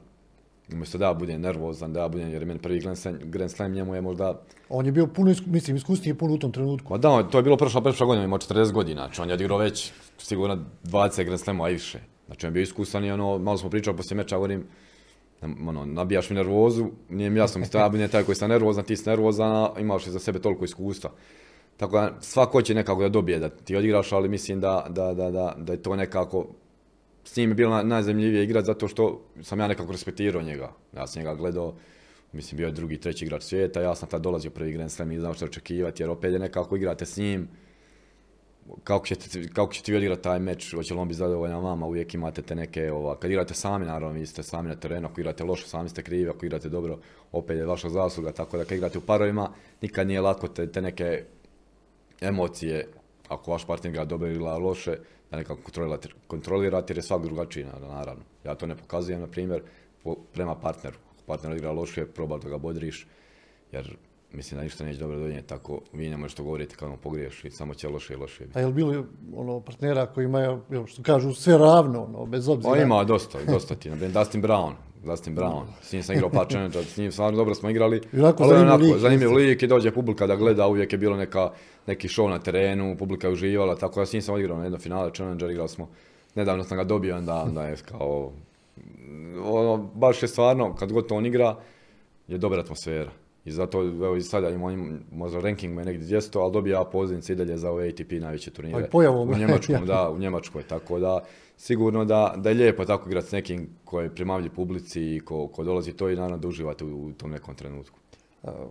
umjesto 0.73 0.99
da 0.99 1.05
ja 1.05 1.15
budem 1.15 1.41
nervozan, 1.41 1.93
da 1.93 2.01
ja 2.01 2.09
budem, 2.09 2.33
jer 2.33 2.43
je 2.43 2.47
meni 2.47 2.61
prvi 2.61 2.81
Grand 2.81 2.99
Slam, 2.99 3.19
Grand 3.25 3.51
Slam 3.51 3.73
njemu 3.73 3.95
je 3.95 4.01
možda... 4.01 4.41
On 4.69 4.87
je 4.87 4.93
bio 4.93 5.07
puno, 5.07 5.31
isku, 5.31 5.45
mislim, 5.51 5.77
iskusniji 5.77 6.15
puno 6.15 6.35
u 6.35 6.39
tom 6.39 6.53
trenutku. 6.53 6.93
Ma 6.93 6.99
da, 6.99 7.23
to 7.23 7.39
je 7.39 7.43
bilo 7.43 7.57
prošla, 7.57 7.81
prošla 7.81 8.07
godina, 8.07 8.25
imao 8.25 8.39
40 8.39 8.73
godina, 8.73 9.03
znači 9.03 9.21
on 9.21 9.29
je 9.29 9.35
odigrao 9.35 9.59
već 9.59 9.93
sigurno 10.19 10.59
20 10.85 11.25
Grand 11.25 11.41
Slama, 11.41 11.69
i 11.69 11.73
više. 11.73 11.99
Znači 12.27 12.47
on 12.47 12.51
je 12.51 12.53
bio 12.53 12.63
iskusan 12.63 13.05
i 13.05 13.11
ono, 13.11 13.39
malo 13.39 13.59
smo 13.59 13.71
pričali 13.71 13.97
poslije 13.97 14.17
meča, 14.17 14.37
govorim, 14.37 14.65
ono, 15.43 15.87
nabijaš 15.87 16.31
mi 16.31 16.37
nervozu, 16.37 16.87
nije 17.09 17.31
mi 17.31 17.39
jasno, 17.39 17.59
mislim, 17.59 17.83
ja 17.83 17.89
budem 17.89 18.09
taj 18.09 18.23
koji 18.23 18.37
sam 18.37 18.51
nervozan, 18.51 18.85
ti 18.85 18.97
si 18.97 19.09
nervozan, 19.09 19.53
a 19.53 19.71
imaš 19.81 20.07
za 20.07 20.19
sebe 20.19 20.39
toliko 20.39 20.65
iskustva. 20.65 21.11
Tako 21.77 21.97
da 21.97 22.17
svako 22.21 22.63
će 22.63 22.75
nekako 22.75 23.03
da 23.03 23.09
dobije 23.09 23.39
da 23.39 23.49
ti 23.49 23.77
odigraš, 23.77 24.13
ali 24.13 24.29
mislim 24.29 24.61
da, 24.61 24.87
da, 24.89 25.15
da, 25.15 25.31
da, 25.31 25.55
da 25.59 25.73
je 25.73 25.83
to 25.83 25.97
nekako 25.97 26.47
s 27.25 27.37
njim 27.37 27.51
je 27.51 27.55
bilo 27.55 27.83
najzemljivije 27.83 28.45
igrati 28.45 28.67
zato 28.67 28.89
što 28.89 29.21
sam 29.43 29.61
ja 29.61 29.69
nekako 29.69 29.93
respektirao 29.93 30.43
njega. 30.43 30.73
Ja 30.97 31.07
sam 31.07 31.23
njega 31.23 31.35
gledao, 31.35 31.75
mislim 32.33 32.57
bio 32.57 32.67
je 32.67 32.73
drugi, 32.73 33.01
treći 33.01 33.25
igrač 33.25 33.43
svijeta, 33.43 33.81
ja 33.81 33.95
sam 33.95 34.09
tad 34.09 34.23
dolazio 34.23 34.51
prvi 34.51 34.73
Grand 34.73 34.91
Slam 34.91 35.13
i 35.13 35.19
znao 35.19 35.35
što 35.35 35.45
očekivati 35.45 36.03
jer 36.03 36.11
opet 36.11 36.33
je 36.33 36.39
nekako 36.39 36.77
igrate 36.77 37.07
s 37.07 37.17
njim, 37.17 37.49
kako 38.85 39.07
ćete, 39.07 39.49
kako 39.49 39.73
ćete 39.73 39.93
vi 39.93 39.99
odigrati 39.99 40.23
taj 40.23 40.39
meč, 40.39 40.75
hoće 40.75 40.95
li 40.95 41.01
on 41.01 41.09
biti 41.09 41.19
zadovoljan 41.19 41.65
vama, 41.65 41.87
uvijek 41.87 42.15
imate 42.15 42.43
te 42.43 42.55
neke, 42.55 42.93
ova, 42.93 43.17
kad 43.19 43.31
igrate 43.31 43.55
sami, 43.55 43.87
naravno, 43.87 44.19
vi 44.19 44.27
ste 44.27 44.43
sami 44.43 44.69
na 44.69 44.75
terenu, 44.75 45.09
ako 45.09 45.21
igrate 45.21 45.45
loše, 45.45 45.67
sami 45.67 45.89
ste 45.89 46.03
krivi, 46.03 46.29
ako 46.29 46.47
igrate 46.47 46.69
dobro, 46.69 46.99
opet 47.33 47.57
je 47.57 47.67
vaša 47.67 47.89
zasluga, 47.89 48.33
tako 48.33 48.57
da 48.57 48.65
kad 48.65 48.77
igrate 48.77 48.99
u 48.99 49.01
parovima, 49.01 49.51
nikad 49.83 50.07
nije 50.07 50.21
lako 50.21 50.49
te, 50.49 50.73
te 50.73 50.83
neke 50.83 51.25
emocije, 52.21 52.89
ako 53.29 53.51
vaš 53.51 53.67
partner 53.67 53.91
igra 53.93 54.05
dobro 54.05 54.29
ili 54.29 54.39
loše, 54.39 54.97
da 55.33 55.39
nekako 55.39 55.63
kontrolirate, 55.63 56.09
kontrolirate 56.27 56.93
jer 56.93 56.99
je 56.99 57.03
svak 57.03 57.25
drugačiji, 57.25 57.67
naravno. 57.81 58.23
Ja 58.45 58.55
to 58.55 58.67
ne 58.67 58.77
pokazujem, 58.77 59.21
na 59.21 59.27
primjer, 59.27 59.63
prema 60.33 60.55
partneru. 60.55 60.97
Ako 61.15 61.23
partner 61.27 61.57
igra 61.57 61.73
loše, 61.73 62.07
probaj 62.07 62.39
da 62.39 62.49
ga 62.49 62.59
bodriš, 62.59 63.07
jer 63.73 63.97
mislim 64.33 64.59
da 64.59 64.65
ništa 64.65 64.85
neće 64.85 64.99
dobro 64.99 65.19
donijeti, 65.19 65.49
tako 65.49 65.81
vi 65.93 66.09
ne 66.09 66.17
možete 66.17 66.43
govoriti 66.43 66.77
kad 66.77 66.99
pogriješ 67.03 67.45
i 67.45 67.51
samo 67.51 67.75
će 67.75 67.89
loše 67.89 68.15
i 68.15 68.17
loše 68.17 68.45
biti. 68.45 68.59
A 68.59 68.61
je 68.61 68.67
li 68.67 68.73
bilo 68.73 69.05
ono, 69.37 69.61
partnera 69.61 70.07
koji 70.07 70.25
imaju, 70.25 70.61
što 70.87 71.03
kažu, 71.03 71.35
sve 71.35 71.59
ravno, 71.59 72.05
ono, 72.05 72.27
bez 72.27 72.49
obzira? 72.49 72.73
O, 72.73 72.77
ima 72.77 73.05
dosta, 73.05 73.39
dosta 73.47 73.75
ti. 73.75 73.91
Dustin 73.91 74.43
Brown, 74.43 74.73
Dustin 75.05 75.35
Brown, 75.35 75.65
s 75.83 75.93
njim 75.93 76.03
sam 76.03 76.15
igrao 76.15 76.31
par 76.31 76.47
s 76.85 76.97
njim 76.97 77.13
stvarno 77.13 77.37
dobro 77.37 77.55
smo 77.55 77.71
igrali. 77.71 78.01
Ali 78.23 78.35
zanimljiv, 78.39 78.89
onako, 78.89 78.99
zanimljiv 78.99 79.33
lik 79.33 79.63
i 79.63 79.67
dođe 79.67 79.91
publika 79.91 80.27
da 80.27 80.37
gleda, 80.37 80.67
uvijek 80.67 80.93
je 80.93 80.99
bilo 80.99 81.17
neka, 81.17 81.51
neki 81.87 82.09
show 82.09 82.29
na 82.29 82.39
terenu, 82.39 82.97
publika 82.99 83.27
je 83.27 83.33
uživala, 83.33 83.77
tako 83.77 84.01
da 84.01 84.07
s 84.07 84.13
njim 84.13 84.23
sam 84.23 84.39
igrao 84.39 84.59
na 84.59 84.65
jedno 84.65 84.79
finale 84.79 85.11
Challenger, 85.15 85.51
igrali 85.51 85.69
smo, 85.69 85.89
nedavno 86.35 86.65
sam 86.65 86.77
ga 86.77 86.85
dobio, 86.85 87.17
onda, 87.17 87.43
onda 87.43 87.63
je 87.63 87.77
kao, 87.77 88.33
ono, 89.45 89.77
baš 89.95 90.23
je 90.23 90.29
stvarno, 90.29 90.75
kad 90.75 90.93
god 90.93 91.09
to 91.09 91.15
on 91.15 91.27
igra, 91.27 91.57
je 92.29 92.39
dobra 92.39 92.61
atmosfera. 92.61 93.11
I 93.45 93.51
zato, 93.51 93.83
evo 93.83 94.17
i 94.17 94.23
sada 94.23 94.51
ima, 94.51 94.97
možda 95.13 95.41
ranking 95.41 95.75
me 95.75 95.85
negdje 95.85 96.21
200, 96.21 96.43
ali 96.43 96.53
dobija 96.53 96.85
pozivnice 96.85 97.33
i 97.33 97.37
dalje 97.37 97.57
za 97.57 97.71
ove 97.71 97.89
ATP 97.89 98.13
najveće 98.13 98.51
turnire. 98.51 98.77
U 98.77 99.37
Njemačkom, 99.39 99.87
da, 99.87 100.11
u 100.11 100.19
Njemačkoj, 100.19 100.63
tako 100.63 100.99
da 100.99 101.25
sigurno 101.57 102.05
da, 102.05 102.35
da 102.37 102.49
je 102.49 102.55
lijepo 102.55 102.85
tako 102.85 103.09
igrati 103.09 103.29
s 103.29 103.33
nekim 103.33 103.69
koji 103.85 104.11
primavlji 104.11 104.49
publici 104.49 105.17
i 105.17 105.21
ko, 105.21 105.49
ko 105.49 105.65
dolazi 105.65 105.93
to 105.93 106.11
i 106.11 106.17
naravno 106.17 106.39
da 106.39 106.49
uživate 106.49 106.85
u, 106.85 107.07
u 107.07 107.13
tom 107.13 107.31
nekom 107.31 107.55
trenutku. 107.55 107.99
A, 108.43 108.67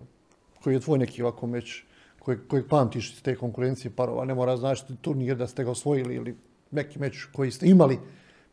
koji 0.63 0.73
je 0.73 0.79
tvoj 0.79 0.99
neki 0.99 1.21
ovako 1.21 1.47
meč 1.47 1.83
kojeg, 2.19 2.39
kojeg 2.47 2.65
pamtiš 2.69 3.13
iz 3.13 3.21
te 3.21 3.35
konkurencije 3.35 3.91
parova? 3.95 4.25
Ne 4.25 4.35
mora 4.35 4.57
značiti 4.57 4.95
turnir 5.01 5.37
da 5.37 5.47
ste 5.47 5.63
ga 5.63 5.71
osvojili 5.71 6.15
ili 6.15 6.35
neki 6.71 6.99
meč 6.99 7.27
koji 7.33 7.51
ste 7.51 7.67
imali 7.67 7.99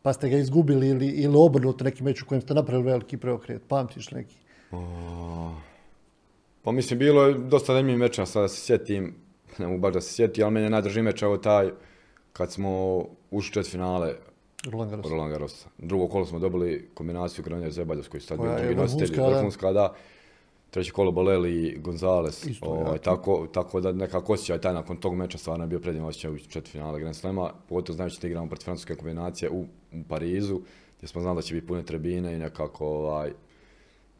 pa 0.03 0.13
ste 0.13 0.29
ga 0.29 0.37
izgubili 0.37 0.89
ili, 0.89 1.07
ili 1.07 1.37
obrnuto 1.37 1.85
neki 1.85 2.05
meč 2.05 2.23
u 2.23 2.27
kojem 2.27 2.43
ste 2.43 2.55
napravili 2.55 2.91
veliki 2.91 3.17
preokret. 3.17 3.63
Pamtiš 3.69 4.11
neki? 4.11 4.37
Pa 6.63 6.73
mislim, 6.73 6.99
bilo 6.99 7.23
je 7.23 7.35
dosta 7.35 7.73
zanimljivih 7.73 8.01
meča, 8.01 8.27
sada 8.27 8.49
se 8.49 8.61
sjetim, 8.61 9.15
ne 9.59 9.67
mogu 9.67 9.81
baš 9.81 9.95
da 9.95 10.01
se 10.01 10.13
sjeti, 10.13 10.43
ali 10.43 10.53
meni 10.53 10.67
je 10.67 10.71
najdrži 10.71 11.03
meč 11.03 11.23
ovo 11.23 11.37
taj 11.37 11.71
kad 12.33 12.53
smo 12.53 13.05
ušli 13.31 13.53
čet 13.53 13.71
finale 13.71 14.15
Roland 15.11 15.33
Garros. 15.33 15.67
Drugo 15.79 16.09
kolo 16.09 16.27
smo 16.27 16.39
dobili 16.39 16.91
kombinaciju 16.95 17.45
Granjer 17.45 17.73
Zebaljevskoj 17.73 18.21
stadion, 18.21 18.57
drugi 18.57 18.75
nositelj, 18.75 19.21
vrhunska, 19.21 19.73
da. 19.73 19.95
Treće 20.71 20.93
kolo 20.93 21.13
Boleli 21.13 21.63
i 21.63 21.79
Gonzales. 21.79 22.47
Ovaj, 22.61 22.99
tako, 22.99 23.47
tako 23.53 23.81
da 23.81 23.93
nekako 23.93 24.33
osjećaj 24.33 24.61
taj 24.61 24.75
nakon 24.75 24.97
tog 24.97 25.15
meča 25.15 25.39
stvarno 25.39 25.65
je 25.65 25.69
bio 25.69 25.81
predivno 25.81 26.09
osjećaj 26.09 26.31
u 26.31 26.39
četiri 26.39 26.71
finale 26.71 27.01
Grand 27.01 27.17
Slema, 27.17 27.53
pogotovo 27.69 27.97
znajući 27.97 28.21
da 28.21 28.27
igramo 28.27 28.49
protiv 28.49 28.65
francuske 28.65 28.95
kombinacije 28.95 29.51
u, 29.51 29.61
u 29.93 30.03
Parizu, 30.09 30.61
gdje 30.97 31.09
smo 31.09 31.21
znali 31.21 31.37
da 31.37 31.43
će 31.43 31.55
biti 31.55 31.67
pune 31.67 31.83
trebine 31.83 32.35
i 32.35 32.39
nekako 32.39 32.87
ovaj, 32.87 33.33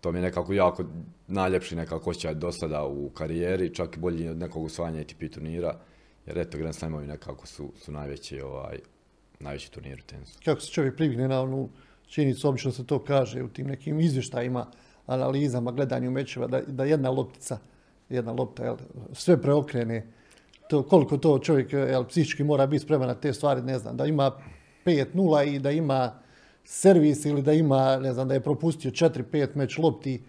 to 0.01 0.13
mi 0.13 0.19
je 0.19 0.23
nekako 0.23 0.53
jako 0.53 0.85
najljepši 1.27 1.77
nekako 1.77 2.11
osjećaj 2.11 2.35
do 2.35 2.53
sada 2.53 2.85
u 2.85 3.11
karijeri, 3.11 3.75
čak 3.75 3.97
i 3.97 4.01
bolji 4.01 4.29
od 4.29 4.39
nekog 4.39 4.63
usvajanja 4.65 5.01
ATP 5.01 5.33
turnira, 5.35 5.79
jer 6.27 6.39
eto 6.39 6.59
Grand 6.59 6.75
Slamovi 6.75 7.07
nekako 7.07 7.47
su, 7.47 7.73
su 7.77 7.93
najveći, 7.93 8.41
ovaj, 8.41 8.79
najveći 9.41 9.73
turnir 9.73 9.99
u 9.99 10.07
tenisu. 10.07 10.39
Kako 10.45 10.61
se 10.61 10.73
čovjek 10.73 10.97
privigne 10.97 11.29
na 11.29 11.43
onu 11.43 11.69
činjenicu, 12.07 12.49
obično 12.49 12.73
se 12.73 12.87
to 12.87 13.05
kaže 13.05 13.43
u 13.43 13.49
tim 13.49 13.67
nekim 13.67 14.01
izvještajima, 14.01 14.67
analizama, 15.07 15.73
gledanju 15.73 16.11
mečeva, 16.11 16.47
da, 16.47 16.61
da 16.61 16.85
jedna 16.85 17.11
loptica, 17.11 17.59
jedna 18.09 18.33
lopta, 18.33 18.65
jel, 18.65 18.77
sve 19.13 19.43
preokrene, 19.43 20.07
to, 20.69 20.83
koliko 20.83 21.17
to 21.17 21.39
čovjek 21.39 21.73
jel, 21.73 22.05
psihički 22.05 22.45
mora 22.45 22.67
biti 22.67 22.85
spreman 22.85 23.09
na 23.09 23.15
te 23.15 23.33
stvari, 23.33 23.63
ne 23.63 23.79
znam, 23.79 23.97
da 23.97 24.07
ima 24.07 24.33
5-0 24.85 25.55
i 25.55 25.59
da 25.59 25.71
ima 25.71 26.13
servis 26.69 27.25
ili 27.25 27.43
da 27.43 27.53
ima, 27.53 27.97
ne 27.97 28.13
znam, 28.13 28.29
da 28.29 28.35
je 28.35 28.41
propustio 28.41 28.91
4-5 28.91 29.49
meč 29.55 29.79
lopti 29.79 30.23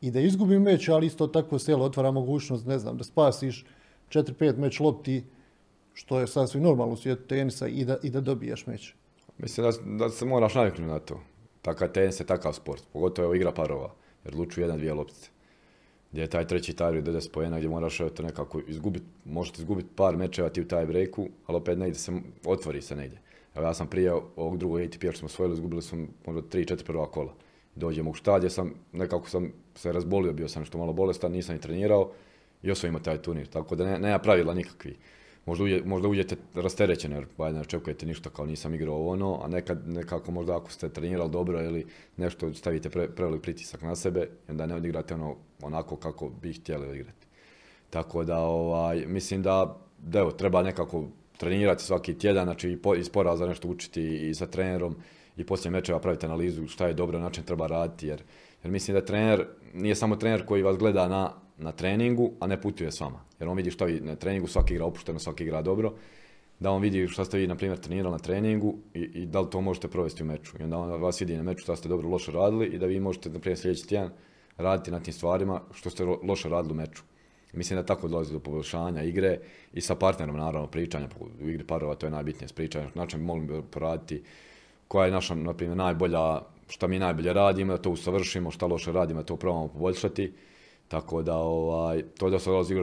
i 0.00 0.10
da 0.10 0.20
izgubi 0.20 0.58
meč, 0.58 0.88
ali 0.88 1.06
isto 1.06 1.26
tako 1.26 1.58
se 1.58 1.74
otvara 1.74 2.10
mogućnost, 2.10 2.66
ne 2.66 2.78
znam, 2.78 2.96
da 2.98 3.04
spasiš 3.04 3.64
4-5 4.10 4.58
meč 4.58 4.80
lopti, 4.80 5.24
što 5.92 6.20
je 6.20 6.26
sasvim 6.26 6.62
normalno 6.62 6.94
u 6.94 6.96
svijetu 6.96 7.22
tenisa 7.28 7.68
i 7.68 7.84
da, 7.84 7.98
i 8.02 8.10
da 8.10 8.20
dobijaš 8.20 8.66
meč. 8.66 8.94
Mislim 9.38 9.66
da, 9.66 10.04
da 10.04 10.10
se 10.10 10.24
moraš 10.24 10.54
naviknuti 10.54 10.90
na 10.90 10.98
to. 10.98 11.20
Takav 11.62 11.88
tenis 11.88 12.20
je 12.20 12.26
takav 12.26 12.52
sport, 12.52 12.82
pogotovo 12.92 13.34
igra 13.34 13.52
parova, 13.52 13.94
jer 14.24 14.34
luču 14.34 14.60
jedan, 14.60 14.78
dvije 14.78 14.94
loptice. 14.94 15.30
Gdje 16.12 16.22
je 16.22 16.30
taj 16.30 16.46
treći 16.46 16.72
taj 16.72 17.02
do 17.02 17.12
10 17.12 17.30
pojena, 17.30 17.58
gdje 17.58 17.68
moraš 17.68 17.98
to 18.14 18.22
nekako 18.22 18.60
izgubiti, 18.66 19.06
možete 19.24 19.62
izgubiti 19.62 19.88
par 19.96 20.16
mečeva 20.16 20.48
ti 20.48 20.60
u 20.60 20.68
taj 20.68 20.86
breaku, 20.86 21.28
ali 21.46 21.56
opet 21.56 21.78
negdje 21.78 21.98
se, 21.98 22.12
otvori 22.44 22.82
se 22.82 22.96
negdje. 22.96 23.23
Ja 23.54 23.74
sam 23.74 23.86
prije 23.86 24.12
ovog 24.12 24.58
drugog 24.58 24.80
ATP 24.80 25.02
što 25.02 25.18
smo 25.18 25.26
osvojili, 25.26 25.54
izgubili 25.54 25.82
smo 25.82 26.06
možda 26.26 26.42
3-4 26.42 26.84
prva 26.84 27.10
kola. 27.10 27.34
Dođemo 27.74 28.10
u 28.10 28.14
štadje, 28.14 28.50
sam, 28.50 28.74
nekako 28.92 29.28
sam 29.28 29.52
se 29.74 29.92
razbolio, 29.92 30.32
bio 30.32 30.48
sam 30.48 30.64
što 30.64 30.78
malo 30.78 30.92
bolestan, 30.92 31.32
nisam 31.32 31.56
i 31.56 31.60
trenirao 31.60 32.10
i 32.62 32.70
osvojimo 32.70 32.98
taj 32.98 33.22
turnir. 33.22 33.46
Tako 33.46 33.76
da 33.76 33.84
ne, 33.84 33.98
nema 33.98 34.18
pravila 34.18 34.54
nikakvi. 34.54 34.96
Možda, 35.46 35.64
možda 35.84 36.08
uđete 36.08 36.36
rasterećeni 36.54 37.14
jer 37.14 37.26
ne 37.38 37.60
očekujete 37.60 38.06
ništa 38.06 38.30
kao 38.30 38.46
nisam 38.46 38.74
igrao 38.74 39.06
ono, 39.06 39.40
a 39.44 39.48
nekad 39.48 39.88
nekako 39.88 40.32
možda 40.32 40.56
ako 40.56 40.70
ste 40.70 40.88
trenirali 40.88 41.30
dobro 41.30 41.62
ili 41.62 41.86
nešto 42.16 42.54
stavite 42.54 42.90
pre, 42.90 43.08
prevelik 43.08 43.42
pritisak 43.42 43.82
na 43.82 43.96
sebe 43.96 44.28
onda 44.48 44.66
ne 44.66 44.74
odigrate 44.74 45.14
ono 45.14 45.36
onako 45.62 45.96
kako 45.96 46.28
bi 46.28 46.52
htjeli 46.52 46.96
igrati. 46.96 47.26
Tako 47.90 48.24
da 48.24 48.38
ovaj, 48.38 49.06
mislim 49.06 49.42
da, 49.42 49.76
da 49.98 50.18
evo, 50.18 50.30
treba 50.30 50.62
nekako 50.62 51.04
trenirati 51.36 51.84
svaki 51.84 52.18
tjedan, 52.18 52.44
znači 52.44 52.78
iz 52.96 53.08
poraza 53.08 53.46
nešto 53.46 53.68
učiti 53.68 54.28
i 54.28 54.34
sa 54.34 54.46
trenerom 54.46 54.96
i 55.36 55.46
poslije 55.46 55.70
mečeva 55.70 56.00
praviti 56.00 56.26
analizu 56.26 56.66
šta 56.66 56.86
je 56.86 56.94
dobro, 56.94 57.18
način 57.18 57.44
treba 57.44 57.66
raditi, 57.66 58.06
jer, 58.06 58.22
jer 58.62 58.72
mislim 58.72 58.94
da 58.94 59.04
trener 59.04 59.46
nije 59.74 59.94
samo 59.94 60.16
trener 60.16 60.46
koji 60.46 60.62
vas 60.62 60.78
gleda 60.78 61.08
na, 61.08 61.32
na 61.58 61.72
treningu, 61.72 62.32
a 62.40 62.46
ne 62.46 62.60
putuje 62.60 62.92
s 62.92 63.00
vama. 63.00 63.20
Jer 63.40 63.48
on 63.48 63.56
vidi 63.56 63.70
šta 63.70 63.84
vi 63.84 64.00
na 64.00 64.16
treningu, 64.16 64.46
svaki 64.46 64.74
igra 64.74 64.84
opušteno, 64.84 65.18
svaki 65.18 65.44
igra 65.44 65.62
dobro, 65.62 65.92
da 66.60 66.70
on 66.70 66.82
vidi 66.82 67.08
šta 67.08 67.24
ste 67.24 67.38
vi, 67.38 67.46
na 67.46 67.56
primjer, 67.56 67.78
trenirali 67.78 68.12
na 68.12 68.18
treningu 68.18 68.74
i, 68.94 69.00
i 69.00 69.26
da 69.26 69.40
li 69.40 69.50
to 69.50 69.60
možete 69.60 69.88
provesti 69.88 70.22
u 70.22 70.26
meču. 70.26 70.56
I 70.60 70.62
onda 70.62 70.78
on 70.78 71.00
vas 71.00 71.20
vidi 71.20 71.36
na 71.36 71.42
meču 71.42 71.62
šta 71.62 71.76
ste 71.76 71.88
dobro 71.88 72.08
loše 72.08 72.32
radili 72.32 72.66
i 72.66 72.78
da 72.78 72.86
vi 72.86 73.00
možete, 73.00 73.30
na 73.30 73.38
primjer, 73.38 73.58
sljedeći 73.58 73.88
tjedan 73.88 74.10
raditi 74.56 74.90
na 74.90 75.00
tim 75.00 75.14
stvarima 75.14 75.60
što 75.74 75.90
ste 75.90 76.04
loše 76.04 76.48
radili 76.48 76.72
u 76.72 76.76
meču. 76.76 77.02
Mislim 77.56 77.78
da 77.78 77.86
tako 77.86 78.08
dolazi 78.08 78.32
do 78.32 78.38
poboljšanja 78.38 79.02
igre 79.02 79.38
i 79.72 79.80
sa 79.80 79.94
partnerom 79.94 80.36
naravno 80.36 80.66
pričanja 80.66 81.08
u 81.40 81.48
igri 81.48 81.64
parova 81.64 81.94
to 81.94 82.06
je 82.06 82.10
najbitnije 82.10 82.48
s 82.48 82.52
pričanja, 82.52 82.88
znači 82.92 83.18
mogli 83.18 83.46
bi 83.46 83.62
poraditi 83.70 84.22
koja 84.88 85.06
je 85.06 85.12
naša, 85.12 85.34
na 85.34 85.54
primjer, 85.54 85.76
najbolja, 85.76 86.40
šta 86.68 86.86
mi 86.86 86.98
najbolje 86.98 87.32
radimo, 87.32 87.72
da 87.72 87.82
to 87.82 87.90
usavršimo, 87.90 88.50
šta 88.50 88.66
loše 88.66 88.92
radimo, 88.92 89.20
da 89.20 89.26
to 89.26 89.36
probamo 89.36 89.68
poboljšati. 89.68 90.32
Tako 90.88 91.22
da, 91.22 91.36
ovaj, 91.36 92.02
to 92.18 92.30
da 92.30 92.38
se 92.38 92.50
dolazi 92.50 92.74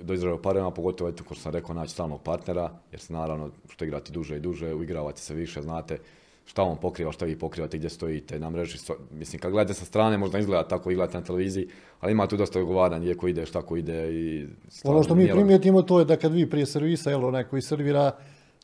do 0.00 0.14
izražaja 0.14 0.42
parama, 0.42 0.70
pogotovo, 0.70 1.10
eto, 1.10 1.24
kao 1.24 1.36
sam 1.36 1.52
rekao, 1.52 1.74
naći 1.74 1.92
stalnog 1.92 2.22
partnera, 2.22 2.70
jer 2.90 3.00
se 3.00 3.12
naravno, 3.12 3.50
što 3.68 3.84
igrati 3.84 4.12
duže 4.12 4.36
i 4.36 4.40
duže, 4.40 4.74
uigravate 4.74 5.20
se 5.20 5.34
više, 5.34 5.62
znate, 5.62 5.98
šta 6.46 6.62
on 6.62 6.76
pokriva, 6.76 7.12
šta 7.12 7.24
vi 7.24 7.38
pokrivate, 7.38 7.78
gdje 7.78 7.90
stojite 7.90 8.38
na 8.38 8.50
mreži. 8.50 8.78
Mislim, 9.10 9.40
kad 9.40 9.52
gledate 9.52 9.74
sa 9.74 9.84
strane, 9.84 10.18
možda 10.18 10.38
izgleda 10.38 10.68
tako, 10.68 10.90
gledate 10.90 11.18
na 11.18 11.24
televiziji, 11.24 11.68
ali 12.00 12.12
ima 12.12 12.26
tu 12.26 12.36
dosta 12.36 12.62
ugovaranja, 12.62 13.02
gdje 13.02 13.14
ko 13.14 13.28
ide, 13.28 13.46
šta 13.46 13.62
ko 13.62 13.76
ide. 13.76 14.12
I 14.14 14.46
ono 14.84 15.02
što 15.02 15.14
mi 15.14 15.28
primijetimo 15.32 15.82
to 15.82 15.98
je 15.98 16.04
da 16.04 16.16
kad 16.16 16.32
vi 16.32 16.50
prije 16.50 16.66
servisa, 16.66 17.10
jel, 17.10 17.24
onaj 17.24 17.44
koji 17.44 17.62
servira, 17.62 18.12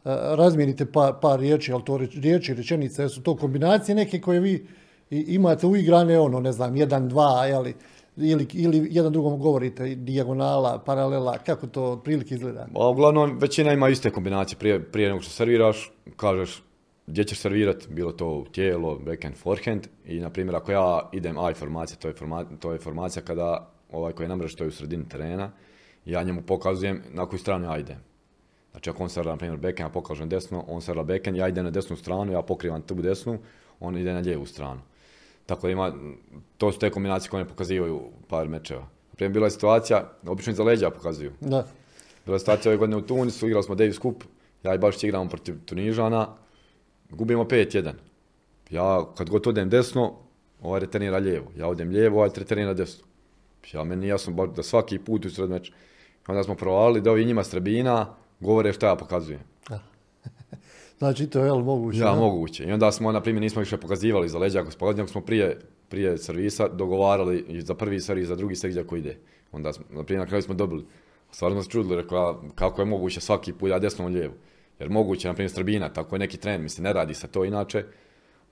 razmijenite 0.04 0.86
par, 0.86 1.14
par 1.20 1.40
riječi, 1.40 1.72
ali 1.72 1.84
to 1.84 1.96
riječi, 2.14 2.54
rečenice, 2.54 3.08
su 3.08 3.22
to 3.22 3.36
kombinacije 3.36 3.94
neke 3.94 4.20
koje 4.20 4.40
vi 4.40 4.66
imate 5.10 5.66
uigrane, 5.66 6.18
ono, 6.18 6.40
ne 6.40 6.52
znam, 6.52 6.76
jedan, 6.76 7.08
dva, 7.08 7.46
jeli, 7.46 7.74
ili, 8.16 8.46
ili 8.52 8.88
jedan 8.90 9.12
drugom 9.12 9.38
govorite, 9.38 9.94
dijagonala, 9.94 10.78
paralela, 10.78 11.38
kako 11.38 11.66
to 11.66 11.84
otprilike 11.84 12.34
izgleda? 12.34 12.66
A, 12.74 12.88
uglavnom, 12.88 13.38
većina 13.38 13.72
ima 13.72 13.88
iste 13.88 14.10
kombinacije. 14.10 14.58
Prije, 14.58 14.82
prije 14.84 15.08
nego 15.08 15.20
što 15.20 15.30
serviraš, 15.30 15.92
kažeš 16.16 16.62
gdje 17.06 17.24
ćeš 17.24 17.38
servirati, 17.38 17.86
bilo 17.88 18.12
to 18.12 18.44
tijelo, 18.52 18.98
backhand, 18.98 19.36
forehand 19.36 19.86
i 20.04 20.20
na 20.20 20.30
primjer 20.30 20.56
ako 20.56 20.72
ja 20.72 21.10
idem 21.12 21.38
A 21.38 21.48
informacija, 21.48 21.96
to 21.96 22.08
je, 22.08 22.14
formacija, 22.14 22.56
to 22.56 22.70
je 22.72 22.76
informacija 22.76 23.22
kada 23.22 23.70
ovaj 23.92 24.12
koji 24.12 24.24
je 24.24 24.28
namrež 24.28 24.54
to 24.54 24.64
je 24.64 24.68
u 24.68 24.70
sredini 24.70 25.08
terena, 25.08 25.50
ja 26.04 26.22
njemu 26.22 26.42
pokazujem 26.42 27.02
na 27.10 27.26
koju 27.26 27.38
stranu 27.38 27.64
ja 27.64 27.78
idem. 27.78 27.98
Znači 28.70 28.90
ako 28.90 29.02
on 29.02 29.08
servira 29.08 29.32
na 29.32 29.38
primjer 29.38 29.58
backhand, 29.58 29.90
ja 29.90 29.92
pokažem 29.92 30.28
desno, 30.28 30.64
on 30.68 30.80
servira 30.80 31.04
backhand, 31.04 31.36
ja 31.36 31.48
idem 31.48 31.64
na 31.64 31.70
desnu 31.70 31.96
stranu, 31.96 32.32
ja 32.32 32.42
pokrivam 32.42 32.82
tu 32.82 32.94
desnu, 32.94 33.38
on 33.80 33.98
ide 33.98 34.12
na 34.12 34.20
lijevu 34.20 34.46
stranu. 34.46 34.80
Tako 35.46 35.66
da 35.66 35.72
ima, 35.72 35.92
to 36.58 36.72
su 36.72 36.78
te 36.78 36.90
kombinacije 36.90 37.30
koje 37.30 37.44
ne 37.44 37.48
pokazivaju 37.48 38.00
par 38.28 38.48
mečeva. 38.48 38.88
Primjer 39.16 39.32
bila 39.32 39.46
je 39.46 39.50
situacija, 39.50 40.12
obično 40.26 40.52
za 40.52 40.62
leđa 40.62 40.90
pokazuju. 40.90 41.32
Da. 41.40 41.66
Bila 42.24 42.34
je 42.34 42.38
situacija 42.38 42.70
ove 42.70 42.76
godine 42.76 42.96
u 42.96 43.06
Tunisu, 43.06 43.46
igrali 43.46 43.64
smo 43.64 43.74
Davis 43.74 44.00
Cup, 44.00 44.24
ja 44.62 44.74
i 44.74 44.78
baš 44.78 45.04
igramo 45.04 45.28
protiv 45.28 45.64
Tunižana, 45.64 46.28
gubimo 47.12 47.44
5-1. 47.44 47.92
Ja 48.70 49.06
kad 49.14 49.30
god 49.30 49.46
odem 49.46 49.68
desno, 49.68 50.14
ovaj 50.62 50.80
returnira 50.80 51.18
lijevo. 51.18 51.46
Ja 51.56 51.68
odem 51.68 51.88
lijevo, 51.88 52.16
ovaj 52.16 52.30
returnira 52.36 52.74
desno. 52.74 53.04
Ja 53.72 53.84
meni 53.84 54.06
jasno 54.06 54.46
da 54.46 54.62
svaki 54.62 54.98
put 54.98 55.24
u 55.24 55.30
sred 55.30 55.50
meča. 55.50 55.72
Onda 56.26 56.42
smo 56.42 56.54
provalili 56.54 57.00
da 57.00 57.10
ovi 57.10 57.24
njima 57.24 57.44
strebina 57.44 58.14
govore 58.40 58.72
šta 58.72 58.86
ja 58.86 58.96
pokazujem. 58.96 59.40
znači 60.98 61.26
to 61.26 61.44
je 61.44 61.52
li 61.52 61.62
moguće? 61.62 61.98
Ja, 61.98 62.14
moguće. 62.14 62.64
I 62.64 62.72
onda 62.72 62.92
smo, 62.92 63.12
na 63.12 63.20
primjer, 63.20 63.42
nismo 63.42 63.60
više 63.60 63.76
pokazivali 63.76 64.28
za 64.28 64.38
leđa 64.38 64.60
ako 64.60 65.06
smo 65.06 65.20
prije, 65.20 65.60
prije 65.88 66.18
servisa 66.18 66.68
dogovarali 66.68 67.62
za 67.62 67.74
prvi 67.74 68.00
servis, 68.00 68.28
za 68.28 68.36
drugi 68.36 68.56
servis 68.56 68.76
ako 68.76 68.96
ide. 68.96 69.16
Onda, 69.52 69.72
smo, 69.72 69.84
na 69.90 70.02
primjer, 70.02 70.20
na 70.20 70.26
kraju 70.26 70.42
smo 70.42 70.54
dobili. 70.54 70.84
Stvarno 71.30 71.56
smo 71.56 71.62
se 71.62 71.70
čudili, 71.70 71.96
rekla, 71.96 72.42
kako 72.54 72.82
je 72.82 72.86
moguće 72.86 73.20
svaki 73.20 73.52
put, 73.52 73.70
ja 73.70 73.78
desno 73.78 74.08
lijevo. 74.08 74.34
Jer 74.82 74.90
moguće, 74.90 75.28
na 75.28 75.34
primjer, 75.34 75.50
Strbina, 75.50 75.88
tako 75.88 76.14
je 76.14 76.18
neki 76.18 76.36
tren, 76.36 76.62
mislim, 76.62 76.84
ne 76.84 76.92
radi 76.92 77.14
se 77.14 77.28
to 77.28 77.44
inače, 77.44 77.84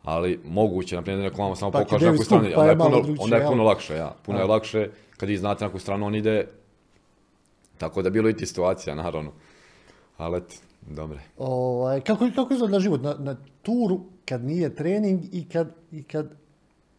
ali 0.02 0.40
moguće, 0.44 0.96
na 0.96 1.02
primjer, 1.02 1.22
da 1.22 1.28
neko 1.28 1.42
vama 1.42 1.56
samo 1.56 1.70
pa 1.70 1.78
pokaže 1.78 2.06
na 2.06 2.12
koju 2.12 2.24
stranu, 2.24 2.48
pa 2.54 2.60
onda 2.60 2.70
je, 2.70 2.78
puno, 2.78 3.16
onda 3.18 3.36
je 3.36 3.46
puno 3.46 3.64
lakše, 3.64 3.94
ja. 3.94 4.14
Puno 4.22 4.38
je 4.38 4.44
lakše 4.44 4.88
kad 5.16 5.28
vi 5.28 5.36
znate 5.36 5.64
na 5.64 5.70
koju 5.70 5.80
stranu 5.80 6.06
on 6.06 6.14
ide, 6.14 6.46
tako 7.78 8.02
da 8.02 8.10
bilo 8.10 8.28
i 8.28 8.36
ti 8.36 8.46
situacija, 8.46 8.94
naravno. 8.94 9.32
Ali, 10.16 10.38
et, 10.38 10.62
dobre. 10.90 11.18
Ovaj, 11.38 12.00
kako, 12.00 12.30
kako 12.34 12.54
izgleda 12.54 12.80
život 12.80 13.02
na, 13.02 13.14
na 13.18 13.36
turu 13.62 14.00
kad 14.24 14.44
nije 14.44 14.74
trening 14.74 15.20
i 15.32 15.48
kad, 15.48 15.74
i 15.92 16.02
kad 16.02 16.30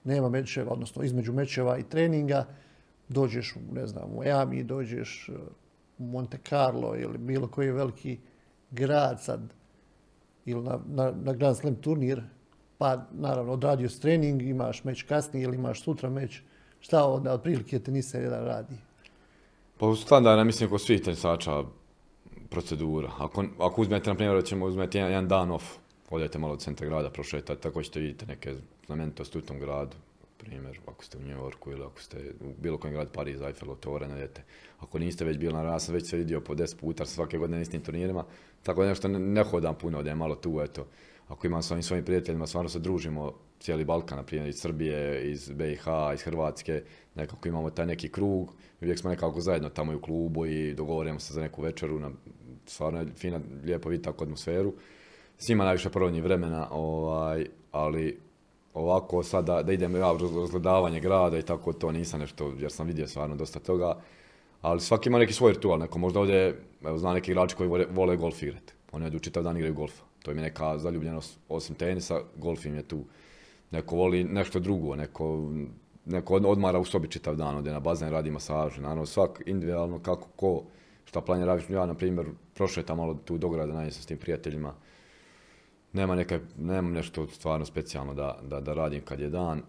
nema 0.04 0.30
mečeva, 0.30 0.72
odnosno 0.72 1.04
između 1.04 1.34
mečeva 1.34 1.78
i 1.78 1.84
treninga, 1.84 2.46
dođeš, 3.10 3.56
ne 3.72 3.88
znam, 3.88 4.10
u 4.14 4.22
Miami, 4.22 4.64
dođeš 4.64 5.30
u 5.98 6.04
Monte 6.04 6.38
Carlo 6.50 6.96
ili 6.98 7.18
bilo 7.18 7.48
koji 7.48 7.72
veliki 7.72 8.18
grad 8.72 9.24
sad 9.24 9.54
ili 10.46 10.64
na, 10.64 10.80
na, 10.88 11.12
na 11.24 11.34
Grand 11.34 11.58
Slam 11.58 11.76
turnir, 11.76 12.22
pa 12.78 13.06
naravno 13.12 13.54
odradio 13.54 13.90
s 13.90 14.00
trening, 14.00 14.42
imaš 14.42 14.84
meč 14.84 15.04
kasnije 15.04 15.44
ili 15.44 15.56
imaš 15.56 15.84
sutra 15.84 16.10
meč, 16.10 16.42
šta 16.80 17.06
onda 17.06 17.34
otprilike 17.34 17.80
tenisa 17.80 18.18
jedan 18.18 18.46
radi? 18.46 18.76
Pa 19.78 19.86
u 19.86 19.96
standardna 19.96 20.44
mislim 20.44 20.70
kod 20.70 20.82
svih 20.82 21.02
tenisača 21.02 21.64
procedura. 22.50 23.12
Ako, 23.20 23.46
ako 23.60 23.82
uzmete, 23.82 24.10
na 24.10 24.16
primjer, 24.16 24.46
ćemo 24.46 24.66
uzmeti 24.66 24.98
jedan, 24.98 25.12
jedan 25.12 25.28
dan 25.28 25.52
off, 25.52 25.66
odete 26.10 26.40
malo 26.40 26.54
od 26.54 26.62
centra 26.62 26.88
grada, 26.88 27.10
prošetati, 27.10 27.62
tako 27.62 27.84
ćete 27.84 28.00
vidjeti 28.00 28.26
neke 28.26 28.56
znamenitosti 28.86 29.38
u 29.38 29.42
tom 29.42 29.60
gradu, 29.60 29.96
primjer, 30.42 30.80
ako 30.86 31.04
ste 31.04 31.18
u 31.18 31.22
New 31.22 31.38
Yorku 31.38 31.72
ili 31.72 31.84
ako 31.84 32.02
ste 32.02 32.18
u 32.42 32.54
bilo 32.62 32.78
kojem 32.78 32.94
gradu 32.94 33.12
Pariz, 33.14 33.42
Eiffel, 33.42 33.76
Tore, 33.76 34.08
najdete. 34.08 34.44
Ako 34.80 35.00
niste 35.00 35.26
već 35.26 35.38
bili 35.38 35.54
na 35.54 35.64
raz, 35.64 35.90
već 35.90 36.10
se 36.10 36.18
vidio 36.18 36.42
po 36.42 36.56
10 36.56 36.76
puta 36.80 37.06
svake 37.06 37.38
godine 37.38 37.58
na 37.58 37.62
istim 37.62 37.82
turnirima, 37.82 38.26
tako 38.64 38.82
da 38.82 38.90
nešto 38.90 39.08
ne, 39.08 39.20
ne 39.20 39.44
hodam 39.44 39.76
puno, 39.76 40.04
da 40.04 40.10
je 40.10 40.16
malo 40.16 40.36
tu, 40.36 40.62
eto. 40.62 40.88
Ako 41.28 41.48
imam 41.48 41.64
s 41.64 41.72
ovim 41.72 41.84
svojim 41.84 42.06
prijateljima, 42.06 42.48
stvarno 42.48 42.70
se 42.70 42.80
družimo, 42.80 43.34
cijeli 43.60 43.86
Balkan, 43.86 44.18
na 44.18 44.24
primjer 44.24 44.50
iz 44.50 44.60
Srbije, 44.60 45.32
iz 45.32 45.52
BiH, 45.52 45.86
iz 46.14 46.22
Hrvatske, 46.22 46.84
nekako 47.16 47.48
imamo 47.48 47.70
taj 47.70 47.86
neki 47.86 48.10
krug, 48.10 48.54
uvijek 48.82 49.00
smo 49.00 49.10
nekako 49.10 49.42
zajedno 49.42 49.70
tamo 49.70 49.92
i 49.92 49.96
u 49.96 50.02
klubu 50.02 50.46
i 50.46 50.74
dogovorimo 50.74 51.20
se 51.20 51.34
za 51.34 51.42
neku 51.42 51.62
večeru, 51.62 52.00
na, 52.00 52.12
stvarno 52.66 53.00
je 53.00 53.08
fina, 53.16 53.40
lijepo 53.64 53.90
vidjeti 53.90 54.06
takvu 54.06 54.24
atmosferu. 54.24 54.74
Svima 55.38 55.66
najviše 55.66 55.90
provodnji 55.90 56.22
vremena, 56.22 56.68
ovaj, 56.72 57.46
ali 57.72 58.20
ovako 58.74 59.24
sad 59.24 59.46
da, 59.46 59.72
idem 59.72 59.96
ja 59.96 60.12
razgledavanje 60.36 61.00
grada 61.00 61.38
i 61.38 61.42
tako 61.42 61.74
to 61.74 61.92
nisam 61.92 62.20
nešto, 62.20 62.54
jer 62.58 62.72
sam 62.72 62.88
vidio 62.88 63.08
stvarno 63.08 63.36
dosta 63.36 63.60
toga. 63.60 63.98
Ali 64.62 64.80
svaki 64.80 65.10
ima 65.10 65.20
neki 65.20 65.34
svoj 65.34 65.54
ritual, 65.54 65.80
neko 65.80 66.00
možda 66.00 66.20
ovdje, 66.20 66.62
evo 66.84 66.98
zna 66.98 67.14
neki 67.14 67.32
igrači 67.32 67.56
koji 67.56 67.70
vole, 67.70 67.86
vole 67.92 68.18
golf 68.18 68.44
igrati. 68.44 68.74
Oni 68.92 69.06
odu 69.06 69.20
čitav 69.20 69.44
dan 69.44 69.58
igraju 69.58 69.74
golfa. 69.74 70.04
To 70.24 70.32
im 70.32 70.38
je 70.38 70.44
neka 70.44 70.78
zaljubljenost, 70.78 71.40
osim 71.50 71.76
tenisa, 71.76 72.22
golf 72.36 72.66
im 72.66 72.76
je 72.76 72.84
tu. 72.84 73.04
Neko 73.72 73.96
voli 73.96 74.24
nešto 74.24 74.60
drugo, 74.60 74.96
neko, 74.96 75.52
neko 76.06 76.36
odmara 76.36 76.80
u 76.80 76.86
sobi 76.86 77.08
čitav 77.08 77.36
dan, 77.36 77.58
ode 77.58 77.72
na 77.72 77.80
bazen, 77.80 78.10
radi 78.10 78.32
masažu. 78.32 78.82
Naravno, 78.82 79.06
svak 79.06 79.42
individualno 79.46 80.00
kako 80.00 80.28
ko 80.36 80.64
šta 81.06 81.22
planira. 81.22 81.60
Ja, 81.70 81.86
na 81.86 81.94
primjer, 81.94 82.28
prošetam 82.54 82.98
malo 82.98 83.14
tu 83.26 83.38
do 83.38 83.50
grada, 83.50 83.74
najviše 83.74 84.02
s 84.02 84.06
tim 84.06 84.18
prijateljima 84.18 84.74
nema 85.94 86.16
neka, 86.16 86.40
nemam 86.58 86.92
nešto 86.92 87.28
stvarno 87.28 87.66
specijalno 87.66 88.14
da, 88.14 88.40
da, 88.44 88.62
da 88.62 88.74
radim 88.74 89.02
kad 89.02 89.20
je 89.20 89.30
dan. 89.30 89.62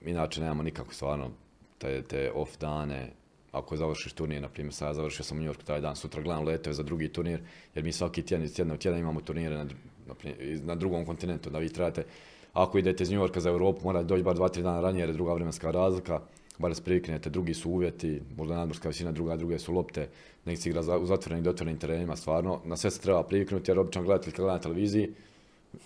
Inače 0.00 0.40
nemamo 0.40 0.62
nikako 0.62 0.94
stvarno 0.94 1.30
te, 1.78 2.02
te 2.02 2.32
off 2.34 2.58
dane. 2.60 3.12
Ako 3.52 3.76
završiš 3.76 4.12
turnir, 4.12 4.42
na 4.42 4.48
primjer, 4.48 4.74
sad 4.74 4.88
ja 4.88 4.94
završio 4.94 5.24
sam 5.24 5.36
u 5.36 5.40
New 5.40 5.48
Yorku 5.48 5.64
taj 5.64 5.80
dan, 5.80 5.96
sutra 5.96 6.22
gledam 6.22 6.44
letove 6.44 6.74
za 6.74 6.82
drugi 6.82 7.08
turnir, 7.08 7.40
jer 7.74 7.84
mi 7.84 7.92
svaki 7.92 8.22
tjedan 8.22 8.44
iz 8.44 8.54
tjedna 8.54 8.74
u 8.74 8.76
tjedan 8.76 9.00
imamo 9.00 9.20
turnire 9.20 9.56
na, 9.56 9.66
na, 10.62 10.74
drugom 10.74 11.06
kontinentu, 11.06 11.50
da 11.50 11.58
vi 11.58 11.68
trebate, 11.68 12.04
ako 12.52 12.78
idete 12.78 13.02
iz 13.02 13.10
New 13.10 13.20
Yorka 13.20 13.40
za 13.40 13.50
Europu, 13.50 13.84
morate 13.84 14.04
doći 14.04 14.22
bar 14.22 14.34
dva, 14.34 14.48
tri 14.48 14.62
dana 14.62 14.80
ranije 14.80 15.02
jer 15.02 15.08
je 15.08 15.12
druga 15.12 15.34
vremenska 15.34 15.70
razlika, 15.70 16.20
bar 16.58 16.74
se 16.74 16.82
priviknete, 16.82 17.30
drugi 17.30 17.54
su 17.54 17.70
uvjeti, 17.70 18.20
možda 18.36 18.56
nadmorska 18.56 18.88
visina, 18.88 19.12
druga, 19.12 19.36
druge 19.36 19.58
su 19.58 19.72
lopte, 19.72 20.08
nek 20.44 20.58
se 20.58 20.68
igra 20.68 20.98
u 20.98 21.06
zatvorenim 21.06 21.44
i 21.44 21.48
otvorenim 21.48 21.80
terenima, 21.80 22.16
stvarno, 22.16 22.60
na 22.64 22.76
sve 22.76 22.90
se 22.90 23.00
treba 23.00 23.22
priviknuti 23.22 23.70
jer 23.70 23.78
običan 23.78 24.04
gledatelj 24.04 24.32
gleda 24.36 24.52
na 24.52 24.58
televiziji, 24.58 25.10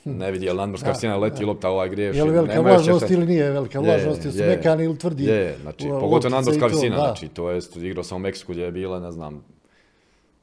ne 0.04 0.30
vidi 0.30 0.46
je 0.46 0.52
li 0.52 0.58
nadmorska 0.58 0.90
visina 0.90 1.16
leti 1.16 1.44
lopta 1.44 1.70
ovaj 1.70 1.88
griješi. 1.88 2.18
Je 2.18 2.24
li 2.24 2.30
velika 2.30 2.60
važnost 2.60 3.10
ili 3.10 3.26
nije 3.26 3.50
velika 3.50 3.80
važnost, 3.80 4.24
jesu 4.24 4.38
mekani 4.38 4.84
ili 4.84 4.98
tvrdi? 4.98 5.24
Je, 5.24 5.56
znači, 5.62 5.88
pogotovo 5.88 6.34
nadmorska 6.34 6.66
visina, 6.66 6.96
znači, 6.96 7.28
to 7.28 7.50
je, 7.50 7.60
igrao 7.76 8.04
sam 8.04 8.16
u 8.16 8.20
Meksiku 8.20 8.52
gdje 8.52 8.64
je 8.64 8.72
bila, 8.72 9.00
ne 9.00 9.12
znam, 9.12 9.44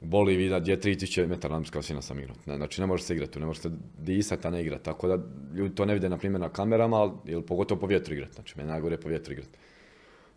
u 0.00 0.06
Boliviji 0.06 0.60
gdje 0.60 0.72
je 0.72 0.80
3000 0.80 1.26
metara 1.26 1.52
nadmorska 1.52 1.78
visina 1.78 2.02
sam 2.02 2.18
igrao. 2.18 2.36
Znači, 2.44 2.80
ne 2.80 2.86
može 2.86 3.02
se 3.02 3.14
igrati, 3.14 3.40
ne 3.40 3.46
može 3.46 3.60
se 3.60 3.70
disati, 3.98 4.46
a 4.46 4.50
ne 4.50 4.60
igrati. 4.62 4.84
Tako 4.84 5.08
da 5.08 5.18
ljudi 5.54 5.74
to 5.74 5.84
ne 5.84 5.94
vide, 5.94 6.08
na 6.08 6.18
primjer, 6.18 6.40
na 6.40 6.48
kamerama, 6.48 7.12
ili 7.24 7.42
pogotovo 7.42 7.80
po 7.80 7.86
vjetru 7.86 8.14
igrati. 8.14 8.34
Znači, 8.34 8.54
meni 8.56 8.68
najgore 8.68 8.96
po 8.96 9.08
vjetru 9.08 9.32
igrati. 9.32 9.58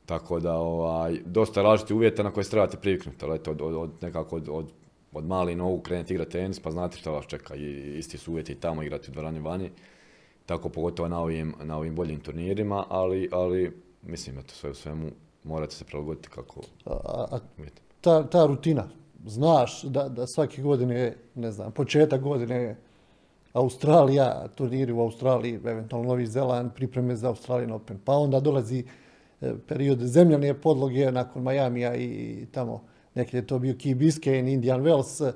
Tako 0.08 0.40
da, 0.40 0.54
ovaj, 0.54 1.20
dosta 1.26 1.62
različitih 1.62 1.96
uvjeta 1.96 2.24
na 2.24 2.32
koje 2.32 2.44
se 2.44 2.52
trebate 2.52 2.78
priviknuti, 2.78 3.26
ali 3.26 3.36
eto, 3.36 3.52
od, 3.52 3.62
od, 3.62 3.90
nekako 4.02 4.36
od, 4.36 4.50
od, 4.50 4.72
od 5.12 5.26
mali 5.26 5.56
nogu 5.56 5.82
krenete 5.82 6.14
igrati 6.14 6.32
tenis, 6.32 6.60
pa 6.60 6.72
znate 6.72 6.98
šta 6.98 7.12
vas 7.12 7.26
čeka, 7.26 7.56
I, 7.56 7.98
isti 7.98 8.18
su 8.18 8.32
uvjeti 8.32 8.56
tamo 8.56 8.84
igrati 8.84 9.12
u 9.12 9.14
dvorani 9.14 9.40
vani, 9.40 9.72
tako 10.46 10.70
pogotovo 10.70 11.10
na 11.10 11.20
ovim, 11.22 11.54
na 11.64 11.78
ovim 11.78 11.96
boljim 11.96 12.20
turnirima, 12.20 12.86
ali, 12.90 13.30
ali 13.32 13.82
mislim, 14.02 14.40
eto, 14.40 14.54
sve 14.54 14.70
u 14.70 14.74
svemu 14.74 15.10
morate 15.44 15.76
se 15.76 15.86
prilagoditi 15.86 16.30
kako 16.30 16.62
a, 16.86 17.40
ta, 18.02 18.24
ta 18.30 18.46
rutina, 18.46 18.90
znaš 19.26 19.84
da, 19.84 20.10
da 20.10 20.28
svake 20.28 20.62
godine, 20.62 21.16
ne 21.36 21.52
znam, 21.52 21.72
početak 21.72 22.22
godine 22.22 22.78
Australija, 23.54 24.48
turniri 24.56 24.92
u 24.92 25.02
Australiji, 25.02 25.60
eventualno 25.66 26.08
Novi 26.08 26.28
Zeland, 26.28 26.72
pripreme 26.74 27.16
za 27.16 27.28
Australijan 27.28 27.72
Open, 27.72 28.00
pa 28.06 28.14
onda 28.14 28.40
dolazi 28.40 28.84
period 29.68 30.00
zemljane 30.00 30.54
podloge 30.54 31.12
nakon 31.12 31.44
Majamija 31.44 31.96
i 31.96 32.46
tamo 32.52 32.84
neki 33.16 33.38
je 33.38 33.48
to 33.48 33.60
bio 33.60 33.74
Key 33.74 33.96
Biscayne, 33.96 34.54
Indian 34.54 34.82
Wells. 34.82 35.32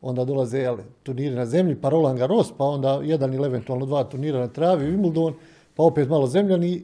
onda 0.00 0.24
dolaze 0.24 0.58
jel, 0.58 0.76
turniri 1.02 1.34
na 1.34 1.46
zemlji, 1.46 1.76
pa 1.80 1.88
Roland 1.88 2.18
Garros, 2.18 2.52
pa 2.58 2.64
onda 2.64 3.00
jedan 3.02 3.34
ili 3.34 3.46
eventualno 3.46 3.86
dva 3.86 4.04
turnira 4.04 4.38
na 4.38 4.48
travi, 4.48 4.86
Wimbledon, 4.86 5.32
pa 5.74 5.82
opet 5.82 6.08
malo 6.08 6.26
zemljani, 6.26 6.82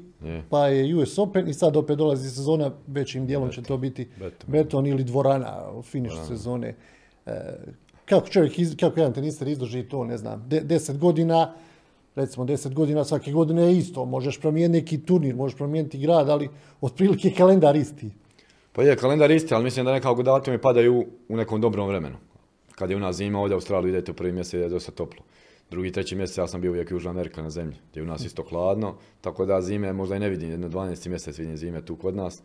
pa 0.51 0.67
je 0.69 0.97
US 0.97 1.19
Open 1.19 1.49
i 1.49 1.55
sad 1.55 1.77
opet 1.77 1.99
dolazi 1.99 2.31
sezona, 2.31 2.71
većim 2.87 3.27
dijelom 3.27 3.51
će 3.51 3.63
to 3.63 3.77
biti 3.77 4.09
beton, 4.47 4.87
ili 4.87 5.05
dvorana 5.05 5.71
u 5.79 5.83
finišu 5.83 6.27
sezone. 6.29 6.75
E, 7.27 7.33
kako 8.05 8.29
čovjek, 8.29 8.53
kako 8.81 9.01
jedan 9.01 9.13
tenister 9.13 9.49
izdrži 9.49 9.83
to, 9.83 10.05
ne 10.05 10.17
znam, 10.17 10.49
deset 10.49 10.99
godina, 10.99 11.55
recimo 12.15 12.45
deset 12.45 12.75
godina, 12.75 13.05
svake 13.05 13.33
godine 13.33 13.63
je 13.63 13.79
isto. 13.79 14.05
Možeš 14.05 14.41
promijeniti 14.41 14.81
neki 14.83 15.07
turnir, 15.07 15.37
možeš 15.37 15.57
promijeniti 15.57 15.99
grad, 15.99 16.29
ali 16.29 16.49
otprilike 16.81 17.31
kalendar 17.31 17.77
isti. 17.77 18.11
Pa 18.73 18.83
je, 18.83 18.97
kalendar 18.97 19.31
isti, 19.31 19.55
ali 19.55 19.65
mislim 19.65 19.87
da 19.87 19.93
nekako 19.93 20.23
datumi 20.23 20.59
padaju 20.59 21.07
u 21.29 21.37
nekom 21.37 21.61
dobrom 21.61 21.89
vremenu. 21.89 22.17
Kad 22.75 22.91
je 22.91 22.97
u 22.97 23.01
nas 23.01 23.17
zima, 23.17 23.41
ovdje 23.41 23.55
u 23.55 23.57
Australiji 23.57 23.91
idete 23.91 24.11
u 24.11 24.15
prvi 24.15 24.33
mjesec 24.33 24.61
je 24.61 24.69
dosta 24.69 24.93
toplo. 24.93 25.23
Drugi, 25.71 25.93
treći 25.93 26.17
mjesec 26.17 26.39
ja 26.39 26.47
sam 26.47 26.61
bio 26.61 26.71
uvijek 26.71 26.91
Južna 26.91 27.11
Amerika 27.11 27.43
na 27.43 27.51
zemlji, 27.51 27.77
gdje 27.91 28.01
je 28.01 28.03
u 28.03 28.07
nas 28.07 28.25
isto 28.25 28.43
hladno, 28.43 28.95
tako 29.21 29.47
da 29.47 29.61
zime 29.61 29.93
možda 29.93 30.17
i 30.17 30.19
ne 30.19 30.29
vidim, 30.29 30.51
jedno 30.51 30.69
12. 30.69 31.09
mjesec 31.09 31.39
vidim 31.39 31.57
zime 31.57 31.85
tu 31.85 31.97
kod 31.97 32.17
nas. 32.17 32.43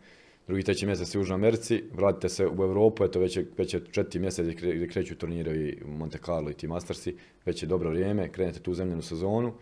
Drugi, 0.50 0.62
treći 0.62 0.86
mjesec 0.86 1.14
u 1.14 1.18
Južnoj 1.18 1.34
Americi, 1.34 1.82
vratite 1.92 2.28
se 2.28 2.46
u 2.46 2.62
Europu, 2.62 3.04
eto 3.04 3.20
već 3.20 3.36
je, 3.36 3.46
već 3.58 3.74
je 3.74 3.80
četiri 3.90 4.20
mjesec 4.20 4.46
gdje 4.46 4.88
kreću 4.88 5.14
turnire 5.14 5.74
u 5.84 5.90
Monte 5.90 6.18
Carlo 6.18 6.50
i 6.50 6.54
ti 6.54 6.68
Mastersi, 6.68 7.16
već 7.46 7.62
je 7.62 7.66
dobro 7.66 7.90
vrijeme, 7.90 8.28
krenete 8.32 8.60
tu 8.60 8.74
zemljenu 8.74 9.02
sezonu. 9.02 9.52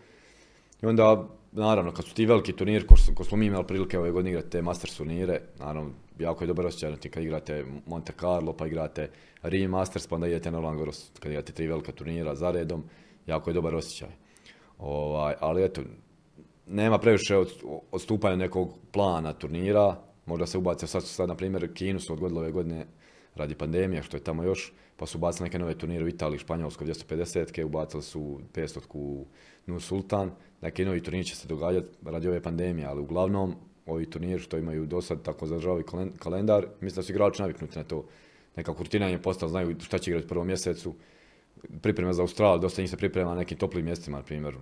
I 0.81 0.85
onda, 0.85 1.27
naravno, 1.51 1.91
kad 1.91 2.05
su 2.05 2.15
ti 2.15 2.25
veliki 2.25 2.53
turniri, 2.53 2.87
ko, 3.15 3.23
smo 3.23 3.37
mi 3.37 3.45
imali 3.45 3.67
prilike 3.67 3.99
ove 3.99 4.11
godine 4.11 4.29
igrati 4.29 4.49
te 4.49 4.61
Masters 4.61 4.97
turnire, 4.97 5.41
naravno, 5.59 5.91
jako 6.19 6.43
je 6.43 6.47
dobro 6.47 6.67
osjećaj 6.67 7.09
kad 7.11 7.23
igrate 7.23 7.65
Monte 7.85 8.13
Carlo, 8.19 8.53
pa 8.53 8.67
igrate 8.67 9.09
Rim 9.43 9.71
Masters, 9.71 10.07
pa 10.07 10.15
onda 10.15 10.27
idete 10.27 10.51
na 10.51 10.59
Langoros, 10.59 11.11
kad 11.19 11.31
igrate 11.31 11.53
tri 11.53 11.67
velika 11.67 11.91
turnira 11.91 12.35
za 12.35 12.51
redom, 12.51 12.83
jako 13.27 13.49
je 13.49 13.53
dobar 13.53 13.75
osjećaj. 13.75 14.09
Ovaj, 14.77 15.33
ali 15.39 15.63
eto, 15.63 15.81
nema 16.67 16.97
previše 16.97 17.35
odstupanja 17.91 18.35
nekog 18.35 18.73
plana 18.91 19.33
turnira, 19.33 20.08
možda 20.29 20.45
se 20.45 20.57
ubace, 20.57 20.87
sad 20.87 21.03
sad, 21.03 21.29
na 21.29 21.35
primjer, 21.35 21.73
Kinu 21.73 21.99
su 21.99 22.13
odgodili 22.13 22.39
ove 22.39 22.51
godine 22.51 22.85
radi 23.35 23.55
pandemije, 23.55 24.03
što 24.03 24.17
je 24.17 24.23
tamo 24.23 24.43
još, 24.43 24.73
pa 24.97 25.05
su 25.05 25.17
ubacili 25.17 25.47
neke 25.47 25.59
nove 25.59 25.77
turnire 25.77 26.05
u 26.05 26.07
Italiji, 26.07 26.39
Španjolskoj 26.39 26.87
250-ke, 26.87 27.65
ubacili 27.65 28.03
su 28.03 28.39
500-ku 28.53 29.25
Nur 29.65 29.81
Sultan, 29.81 30.31
neki 30.61 30.85
novi 30.85 31.03
turniri 31.03 31.25
će 31.25 31.35
se 31.35 31.47
događati 31.47 31.87
radi 32.05 32.27
ove 32.27 32.41
pandemije, 32.41 32.87
ali 32.87 33.01
uglavnom 33.01 33.55
ovi 33.85 34.05
turniri 34.05 34.39
što 34.39 34.57
imaju 34.57 34.85
do 34.85 35.01
sad 35.01 35.21
tako 35.21 35.47
zadržavaju 35.47 35.83
kalendar, 36.19 36.67
mislim 36.81 36.95
da 36.95 37.03
su 37.03 37.11
igrači 37.11 37.41
naviknuti 37.41 37.77
na 37.77 37.83
to. 37.83 38.05
Neka 38.55 38.73
kurtina 38.73 39.07
je 39.07 39.21
postala, 39.21 39.49
znaju 39.49 39.75
šta 39.79 39.97
će 39.97 40.11
igrati 40.11 40.25
u 40.25 40.29
prvom 40.29 40.47
mjesecu, 40.47 40.95
priprema 41.81 42.13
za 42.13 42.21
Australiju, 42.21 42.61
dosta 42.61 42.81
njih 42.81 42.89
se 42.89 42.97
priprema 42.97 43.29
na 43.29 43.35
nekim 43.35 43.57
toplim 43.57 43.85
mjestima, 43.85 44.17
na 44.17 44.23
primjer 44.23 44.55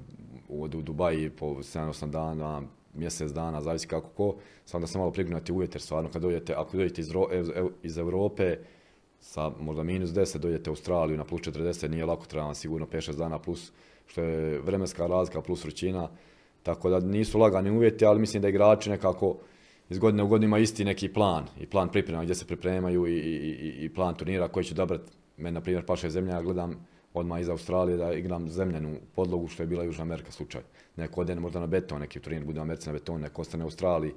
u, 0.47 0.67
Dubaji 0.67 1.29
po 1.29 1.45
7-8 1.45 2.09
dana, 2.09 2.61
mjesec 2.97 3.31
dana, 3.31 3.61
zavisi 3.61 3.87
kako 3.87 4.09
ko, 4.09 4.35
samo 4.65 4.81
da 4.81 4.87
se 4.87 4.97
malo 4.97 5.11
prignuti 5.11 5.51
uvjet, 5.51 5.75
jer 5.75 5.81
stvarno 5.81 6.09
kad 6.09 6.21
dođete, 6.21 6.53
ako 6.53 6.77
dođete 6.77 7.01
iz, 7.01 7.09
iz 7.83 7.97
Europe, 7.97 8.57
sa 9.19 9.51
možda 9.59 9.83
minus 9.83 10.09
10 10.09 10.37
dođete 10.37 10.69
u 10.69 10.73
Australiju 10.73 11.17
na 11.17 11.23
plus 11.23 11.41
40, 11.41 11.87
nije 11.87 12.05
lako, 12.05 12.25
treba 12.25 12.45
vam 12.45 12.55
sigurno 12.55 12.87
5-6 12.87 13.17
dana 13.17 13.39
plus, 13.39 13.71
što 14.05 14.21
je 14.21 14.59
vremenska 14.59 15.07
razlika 15.07 15.41
plus 15.41 15.63
vrućina, 15.63 16.09
tako 16.63 16.89
da 16.89 16.99
nisu 16.99 17.39
lagani 17.39 17.71
uvjeti, 17.71 18.05
ali 18.05 18.19
mislim 18.19 18.41
da 18.41 18.49
igrači 18.49 18.89
nekako 18.89 19.37
iz 19.89 19.99
godine 19.99 20.23
u 20.23 20.27
godinu 20.27 20.47
ima 20.47 20.59
isti 20.59 20.85
neki 20.85 21.13
plan. 21.13 21.45
I 21.59 21.65
plan 21.65 21.89
priprema 21.89 22.23
gdje 22.23 22.35
se 22.35 22.45
pripremaju 22.45 23.07
i, 23.07 23.13
i, 23.13 23.85
i 23.85 23.89
plan 23.89 24.15
turnira 24.15 24.47
koji 24.47 24.63
će 24.63 24.73
dobrati. 24.73 25.11
Meni, 25.37 25.53
na 25.53 25.61
primjer, 25.61 25.85
paše 25.85 26.09
zemlja, 26.09 26.33
ja 26.33 26.41
gledam 26.41 26.87
odmah 27.17 27.41
iz 27.41 27.49
Australije 27.49 27.97
da 27.97 28.13
igram 28.13 28.49
zemljenu 28.49 28.95
podlogu, 29.15 29.47
što 29.47 29.63
je 29.63 29.67
bila 29.67 29.83
Južna 29.83 30.01
Amerika 30.01 30.31
slučaj. 30.31 30.61
Neko 30.95 31.21
ode 31.21 31.35
možda 31.35 31.59
na 31.59 31.67
beton, 31.67 32.01
neki 32.01 32.19
turnir 32.19 32.45
bude 32.45 32.59
u 32.59 32.63
Americi 32.63 32.89
na 32.89 32.93
beton, 32.93 33.21
neko 33.21 33.41
ostane 33.41 33.63
u 33.63 33.67
Australiji. 33.67 34.13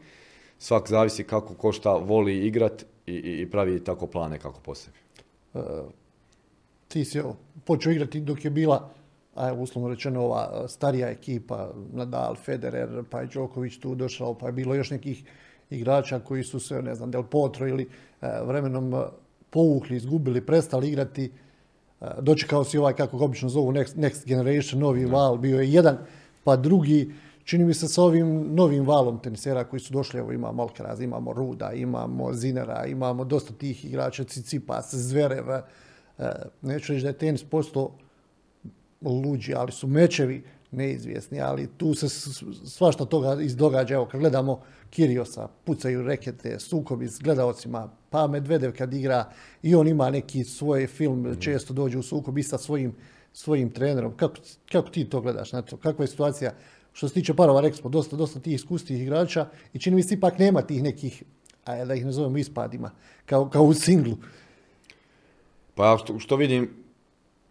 Svak 0.59 0.89
zavisi 0.89 1.25
kako 1.25 1.55
ko 1.55 1.73
šta 1.73 1.93
voli 1.93 2.47
igrat 2.47 2.85
i, 3.07 3.15
i, 3.15 3.51
pravi 3.51 3.85
tako 3.85 4.07
plane 4.07 4.39
kako 4.39 4.61
po 4.61 4.75
sebi. 4.75 4.99
Uh, 5.55 5.63
ti 6.89 7.05
si 7.05 7.21
počeo 7.65 7.93
igrati 7.93 8.21
dok 8.21 8.45
je 8.45 8.51
bila 8.51 8.91
a 9.35 9.53
uslovno 9.53 9.91
rečeno 9.91 10.25
ova 10.25 10.69
starija 10.69 11.09
ekipa, 11.09 11.71
Nadal, 11.93 12.35
Federer, 12.35 13.05
pa 13.11 13.21
je 13.21 13.27
Đoković 13.27 13.79
tu 13.79 13.95
došao, 13.95 14.35
pa 14.35 14.47
je 14.47 14.53
bilo 14.53 14.75
još 14.75 14.91
nekih 14.91 15.25
igrača 15.71 16.19
koji 16.19 16.45
su 16.45 16.61
se, 16.61 16.83
ne 16.83 16.95
znam, 16.95 17.11
Del 17.11 17.23
Potro 17.23 17.69
ili 17.69 17.89
vremenom 18.21 19.05
povukli, 19.51 19.97
izgubili, 19.97 20.47
prestali 20.47 20.89
igrati. 20.89 21.31
Dočekao 22.21 22.65
si 22.65 22.79
ovaj, 22.79 22.95
kako 22.95 23.19
ga 23.19 23.25
obično 23.25 23.49
zovu, 23.49 23.73
next, 23.73 23.97
next 23.97 24.27
Generation, 24.27 24.81
novi 24.81 25.05
val, 25.05 25.37
bio 25.37 25.61
je 25.61 25.73
jedan, 25.73 25.99
pa 26.45 26.57
drugi, 26.57 27.13
čini 27.45 27.65
mi 27.65 27.75
se 27.75 27.89
sa 27.89 28.03
ovim 28.03 28.55
novim 28.55 28.87
valom 28.87 29.19
tenisera 29.19 29.65
koji 29.65 29.81
su 29.81 29.93
došli, 29.93 30.19
evo 30.21 30.33
imamo 30.33 30.63
Alcaraz, 30.63 31.01
imamo 31.01 31.33
Ruda, 31.33 31.73
imamo 31.73 32.33
Zinera, 32.33 32.87
imamo 32.87 33.25
dosta 33.25 33.53
tih 33.55 33.85
igrača, 33.85 34.25
Cicipas, 34.25 34.95
Zverev, 34.95 35.45
neću 36.63 36.93
reći 36.93 37.03
da 37.03 37.09
je 37.09 37.19
tenis 37.19 37.45
postao 37.45 37.91
luđi, 39.03 39.55
ali 39.55 39.73
su 39.73 39.87
mečevi 39.87 40.45
neizvjesni, 40.71 41.41
ali 41.41 41.69
tu 41.77 41.95
se 41.95 42.09
svašta 42.65 43.05
toga 43.05 43.43
izdogađa. 43.43 43.95
Evo, 43.95 44.07
kad 44.07 44.21
gledamo 44.21 44.61
Kiriosa, 44.91 45.49
pucaju 45.65 46.03
rekete, 46.03 46.59
sukobi 46.59 47.09
s 47.09 47.19
gledalcima, 47.19 47.91
pa 48.11 48.27
Medvedev 48.27 48.73
kad 48.79 48.95
igra 48.95 49.25
i 49.63 49.75
on 49.75 49.89
ima 49.89 50.11
neki 50.11 50.45
svoj 50.45 50.87
film, 50.87 51.21
mhm. 51.21 51.41
često 51.41 51.75
dođe 51.75 51.99
u 51.99 52.03
sukob 52.03 52.39
i 52.39 52.43
sa 52.43 52.59
svojim, 52.59 52.95
svojim 53.33 53.71
trenerom. 53.71 54.17
Kako, 54.17 54.35
kako 54.73 54.89
ti 54.89 55.05
to 55.05 55.21
gledaš 55.21 55.53
na 55.53 55.63
to? 55.63 55.77
Kakva 55.77 56.05
je 56.05 56.09
situacija 56.09 56.53
što 56.93 57.09
se 57.09 57.15
tiče 57.15 57.35
parova 57.35 57.63
Rexpo, 57.63 57.89
dosta, 57.89 58.17
dosta 58.17 58.41
tih 58.41 58.55
iskustih 58.55 59.03
igrača 59.03 59.47
i 59.73 59.79
čini 59.79 59.97
mi 59.97 60.03
se 60.03 60.15
ipak 60.15 60.39
nema 60.39 60.63
tih 60.63 60.83
nekih, 60.83 61.23
a 61.65 61.85
da 61.85 61.95
ih 61.95 62.05
nazovemo 62.05 62.39
ispadima, 62.39 62.91
kao, 63.27 63.49
kao 63.49 63.63
u 63.63 63.75
singlu. 63.75 64.17
Pa 65.75 65.99
što 66.19 66.37
vidim, 66.37 66.71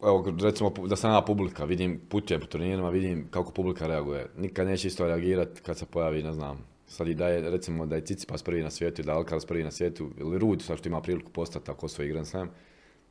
evo, 0.04 0.34
recimo 0.42 0.70
da 0.88 0.96
sam 0.96 1.14
ja 1.14 1.22
publika, 1.22 1.66
vidim 1.66 2.02
putuje 2.10 2.40
po 2.40 2.46
turnirima, 2.46 2.90
vidim 2.90 3.28
kako 3.32 3.52
publika 3.52 3.88
reaguje. 3.88 4.28
Nikad 4.38 4.68
neće 4.68 4.88
isto 4.88 5.08
reagirati 5.08 5.62
kad 5.62 5.78
se 5.78 5.86
pojavi, 5.86 6.24
ne 6.24 6.34
znam, 6.34 6.66
sad 6.88 7.08
i 7.08 7.14
da 7.14 7.28
je, 7.28 7.50
recimo 7.50 7.86
da 7.86 7.96
je 7.96 8.06
Cicipas 8.06 8.44
prvi 8.44 8.64
na 8.64 8.70
svijetu, 8.70 9.04
da 9.04 9.12
je 9.12 9.18
Alcaraz 9.18 9.46
prvi 9.46 9.64
na 9.64 9.72
svijetu, 9.72 10.10
ili 10.18 10.40
Rud, 10.40 10.62
sad 10.62 10.78
što 10.78 10.90
ima 10.90 11.02
priliku 11.02 11.32
postati 11.32 11.66
tako 11.66 11.88
svoj 11.88 12.08
Grand 12.08 12.28
Slam, 12.28 12.50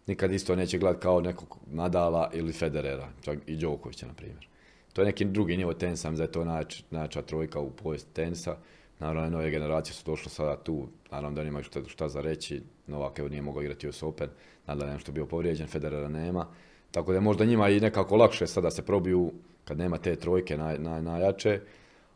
nikad 0.06 0.32
isto 0.32 0.56
neće 0.56 0.78
gledati 0.78 1.02
kao 1.02 1.20
nekog 1.20 1.58
Nadala 1.66 2.30
ili 2.34 2.52
Federera, 2.52 3.08
čak 3.20 3.38
i 3.46 3.56
Đokovića, 3.56 4.06
na 4.06 4.12
primjer. 4.12 4.48
To 4.92 5.02
je 5.02 5.06
neki 5.06 5.24
drugi 5.24 5.56
nivo 5.56 5.74
tenisa, 5.74 6.10
da 6.10 6.22
je 6.22 6.32
to 6.32 6.44
najjača, 6.44 6.82
najjača 6.90 7.22
trojka 7.22 7.60
u 7.60 7.70
povijesti 7.70 8.14
tenisa. 8.14 8.56
Naravno, 8.98 9.30
nove 9.30 9.50
generacije 9.50 9.94
su 9.94 10.02
došle 10.06 10.30
sada 10.30 10.56
tu, 10.56 10.88
naravno 11.10 11.36
da 11.36 11.44
nemaju 11.44 11.64
šta, 11.64 11.80
šta 11.86 12.08
za 12.08 12.20
reći, 12.20 12.62
Novak 12.86 13.18
evo 13.18 13.28
nije 13.28 13.42
mogao 13.42 13.62
igrati 13.62 13.88
US 13.88 14.02
Open, 14.02 14.28
nadal 14.66 14.88
nešto 14.88 15.12
bio 15.12 15.26
povrijeđen, 15.26 15.66
Federera 15.66 16.08
nema. 16.08 16.46
Tako 16.90 17.12
da 17.12 17.16
je 17.16 17.20
možda 17.20 17.44
njima 17.44 17.68
i 17.68 17.80
nekako 17.80 18.16
lakše 18.16 18.46
sada 18.46 18.70
se 18.70 18.82
probiju 18.82 19.32
kad 19.64 19.78
nema 19.78 19.98
te 19.98 20.16
trojke 20.16 20.56
naj, 20.56 20.78
naj, 20.78 21.02
najjače. 21.02 21.60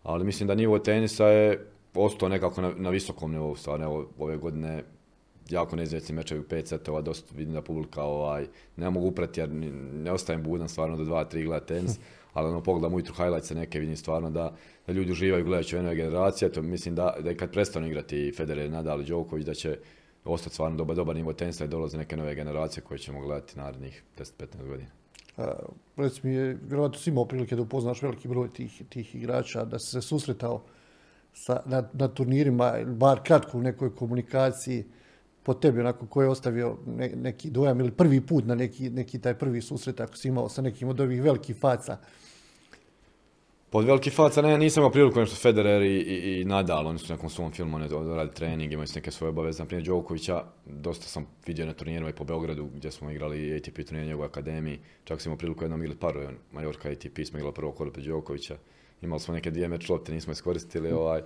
Ali 0.02 0.24
mislim 0.24 0.46
da 0.46 0.54
nivo 0.54 0.78
tenisa 0.78 1.26
je 1.26 1.66
ostao 1.94 2.28
nekako 2.28 2.60
na, 2.60 2.72
na 2.76 2.90
visokom 2.90 3.32
nivou. 3.32 3.56
Stvarno, 3.56 4.06
ove 4.18 4.36
godine 4.36 4.84
jako 5.50 5.76
neizvjesni 5.76 6.14
mečevi 6.14 6.40
u 6.40 6.48
pet 6.48 6.68
setova, 6.68 7.00
dosta 7.00 7.34
vidim 7.36 7.54
da 7.54 7.62
publika 7.62 8.02
ovaj, 8.02 8.46
ne 8.76 8.90
mogu 8.90 9.06
uprati 9.06 9.40
jer 9.40 9.48
ne 9.92 10.12
ostajem 10.12 10.42
budan 10.42 10.68
stvarno 10.68 10.96
do 10.96 11.04
dva, 11.04 11.24
tri 11.24 11.44
gleda 11.44 11.66
tenis, 11.66 11.98
ali 12.32 12.48
ono 12.48 12.62
pogledam 12.62 12.94
ujutru 12.94 13.14
highlights 13.14 13.50
neke 13.50 13.80
vidim 13.80 13.96
stvarno 13.96 14.30
da, 14.30 14.56
da 14.86 14.92
ljudi 14.92 15.12
uživaju 15.12 15.44
gledajući 15.44 15.76
ove 15.76 15.96
generacije, 15.96 16.52
to 16.52 16.62
mislim 16.62 16.94
da, 16.94 17.16
da 17.20 17.34
kad 17.34 17.52
prestanu 17.52 17.86
igrati 17.86 18.32
Federer, 18.36 18.70
Nadal 18.70 19.02
Djokovic 19.02 19.46
da 19.46 19.54
će 19.54 19.78
ostati 20.24 20.54
stvarno 20.54 20.76
dobar, 20.76 20.96
dobar 20.96 21.16
nivo 21.16 21.32
tenisa 21.32 21.64
i 21.64 21.68
dolaze 21.68 21.98
neke 21.98 22.16
nove 22.16 22.34
generacije 22.34 22.82
koje 22.82 22.98
ćemo 22.98 23.20
gledati 23.20 23.58
narednih 23.58 24.02
10-15 24.18 24.68
godina. 24.68 24.90
Reci 25.96 26.20
mi, 26.22 26.34
je, 26.34 26.58
vjerojatno 26.68 26.98
si 26.98 27.10
imao 27.10 27.24
prilike 27.24 27.56
da 27.56 27.62
upoznaš 27.62 28.02
veliki 28.02 28.28
broj 28.28 28.52
tih, 28.52 28.82
tih 28.88 29.14
igrača, 29.14 29.64
da 29.64 29.78
si 29.78 29.90
se 29.90 30.02
susretao 30.02 30.62
sa, 31.34 31.62
na, 31.66 31.88
na 31.92 32.08
turnirima, 32.08 32.74
bar 32.86 33.22
kratko 33.22 33.58
u 33.58 33.62
nekoj 33.62 33.94
komunikaciji, 33.96 34.84
po 35.42 35.54
tebi, 35.54 35.80
onako, 35.80 36.06
ko 36.06 36.22
je 36.22 36.28
ostavio 36.28 36.76
neki 37.16 37.50
dojam 37.50 37.80
ili 37.80 37.90
prvi 37.90 38.20
put 38.20 38.44
na 38.46 38.54
neki, 38.54 38.90
neki 38.90 39.18
taj 39.18 39.34
prvi 39.34 39.62
susret, 39.62 40.00
ako 40.00 40.16
si 40.16 40.28
imao 40.28 40.48
sa 40.48 40.62
nekim 40.62 40.88
od 40.88 41.00
ovih 41.00 41.22
velikih 41.22 41.56
faca, 41.56 41.96
pod 43.72 43.84
veliki 43.84 44.10
faca 44.10 44.42
ne, 44.42 44.58
nisam 44.58 44.80
imao 44.80 44.90
priliku 44.90 45.20
nešto 45.20 45.36
Federer 45.36 45.82
i, 45.82 45.96
i, 45.96 46.40
i 46.40 46.44
Nadal, 46.44 46.86
oni 46.86 46.98
su 46.98 47.12
nekom 47.12 47.30
svom 47.30 47.52
filmu, 47.52 47.76
oni 47.76 47.88
radi 48.14 48.34
trening, 48.34 48.72
imaju 48.72 48.88
neke 48.94 49.10
svoje 49.10 49.28
obaveze, 49.28 49.62
na 49.62 49.66
primjer 49.66 49.86
Đokovića, 49.86 50.44
dosta 50.66 51.06
sam 51.06 51.26
vidio 51.46 51.66
na 51.66 51.72
turnirima 51.72 52.08
i 52.08 52.12
po 52.12 52.24
Beogradu 52.24 52.68
gdje 52.74 52.90
smo 52.90 53.10
igrali 53.10 53.56
ATP 53.56 53.76
turnir 53.86 54.02
u 54.02 54.06
njegovoj 54.06 54.26
akademiji, 54.26 54.80
čak 55.04 55.20
sam 55.20 55.30
imao 55.30 55.38
priliku 55.38 55.64
jednom 55.64 55.82
ili 55.82 55.96
paru, 55.96 56.20
Majorka 56.52 56.88
ATP 56.88 57.24
smo 57.24 57.38
igrali 57.38 57.54
prvo 57.54 57.72
kod 57.72 57.96
Đokovića, 57.96 58.56
imali 59.02 59.20
smo 59.20 59.34
neke 59.34 59.50
dvije 59.50 59.68
meč 59.68 59.88
lopte, 59.88 60.12
nismo 60.12 60.32
iskoristili, 60.32 60.92
ovaj, 60.92 61.22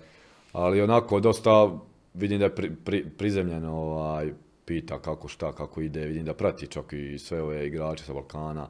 ali 0.53 0.82
onako 0.82 1.20
dosta 1.20 1.78
vidim 2.14 2.38
da 2.38 2.44
je 2.44 2.55
pri, 2.55 2.70
pri, 2.84 3.05
prizemljen, 3.18 3.64
ovaj, 3.64 4.32
pita 4.64 4.99
kako 4.99 5.28
šta, 5.28 5.53
kako 5.53 5.80
ide, 5.80 6.07
vidim 6.07 6.24
da 6.24 6.34
prati 6.34 6.66
čak 6.66 6.92
i 6.92 7.18
sve 7.18 7.42
ove 7.42 7.66
igrače 7.66 8.05
sa 8.05 8.12
Balkana. 8.12 8.68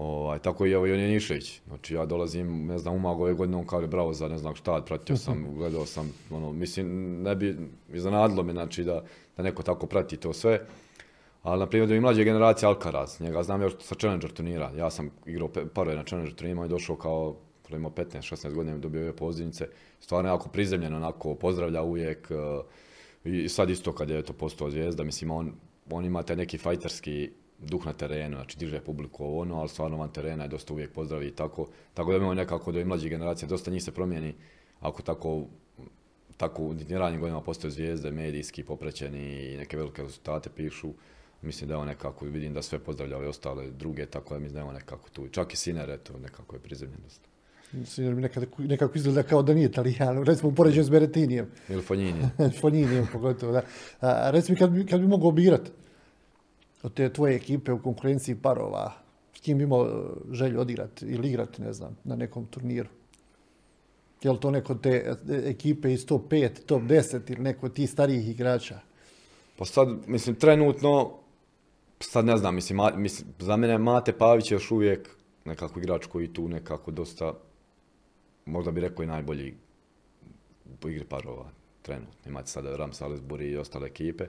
Ovaj, 0.00 0.38
tako 0.38 0.66
i 0.66 0.72
evo 0.72 0.86
i 0.86 0.96
Nišević. 0.96 1.60
Znači 1.66 1.94
ja 1.94 2.06
dolazim, 2.06 2.66
ne 2.66 2.78
znam, 2.78 2.94
umag 2.94 3.20
ove 3.20 3.34
godine, 3.34 3.56
on 3.56 3.66
kao 3.66 3.80
je 3.80 3.86
bravo 3.86 4.12
za 4.12 4.28
ne 4.28 4.38
znam 4.38 4.54
šta, 4.54 4.82
pratio 4.86 5.16
sam, 5.16 5.54
gledao 5.56 5.86
sam, 5.86 6.12
ono, 6.30 6.52
mislim, 6.52 6.86
ne 7.22 7.34
bi 7.36 7.56
iznenadilo 7.92 8.42
me, 8.42 8.52
znači 8.52 8.84
da, 8.84 9.02
da 9.36 9.42
neko 9.42 9.62
tako 9.62 9.86
prati 9.86 10.16
to 10.16 10.32
sve. 10.32 10.66
Ali, 11.42 11.60
na 11.60 11.66
primjer, 11.66 11.88
da 11.88 11.94
i 11.94 12.00
mlađe 12.00 12.24
generacije 12.24 12.66
Alcaraz, 12.66 13.20
njega 13.20 13.42
znam 13.42 13.62
još 13.62 13.72
sa 13.80 13.94
Challenger 13.94 14.30
turnira. 14.30 14.72
Ja 14.76 14.90
sam 14.90 15.10
igrao 15.26 15.48
parove 15.74 15.96
na 15.96 16.04
Challenger 16.04 16.34
turnirima 16.34 16.64
i 16.64 16.68
došao 16.68 16.96
kao, 16.96 17.36
imao 17.70 17.90
15-16 17.90 18.54
godina, 18.54 18.78
dobio 18.78 19.00
ove 19.02 19.16
pozivnice. 19.16 19.68
Stvarno 20.00 20.30
jako 20.30 20.48
prizemljeno, 20.48 20.96
onako, 20.96 21.34
pozdravlja 21.34 21.82
uvijek. 21.82 22.30
Uh, 22.30 23.32
I 23.32 23.48
sad 23.48 23.70
isto 23.70 23.92
kad 23.92 24.10
je 24.10 24.22
to 24.22 24.32
postao 24.32 24.70
zvijezda, 24.70 25.04
mislim, 25.04 25.30
on, 25.30 25.52
on 25.90 26.04
ima 26.04 26.22
taj 26.22 26.36
neki 26.36 26.58
fajterski 26.58 27.30
duh 27.62 27.86
na 27.86 27.92
terenu, 27.92 28.36
znači 28.36 28.58
diže 28.58 28.80
publiku 28.80 29.38
ono, 29.38 29.60
ali 29.60 29.68
stvarno 29.68 29.96
van 29.96 30.12
terena 30.12 30.44
je 30.44 30.48
dosta 30.48 30.72
uvijek 30.72 30.92
pozdravi 30.92 31.26
i 31.26 31.30
tako. 31.30 31.66
Tako 31.94 32.10
da 32.10 32.16
imamo 32.16 32.34
nekako 32.34 32.72
do 32.72 32.80
i 32.80 32.84
mlađih 32.84 33.10
generacija, 33.10 33.48
dosta 33.48 33.70
njih 33.70 33.84
se 33.84 33.92
promijeni 33.92 34.34
ako 34.80 35.02
tako 35.02 35.44
tako 36.40 36.62
u 36.62 36.74
ranijim 36.90 37.20
godinama 37.20 37.42
postoje 37.42 37.70
zvijezde, 37.70 38.10
medijski 38.10 38.64
poprećeni 38.64 39.52
i 39.52 39.56
neke 39.56 39.76
velike 39.76 40.02
rezultate 40.02 40.50
pišu. 40.56 40.92
Mislim 41.42 41.68
da 41.68 41.74
je 41.74 41.78
on 41.78 41.86
nekako, 41.86 42.24
vidim 42.24 42.54
da 42.54 42.62
sve 42.62 42.78
pozdravlja 42.78 43.16
ove 43.16 43.28
ostale 43.28 43.70
druge, 43.70 44.06
tako 44.06 44.38
da 44.38 44.58
je 44.58 44.64
on 44.64 44.74
nekako 44.74 45.10
tu. 45.10 45.28
Čak 45.28 45.52
i 45.52 45.56
Siner, 45.56 45.90
eto, 45.90 46.18
nekako 46.18 46.56
je 46.56 46.60
prizemljen 46.60 47.00
dosta. 47.04 47.28
Siner 47.84 48.14
mi 48.14 48.22
nekako, 48.22 48.62
nekako 48.62 48.98
izgleda 48.98 49.22
kao 49.22 49.42
da 49.42 49.54
nije 49.54 49.66
italijan, 49.66 50.22
recimo 50.28 50.54
poređen 50.54 50.84
s 50.84 50.90
Beretinijem. 50.90 51.50
Ili 51.68 51.82
Fonjinijem. 51.82 52.30
Fonjinijem, 52.60 53.08
pogotovo, 53.12 53.52
da. 53.52 53.62
A, 54.00 54.30
recimo, 54.30 54.58
kad 54.58 54.70
bi, 54.70 54.86
kad 54.86 55.00
bi 55.00 55.06
mogao 55.06 55.30
birati 55.30 55.70
od 56.82 56.94
te 56.94 57.12
tvoje 57.12 57.36
ekipe 57.36 57.72
u 57.72 57.82
konkurenciji 57.82 58.34
parova, 58.34 58.92
s 59.36 59.40
kim 59.40 59.60
imao 59.60 59.86
e, 59.86 59.90
želju 60.34 60.60
odigrati 60.60 61.06
ili 61.06 61.28
igrati, 61.28 61.62
ne 61.62 61.72
znam, 61.72 61.96
na 62.04 62.16
nekom 62.16 62.46
turniru? 62.46 62.88
Je 64.22 64.32
li 64.32 64.40
to 64.40 64.50
neko 64.50 64.74
te 64.74 64.90
e, 64.90 65.14
ekipe 65.50 65.92
iz 65.92 66.06
top 66.06 66.32
5, 66.32 66.48
top 66.66 66.82
10 66.82 67.32
ili 67.32 67.42
neko 67.42 67.66
od 67.66 67.74
tih 67.74 67.90
starijih 67.90 68.28
igrača? 68.28 68.80
Pa 69.58 69.64
sad, 69.64 69.88
mislim, 70.06 70.34
trenutno, 70.36 71.10
sad 72.00 72.24
ne 72.24 72.36
znam, 72.36 72.54
mislim, 72.54 72.78
mislim 72.96 73.28
za 73.38 73.56
mene 73.56 73.78
Mate 73.78 74.12
Pavić 74.12 74.50
je 74.50 74.54
još 74.54 74.70
uvijek 74.70 75.08
nekako 75.44 75.80
igrač 75.80 76.06
koji 76.06 76.32
tu 76.32 76.48
nekako 76.48 76.90
dosta, 76.90 77.34
možda 78.46 78.70
bi 78.70 78.80
rekao 78.80 79.02
i 79.02 79.06
najbolji 79.06 79.54
po 80.80 80.88
igri 80.88 81.04
parova 81.04 81.50
trenutno. 81.82 82.30
Imate 82.30 82.48
sada 82.48 82.76
Ram 82.76 82.92
Salisbury 82.92 83.52
i 83.52 83.56
ostale 83.56 83.86
ekipe 83.86 84.26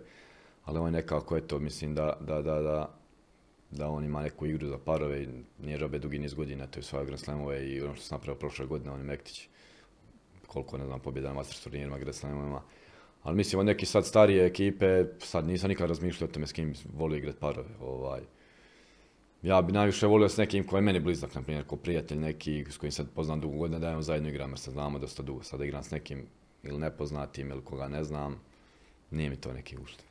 ali 0.66 0.80
on 0.80 0.86
je 0.86 0.92
nekako, 0.92 1.38
eto, 1.38 1.60
mislim 1.60 1.96
da, 1.96 2.18
da, 2.20 2.42
da, 2.42 2.62
da, 2.62 2.96
da 3.72 3.90
on 3.90 4.06
ima 4.06 4.22
neku 4.22 4.46
igru 4.46 4.68
za 4.68 4.78
parove 4.78 5.24
i 5.24 5.28
nije 5.60 5.78
robe 5.78 6.00
dugi 6.00 6.20
niz 6.20 6.34
godina, 6.34 6.68
to 6.68 6.80
je 6.80 6.84
svoje 6.84 7.06
Grand 7.06 7.20
Slamove 7.20 7.68
i 7.68 7.82
ono 7.82 7.96
što 7.96 8.04
sam 8.04 8.16
napravio 8.16 8.40
prošle 8.40 8.66
godine, 8.66 8.92
on 8.92 9.00
je 9.00 9.06
Mektić. 9.06 9.48
Koliko, 10.48 10.78
ne 10.78 10.86
znam, 10.86 11.00
pobjeda 11.00 11.28
na 11.28 11.34
Masters 11.34 11.64
turnirima, 11.64 12.00
Grand 12.00 12.16
Slamovima. 12.16 12.62
Ali 13.24 13.38
mislim, 13.38 13.60
od 13.60 13.66
neki 13.66 13.86
sad 13.86 14.06
starije 14.06 14.46
ekipe, 14.46 15.06
sad 15.20 15.48
nisam 15.48 15.70
nikad 15.70 15.90
razmišljao 15.90 16.30
o 16.30 16.32
tome 16.32 16.48
s 16.48 16.54
kim 16.54 16.74
volio 16.94 17.18
igrati 17.18 17.40
parove. 17.40 17.70
Ovaj. 17.82 18.22
Ja 19.42 19.62
bi 19.62 19.74
najviše 19.74 20.08
volio 20.08 20.30
s 20.30 20.38
nekim 20.38 20.68
koji 20.68 20.78
je 20.78 20.82
meni 20.82 21.00
blizak, 21.00 21.36
na 21.36 21.42
primjer, 21.42 21.66
ko 21.66 21.76
prijatelj 21.76 22.18
neki 22.18 22.66
s 22.70 22.78
kojim 22.78 22.92
sad 22.92 23.08
poznam 23.16 23.42
dugo 23.42 23.58
godina, 23.58 23.80
da 23.80 23.96
on 23.96 24.04
zajedno 24.04 24.30
igram, 24.30 24.50
jer 24.50 24.60
se 24.60 24.72
znamo 24.72 25.00
dosta 25.00 25.24
dugo. 25.24 25.44
Sada 25.44 25.66
igram 25.66 25.84
s 25.84 25.92
nekim 25.92 26.26
ili 26.64 26.80
nepoznatim 26.80 27.52
ili 27.52 27.62
koga 27.62 27.88
ne 27.88 28.04
znam, 28.04 28.40
nije 29.12 29.30
mi 29.30 29.36
to 29.36 29.54
neki 29.54 29.78
ušte. 29.78 30.11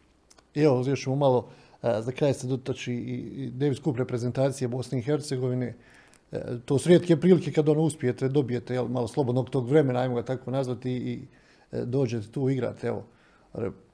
I 0.54 0.60
evo, 0.60 0.84
još 0.86 1.02
ćemo 1.02 1.16
malo, 1.16 1.48
za 1.82 2.12
kraj 2.12 2.34
se 2.34 2.46
dotači 2.46 2.92
i 2.94 3.50
Davis 3.50 3.80
Cup 3.80 3.96
reprezentacije 3.96 4.68
Bosne 4.68 4.98
i 4.98 5.02
Hercegovine. 5.02 5.74
E, 6.32 6.40
to 6.64 6.78
su 6.78 6.88
rijetke 6.88 7.16
prilike 7.16 7.52
kad 7.52 7.68
ono 7.68 7.80
uspijete, 7.80 8.28
dobijete 8.28 8.74
jel, 8.74 8.88
malo 8.88 9.08
slobodnog 9.08 9.50
tog 9.50 9.68
vremena, 9.68 10.00
ajmo 10.00 10.14
ga 10.14 10.22
tako 10.22 10.50
nazvati, 10.50 10.90
i 10.90 11.20
e, 11.72 11.84
dođete 11.84 12.28
tu 12.28 12.50
igrati. 12.50 12.86
Evo, 12.86 13.04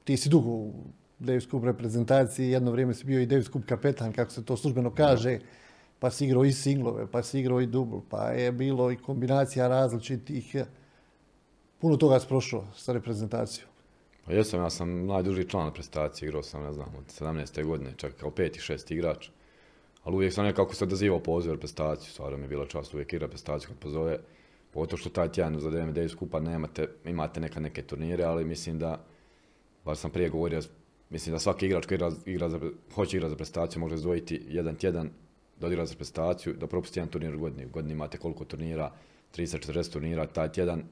ti 0.04 0.16
si 0.16 0.28
dugo 0.28 0.50
u 0.50 0.72
Davis 1.18 1.48
Cup 1.48 1.64
reprezentaciji, 1.64 2.50
jedno 2.50 2.70
vrijeme 2.70 2.94
si 2.94 3.04
bio 3.04 3.20
i 3.20 3.26
Davis 3.26 3.50
Cup 3.50 3.64
kapetan, 3.66 4.12
kako 4.12 4.30
se 4.30 4.44
to 4.44 4.56
službeno 4.56 4.94
kaže, 4.94 5.38
pa 5.98 6.10
si 6.10 6.24
igrao 6.24 6.44
i 6.44 6.52
singlove, 6.52 7.06
pa 7.10 7.22
si 7.22 7.40
igrao 7.40 7.60
i 7.60 7.66
dubl, 7.66 7.96
pa 8.10 8.30
je 8.30 8.52
bilo 8.52 8.92
i 8.92 8.96
kombinacija 8.96 9.68
različitih. 9.68 10.56
Puno 11.78 11.96
toga 11.96 12.20
si 12.20 12.28
prošao 12.28 12.64
sa 12.74 12.92
reprezentacijom. 12.92 13.75
Pa 14.26 14.32
jesam, 14.32 14.60
ja 14.60 14.70
sam 14.70 15.06
najduži 15.06 15.48
član 15.48 15.72
prestacije, 15.72 16.26
igrao 16.26 16.42
sam, 16.42 16.62
ne 16.62 16.72
znam, 16.72 16.94
od 16.98 17.04
17. 17.20 17.64
godine, 17.64 17.92
čak 17.96 18.14
kao 18.20 18.30
peti, 18.30 18.60
šesti 18.60 18.94
igrač. 18.94 19.28
Ali 20.04 20.16
uvijek 20.16 20.32
sam 20.32 20.44
nekako 20.44 20.74
se 20.74 20.84
odazivao 20.84 21.20
poziv 21.20 21.52
reprezentaciju, 21.52 22.10
stvarno 22.10 22.38
mi 22.38 22.44
je 22.44 22.48
bila 22.48 22.66
čast 22.66 22.94
uvijek 22.94 23.12
igra 23.12 23.28
prestaciju 23.28 23.68
kad 23.68 23.78
pozove. 23.78 24.18
Pogotovo 24.70 24.98
što 24.98 25.10
taj 25.10 25.32
tjedan 25.32 25.60
za 25.60 25.70
DM 25.70 25.92
Davis 25.92 26.12
skupa 26.12 26.40
nemate, 26.40 26.88
imate 27.04 27.40
neka 27.40 27.60
neke 27.60 27.82
turnire, 27.82 28.24
ali 28.24 28.44
mislim 28.44 28.78
da, 28.78 29.04
bar 29.84 29.96
sam 29.96 30.10
prije 30.10 30.28
govorio, 30.28 30.60
mislim 31.10 31.32
da 31.32 31.38
svaki 31.38 31.66
igrač 31.66 31.86
koji 31.86 31.96
igra, 31.96 32.10
igra 32.26 32.48
za, 32.48 32.60
hoće 32.94 33.16
igrati 33.16 33.30
za 33.30 33.36
prestaciju 33.36 33.80
može 33.80 33.94
izdvojiti 33.94 34.42
jedan 34.48 34.76
tjedan 34.76 35.10
da 35.60 35.66
odigra 35.66 35.86
za 35.86 35.94
prestaciju, 35.94 36.54
da 36.54 36.66
propusti 36.66 36.98
jedan 36.98 37.10
turnir 37.10 37.34
u 37.34 37.38
godini. 37.38 37.66
U 37.66 37.70
godini 37.70 37.92
imate 37.92 38.18
koliko 38.18 38.44
turnira, 38.44 38.92
30-40 39.36 39.92
turnira, 39.92 40.26
taj 40.26 40.52
tjedan 40.52 40.82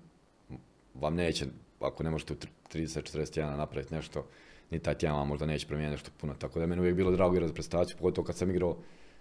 vam 0.95 1.15
neće 1.15 1.47
ako 1.85 2.03
ne 2.03 2.11
možete 2.11 2.33
u 2.33 2.37
30-41 2.73 3.57
napraviti 3.57 3.95
nešto, 3.95 4.27
ni 4.71 4.79
taj 4.79 4.95
tjedan 4.95 5.17
vam 5.17 5.29
možda 5.29 5.47
neće 5.47 5.67
promijeniti 5.67 5.95
nešto 5.95 6.11
puno. 6.21 6.35
Tako 6.35 6.59
da 6.59 6.67
meni 6.67 6.81
uvijek 6.81 6.97
bilo 6.97 7.11
drago 7.11 7.35
igrati 7.35 7.49
za 7.49 7.55
prestaciju, 7.55 7.97
pogotovo 7.97 8.25
kad 8.25 8.37
sam 8.37 8.51
igrao 8.51 8.77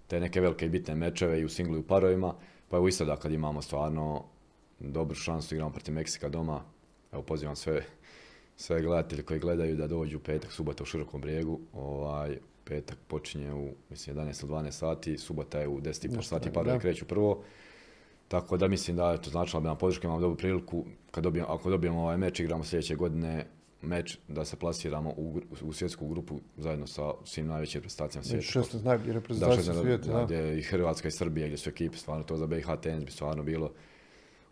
te 0.07 0.19
neke 0.19 0.41
velike 0.41 0.65
i 0.65 0.69
bitne 0.69 0.95
mečeve 0.95 1.39
i 1.39 1.45
u 1.45 1.49
singlu 1.49 1.75
i 1.75 1.79
u 1.79 1.87
parovima. 1.87 2.33
Pa 2.69 2.77
evo 2.77 2.87
i 2.87 2.91
sada 2.91 3.15
kad 3.15 3.31
imamo 3.31 3.61
stvarno 3.61 4.23
dobru 4.79 5.15
šansu, 5.15 5.55
igramo 5.55 5.71
protiv 5.71 5.93
Meksika 5.93 6.29
doma. 6.29 6.63
Evo 7.11 7.21
pozivam 7.21 7.55
sve, 7.55 7.83
sve 8.55 8.81
gledatelje 8.81 9.23
koji 9.23 9.39
gledaju 9.39 9.75
da 9.75 9.87
dođu 9.87 10.19
petak, 10.19 10.51
subota 10.51 10.83
u 10.83 10.85
Širokom 10.85 11.21
brijegu. 11.21 11.59
Ovaj, 11.73 12.37
petak 12.63 12.97
počinje 13.07 13.53
u 13.53 13.69
mislim 13.89 14.15
11 14.15 14.45
12 14.45 14.71
sati, 14.71 15.17
subota 15.17 15.59
je 15.59 15.67
u 15.67 15.81
10 15.81 16.21
sati, 16.21 16.53
parovi 16.53 16.79
kreću 16.79 17.05
prvo. 17.05 17.43
Tako 18.27 18.57
da 18.57 18.67
mislim 18.67 18.97
da 18.97 19.11
je 19.11 19.21
to 19.21 19.29
značilo 19.29 19.59
da 19.59 19.63
bi 19.63 19.67
nam 19.67 19.77
podrška 19.77 20.07
imamo 20.07 20.21
dobru 20.21 20.37
priliku, 20.37 20.85
kad 21.11 21.23
dobijem, 21.23 21.45
ako 21.49 21.69
dobijemo 21.69 22.01
ovaj 22.01 22.17
meč, 22.17 22.39
igramo 22.39 22.63
sljedeće 22.63 22.95
godine 22.95 23.45
meč 23.81 24.17
da 24.27 24.45
se 24.45 24.55
plasiramo 24.55 25.09
u, 25.09 25.41
u 25.61 25.73
svjetsku 25.73 26.07
grupu 26.07 26.39
zajedno 26.57 26.87
sa 26.87 27.11
svim 27.23 27.47
najvećim 27.47 27.79
reprezentacijama 27.79 28.23
svijeta. 28.23 28.77
16 28.77 28.85
najboljih 28.85 29.13
reprezentacija 29.13 29.73
svijeta. 29.73 30.11
Da, 30.13 30.25
gdje 30.25 30.59
i 30.59 30.61
Hrvatska 30.61 31.07
i 31.07 31.11
Srbija, 31.11 31.47
gdje 31.47 31.57
su 31.57 31.69
ekipe, 31.69 31.97
stvarno 31.97 32.23
to 32.23 32.37
za 32.37 32.47
BiH 32.47 32.67
tenis 32.81 33.05
bi 33.05 33.11
stvarno 33.11 33.43
bilo 33.43 33.71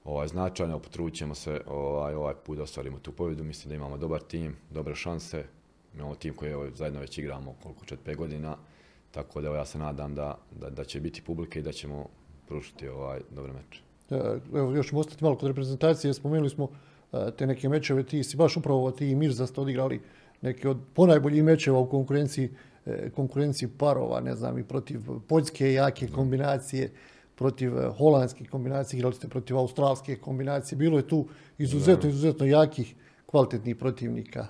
ovaj, 0.04 0.28
značajno, 0.28 0.80
potrudit 0.80 1.16
ćemo 1.16 1.36
se 1.36 1.62
ovaj, 1.68 2.14
ovaj 2.14 2.34
put 2.46 2.58
da 2.58 2.64
ostvarimo 2.64 3.00
tu 3.00 3.12
pobjedu. 3.12 3.44
Mislim 3.44 3.70
da 3.70 3.76
imamo 3.76 3.98
dobar 3.98 4.22
tim, 4.22 4.56
dobre 4.70 4.96
šanse. 4.96 5.44
Imamo 5.96 6.16
tim 6.16 6.34
koji 6.36 6.54
ovaj, 6.54 6.70
zajedno 6.76 7.00
već 7.00 7.18
igramo 7.18 7.56
koliko 7.64 7.86
4-5 7.86 8.16
godina. 8.16 8.58
Tako 9.12 9.42
da 9.42 9.56
ja 9.56 9.66
se 9.66 9.78
nadam 9.78 10.16
da, 10.16 10.38
da, 10.52 10.70
da 10.70 10.84
će 10.84 11.00
biti 11.00 11.22
publike 11.22 11.60
i 11.60 11.64
da 11.64 11.72
ćemo 11.72 12.08
pružiti 12.52 12.88
ovaj 12.88 13.20
dobar 13.30 13.52
meč. 13.54 13.82
Evo, 14.56 14.72
još 14.76 14.89
ćemo 14.89 15.02
ostati 15.02 15.24
malo 15.24 15.38
kod 15.38 15.47
reprezentacije. 15.47 16.14
Spomenuli 16.14 16.49
smo 16.49 16.68
e, 17.14 17.32
te 17.38 17.47
neke 17.47 17.70
mečeve. 17.70 18.04
Ti 18.04 18.24
si 18.24 18.38
baš 18.38 18.58
upravo 18.58 18.91
ti 18.91 19.10
i 19.10 19.16
Mirza 19.16 19.47
ste 19.47 19.62
odigrali 19.62 20.02
neke 20.41 20.70
od 20.70 20.78
ponajboljih 20.93 21.43
mečeva 21.43 21.80
u 21.80 21.89
konkurenciji, 21.89 22.49
e, 22.86 23.10
konkurenciji 23.10 23.70
parova, 23.78 24.20
ne 24.20 24.36
znam, 24.36 24.58
i 24.58 24.64
protiv 24.64 24.99
poljske 25.28 25.74
jake 25.74 26.08
kombinacije, 26.08 26.91
protiv 27.36 27.78
e, 27.78 27.88
holandskih 27.97 28.49
kombinacija, 28.49 28.97
igrali 28.97 29.16
ste 29.16 29.28
protiv 29.28 29.58
australske 29.58 30.16
kombinacije. 30.16 30.78
Bilo 30.78 30.97
je 30.97 31.08
tu 31.08 31.28
izuzetno, 31.58 32.10
izuzetno 32.10 32.45
jakih, 32.45 32.95
kvalitetnih 33.26 33.76
protivnika. 33.76 34.47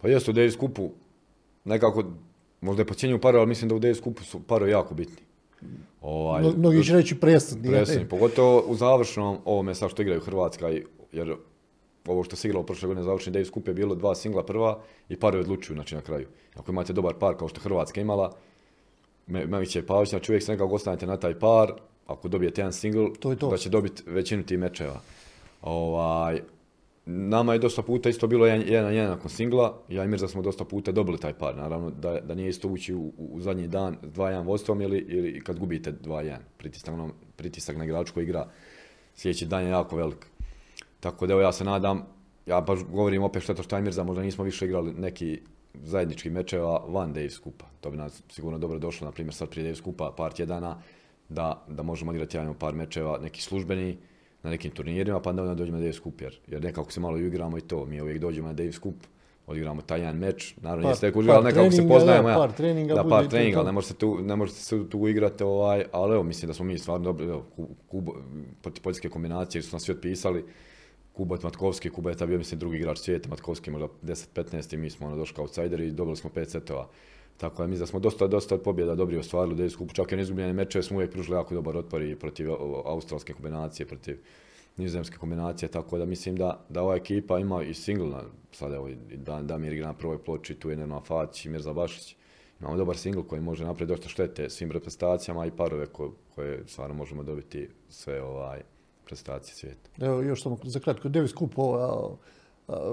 Pa 0.00 0.08
jesu 0.08 0.30
u 0.30 0.34
Davis 0.34 0.56
Kupu 0.56 0.90
nekako, 1.64 2.04
možda 2.60 2.82
je 2.82 2.86
pocijenju 2.86 3.20
parova, 3.20 3.42
ali 3.42 3.48
mislim 3.48 3.68
da 3.68 3.74
u 3.74 3.78
Davis 3.78 4.00
Kupu 4.00 4.22
su 4.22 4.40
parovi 4.42 4.70
jako 4.70 4.94
bitni. 4.94 5.27
Ovaj, 6.00 6.42
Mnogi 6.56 6.84
će 6.84 6.92
reći 6.92 7.20
presudni. 7.20 7.70
Presudni, 7.70 8.08
pogotovo 8.08 8.64
u 8.66 8.74
završnom 8.74 9.38
ovome 9.44 9.74
sad 9.74 9.90
što 9.90 10.02
igraju 10.02 10.20
Hrvatska, 10.20 10.68
jer 11.12 11.34
ovo 12.06 12.24
što 12.24 12.36
se 12.36 12.48
igralo 12.48 12.66
prošle 12.66 12.86
godine 12.86 13.04
završni 13.04 13.32
Davis 13.32 13.50
Cup 13.50 13.68
je 13.68 13.74
bilo 13.74 13.94
dva 13.94 14.14
singla 14.14 14.44
prva 14.44 14.80
i 15.08 15.16
parovi 15.16 15.40
odlučuju 15.40 15.74
znači, 15.74 15.94
na 15.94 16.00
kraju. 16.00 16.26
Ako 16.54 16.72
imate 16.72 16.92
dobar 16.92 17.14
par 17.14 17.36
kao 17.36 17.48
što 17.48 17.60
Hrvatska 17.60 18.00
imala, 18.00 18.32
Mević 19.26 19.76
i 19.76 19.82
Pavić, 19.82 20.10
znači 20.10 20.32
uvijek 20.32 20.44
se 20.44 20.52
nekako 20.52 20.74
ostanete 20.74 21.06
na 21.06 21.16
taj 21.16 21.38
par, 21.38 21.72
ako 22.06 22.28
dobijete 22.28 22.60
jedan 22.60 22.72
single, 22.72 23.08
to 23.20 23.34
to. 23.34 23.50
da 23.50 23.56
će 23.56 23.68
dobiti 23.68 24.02
većinu 24.06 24.42
tih 24.42 24.58
mečeva. 24.58 25.00
Ovaj, 25.62 26.40
Nama 27.10 27.52
je 27.52 27.58
dosta 27.58 27.82
puta 27.82 28.08
isto 28.08 28.26
bilo 28.26 28.46
jedan, 28.46 28.68
jedan, 28.68 28.94
jedan 28.94 29.10
nakon 29.10 29.30
singla, 29.30 29.82
ja 29.88 30.04
i 30.04 30.08
Mirza 30.08 30.28
smo 30.28 30.42
dosta 30.42 30.64
puta 30.64 30.92
dobili 30.92 31.18
taj 31.18 31.32
par, 31.32 31.56
naravno 31.56 31.90
da, 31.90 32.20
da 32.20 32.34
nije 32.34 32.48
isto 32.48 32.68
ući 32.68 32.94
u, 32.94 33.12
u 33.18 33.40
zadnji 33.40 33.68
dan 33.68 33.96
2-1 34.02 34.46
vodstvom 34.46 34.80
ili, 34.80 34.98
ili 34.98 35.40
kad 35.40 35.58
gubite 35.58 35.92
2-1, 35.92 36.36
pritisak, 36.58 36.94
ono, 36.94 37.10
pritisak 37.36 37.76
na 37.76 37.84
igraču 37.84 38.14
koji 38.14 38.24
igra 38.24 38.48
sljedeći 39.14 39.46
dan 39.46 39.64
je 39.64 39.70
jako 39.70 39.96
velik. 39.96 40.26
Tako 41.00 41.26
da 41.26 41.32
evo 41.32 41.42
ja 41.42 41.52
se 41.52 41.64
nadam, 41.64 42.06
ja 42.46 42.60
baš 42.60 42.80
govorim 42.84 43.22
opet 43.22 43.42
što 43.42 43.52
je 43.52 43.56
to 43.56 43.76
je 43.76 43.82
Mirza, 43.82 44.04
možda 44.04 44.22
nismo 44.22 44.44
više 44.44 44.64
igrali 44.64 44.92
neki 44.92 45.40
zajedničkih 45.74 46.32
mečeva 46.32 46.84
van 46.88 47.12
Davis 47.12 47.38
Kupa. 47.38 47.64
To 47.80 47.90
bi 47.90 47.96
nas 47.96 48.22
sigurno 48.30 48.58
dobro 48.58 48.78
došlo, 48.78 49.04
na 49.04 49.12
primjer 49.12 49.34
sad 49.34 49.48
prije 49.48 49.64
Davis 49.64 49.80
Kupa 49.80 50.14
par 50.16 50.32
tjedana, 50.32 50.82
da, 51.28 51.64
da 51.68 51.82
možemo 51.82 52.10
odigrati 52.10 52.36
jedan 52.36 52.54
par 52.54 52.74
mečeva, 52.74 53.18
neki 53.18 53.42
službeni, 53.42 53.98
na 54.42 54.50
nekim 54.50 54.70
turnirima, 54.70 55.20
pa 55.20 55.30
onda 55.30 55.54
dođemo 55.54 55.76
na 55.76 55.82
Davis 55.82 56.02
Cup, 56.02 56.20
jer, 56.20 56.38
jer 56.46 56.64
nekako 56.64 56.92
se 56.92 57.00
malo 57.00 57.18
igramo 57.18 57.58
i 57.58 57.60
to. 57.60 57.84
Mi 57.84 58.00
uvijek 58.00 58.18
dođemo 58.18 58.48
na 58.48 58.54
Davis 58.54 58.80
Cup, 58.80 58.94
odigramo 59.46 59.82
taj 59.82 60.00
jedan 60.00 60.16
meč, 60.16 60.54
naravno 60.60 60.82
par, 60.82 60.92
jeste 60.92 61.12
ali 61.14 61.44
nekako 61.44 61.70
se 61.70 61.88
poznajemo. 61.88 62.28
Da, 62.28 62.34
par 62.34 62.52
treninga, 62.52 62.94
da, 62.94 63.04
par 63.04 63.28
treninga, 63.28 63.62
ne 63.62 63.72
možete 63.72 63.94
tu, 63.94 64.18
ne 64.22 64.36
možete 64.36 64.58
se 64.58 64.88
tu 64.90 65.08
igrati, 65.08 65.44
ovaj, 65.44 65.84
ali 65.92 66.14
evo, 66.14 66.22
mislim 66.22 66.46
da 66.46 66.54
smo 66.54 66.64
mi 66.64 66.78
stvarno 66.78 67.04
dobri, 67.04 67.26
evo, 67.26 67.44
Kubo, 67.88 68.12
poljske 68.82 69.08
kombinacije 69.08 69.62
su 69.62 69.76
nas 69.76 69.82
svi 69.82 69.92
otpisali, 69.92 70.44
Kubo 71.12 71.36
Matkovski, 71.42 71.90
Kuba 71.90 72.10
je 72.10 72.16
ta 72.16 72.26
bio, 72.26 72.38
mislim, 72.38 72.58
drugi 72.58 72.76
igrač 72.76 72.98
svijeta, 72.98 73.28
Matkovski 73.28 73.70
možda 73.70 73.88
10-15 74.02 74.74
i 74.74 74.76
mi 74.76 74.90
smo 74.90 75.06
ono 75.06 75.16
došli 75.16 75.34
kao 75.34 75.42
outsider 75.42 75.80
i 75.80 75.90
dobili 75.90 76.16
smo 76.16 76.30
pet 76.30 76.50
setova. 76.50 76.88
Tako 77.38 77.62
da 77.62 77.66
mislim 77.66 77.80
da 77.80 77.86
smo 77.86 78.00
dosta, 78.00 78.26
dosta 78.26 78.58
pobjeda 78.58 78.94
dobri 78.94 79.16
ostvarili 79.16 79.54
u 79.54 79.56
Davis 79.56 79.72
Cupu, 79.72 79.94
čak 79.94 80.12
i 80.12 80.16
neizgubljene 80.16 80.52
meče 80.52 80.82
smo 80.82 80.96
uvijek 80.96 81.12
pružili 81.12 81.36
jako 81.36 81.54
dobar 81.54 81.76
otpor 81.76 82.02
i 82.02 82.16
protiv 82.16 82.50
australske 82.84 83.32
kombinacije, 83.32 83.86
protiv 83.86 84.18
nizozemske 84.76 85.16
kombinacije, 85.18 85.68
tako 85.68 85.98
da 85.98 86.04
mislim 86.04 86.36
da, 86.36 86.64
da 86.68 86.82
ova 86.82 86.96
ekipa 86.96 87.38
ima 87.38 87.62
i 87.62 87.74
single, 87.74 88.22
sad 88.52 88.72
evo 88.72 88.88
Dan, 89.14 89.46
Damir 89.46 89.72
igra 89.72 89.86
na 89.86 89.94
prvoj 89.94 90.18
ploči, 90.18 90.54
tu 90.54 90.70
je 90.70 90.76
Nenad 90.76 91.06
Fać 91.06 91.46
i 91.46 91.48
Mirza 91.48 91.72
Bašić. 91.72 92.16
Imamo 92.60 92.76
dobar 92.76 92.96
single 92.96 93.22
koji 93.28 93.40
može 93.40 93.64
napraviti 93.64 93.92
dosta 93.92 94.08
štete 94.08 94.50
svim 94.50 94.72
reprezentacijama 94.72 95.46
i 95.46 95.50
parove 95.50 95.86
koje 96.34 96.62
stvarno 96.66 96.94
možemo 96.94 97.22
dobiti 97.22 97.68
sve 97.88 98.22
ovaj 98.22 98.62
prestacije 99.04 99.54
svijeta. 99.54 99.90
Evo 100.06 100.22
još 100.22 100.42
samo 100.42 100.58
za 100.62 100.80
kratko, 100.80 101.08
Davis 101.08 101.34
Cup, 101.38 101.54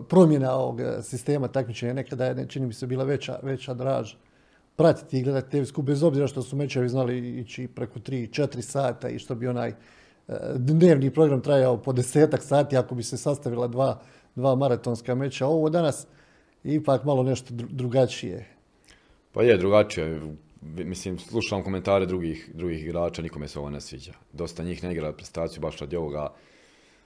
promjena 0.09 0.55
ovog 0.55 0.79
sistema 1.01 1.47
takmičenja 1.47 1.93
nekada 1.93 2.25
je, 2.25 2.47
čini 2.47 2.67
mi 2.67 2.73
se, 2.73 2.87
bila 2.87 3.03
veća, 3.03 3.39
veća 3.43 3.73
draž 3.73 4.13
pratiti 4.75 5.19
i 5.19 5.23
gledati 5.23 5.65
Cup, 5.65 5.85
bez 5.85 6.03
obzira 6.03 6.27
što 6.27 6.41
su 6.41 6.55
mečevi 6.55 6.89
znali 6.89 7.39
ići 7.39 7.67
preko 7.67 7.99
3-4 7.99 8.61
sata 8.61 9.09
i 9.09 9.19
što 9.19 9.35
bi 9.35 9.47
onaj 9.47 9.73
dnevni 10.55 11.11
program 11.11 11.41
trajao 11.41 11.77
po 11.77 11.93
desetak 11.93 12.43
sati 12.43 12.77
ako 12.77 12.95
bi 12.95 13.03
se 13.03 13.17
sastavila 13.17 13.67
dva, 13.67 14.01
dva 14.35 14.55
maratonska 14.55 15.15
meča. 15.15 15.47
Ovo 15.47 15.69
danas 15.69 16.07
je 16.63 16.75
ipak 16.75 17.03
malo 17.03 17.23
nešto 17.23 17.53
drugačije. 17.53 18.47
Pa 19.31 19.43
je 19.43 19.57
drugačije. 19.57 20.21
Mislim, 20.61 21.19
slušam 21.19 21.63
komentare 21.63 22.05
drugih, 22.05 22.49
drugih 22.53 22.83
igrača, 22.83 23.21
nikome 23.21 23.47
se 23.47 23.59
ovo 23.59 23.69
ne 23.69 23.81
sviđa. 23.81 24.13
Dosta 24.33 24.63
njih 24.63 24.83
ne 24.83 24.91
igra 24.91 25.13
prestaciju 25.13 25.61
baš 25.61 25.79
radi 25.79 25.95
ovoga 25.95 26.33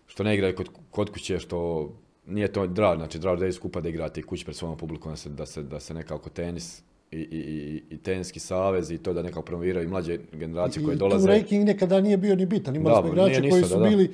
što 0.07 0.23
ne 0.23 0.33
igraju 0.33 0.55
kod, 0.55 0.69
kod 0.91 1.09
kuće, 1.09 1.39
što 1.39 1.89
nije 2.25 2.51
to 2.51 2.67
drag, 2.67 2.97
znači 2.97 3.19
drag 3.19 3.39
da 3.39 3.45
je 3.45 3.53
skupa 3.53 3.81
da 3.81 3.89
igrate 3.89 4.21
kući 4.21 4.45
pred 4.45 4.55
svojom 4.55 4.77
publikom, 4.77 5.11
da 5.11 5.15
se, 5.17 5.29
da 5.29 5.45
se, 5.45 5.63
da 5.63 5.79
se 5.79 5.93
nekako 5.93 6.29
tenis 6.29 6.83
i, 7.11 7.17
i, 7.17 7.83
i 7.89 7.97
tenski 7.97 8.39
savez 8.39 8.91
i 8.91 8.97
to 8.97 9.13
da 9.13 9.21
nekako 9.21 9.41
promoviraju 9.41 9.85
i 9.85 9.89
mlađe 9.89 10.17
generacije 10.33 10.85
koje 10.85 10.95
dolaze. 10.95 11.25
I 11.25 11.27
ranking 11.27 11.65
nekada 11.65 12.01
nije 12.01 12.17
bio 12.17 12.35
ni 12.35 12.45
bitan. 12.45 12.75
Imali 12.75 12.95
smo 13.01 13.11
igrače 13.11 13.49
koji 13.49 13.63
su 13.63 13.79
bili 13.79 14.11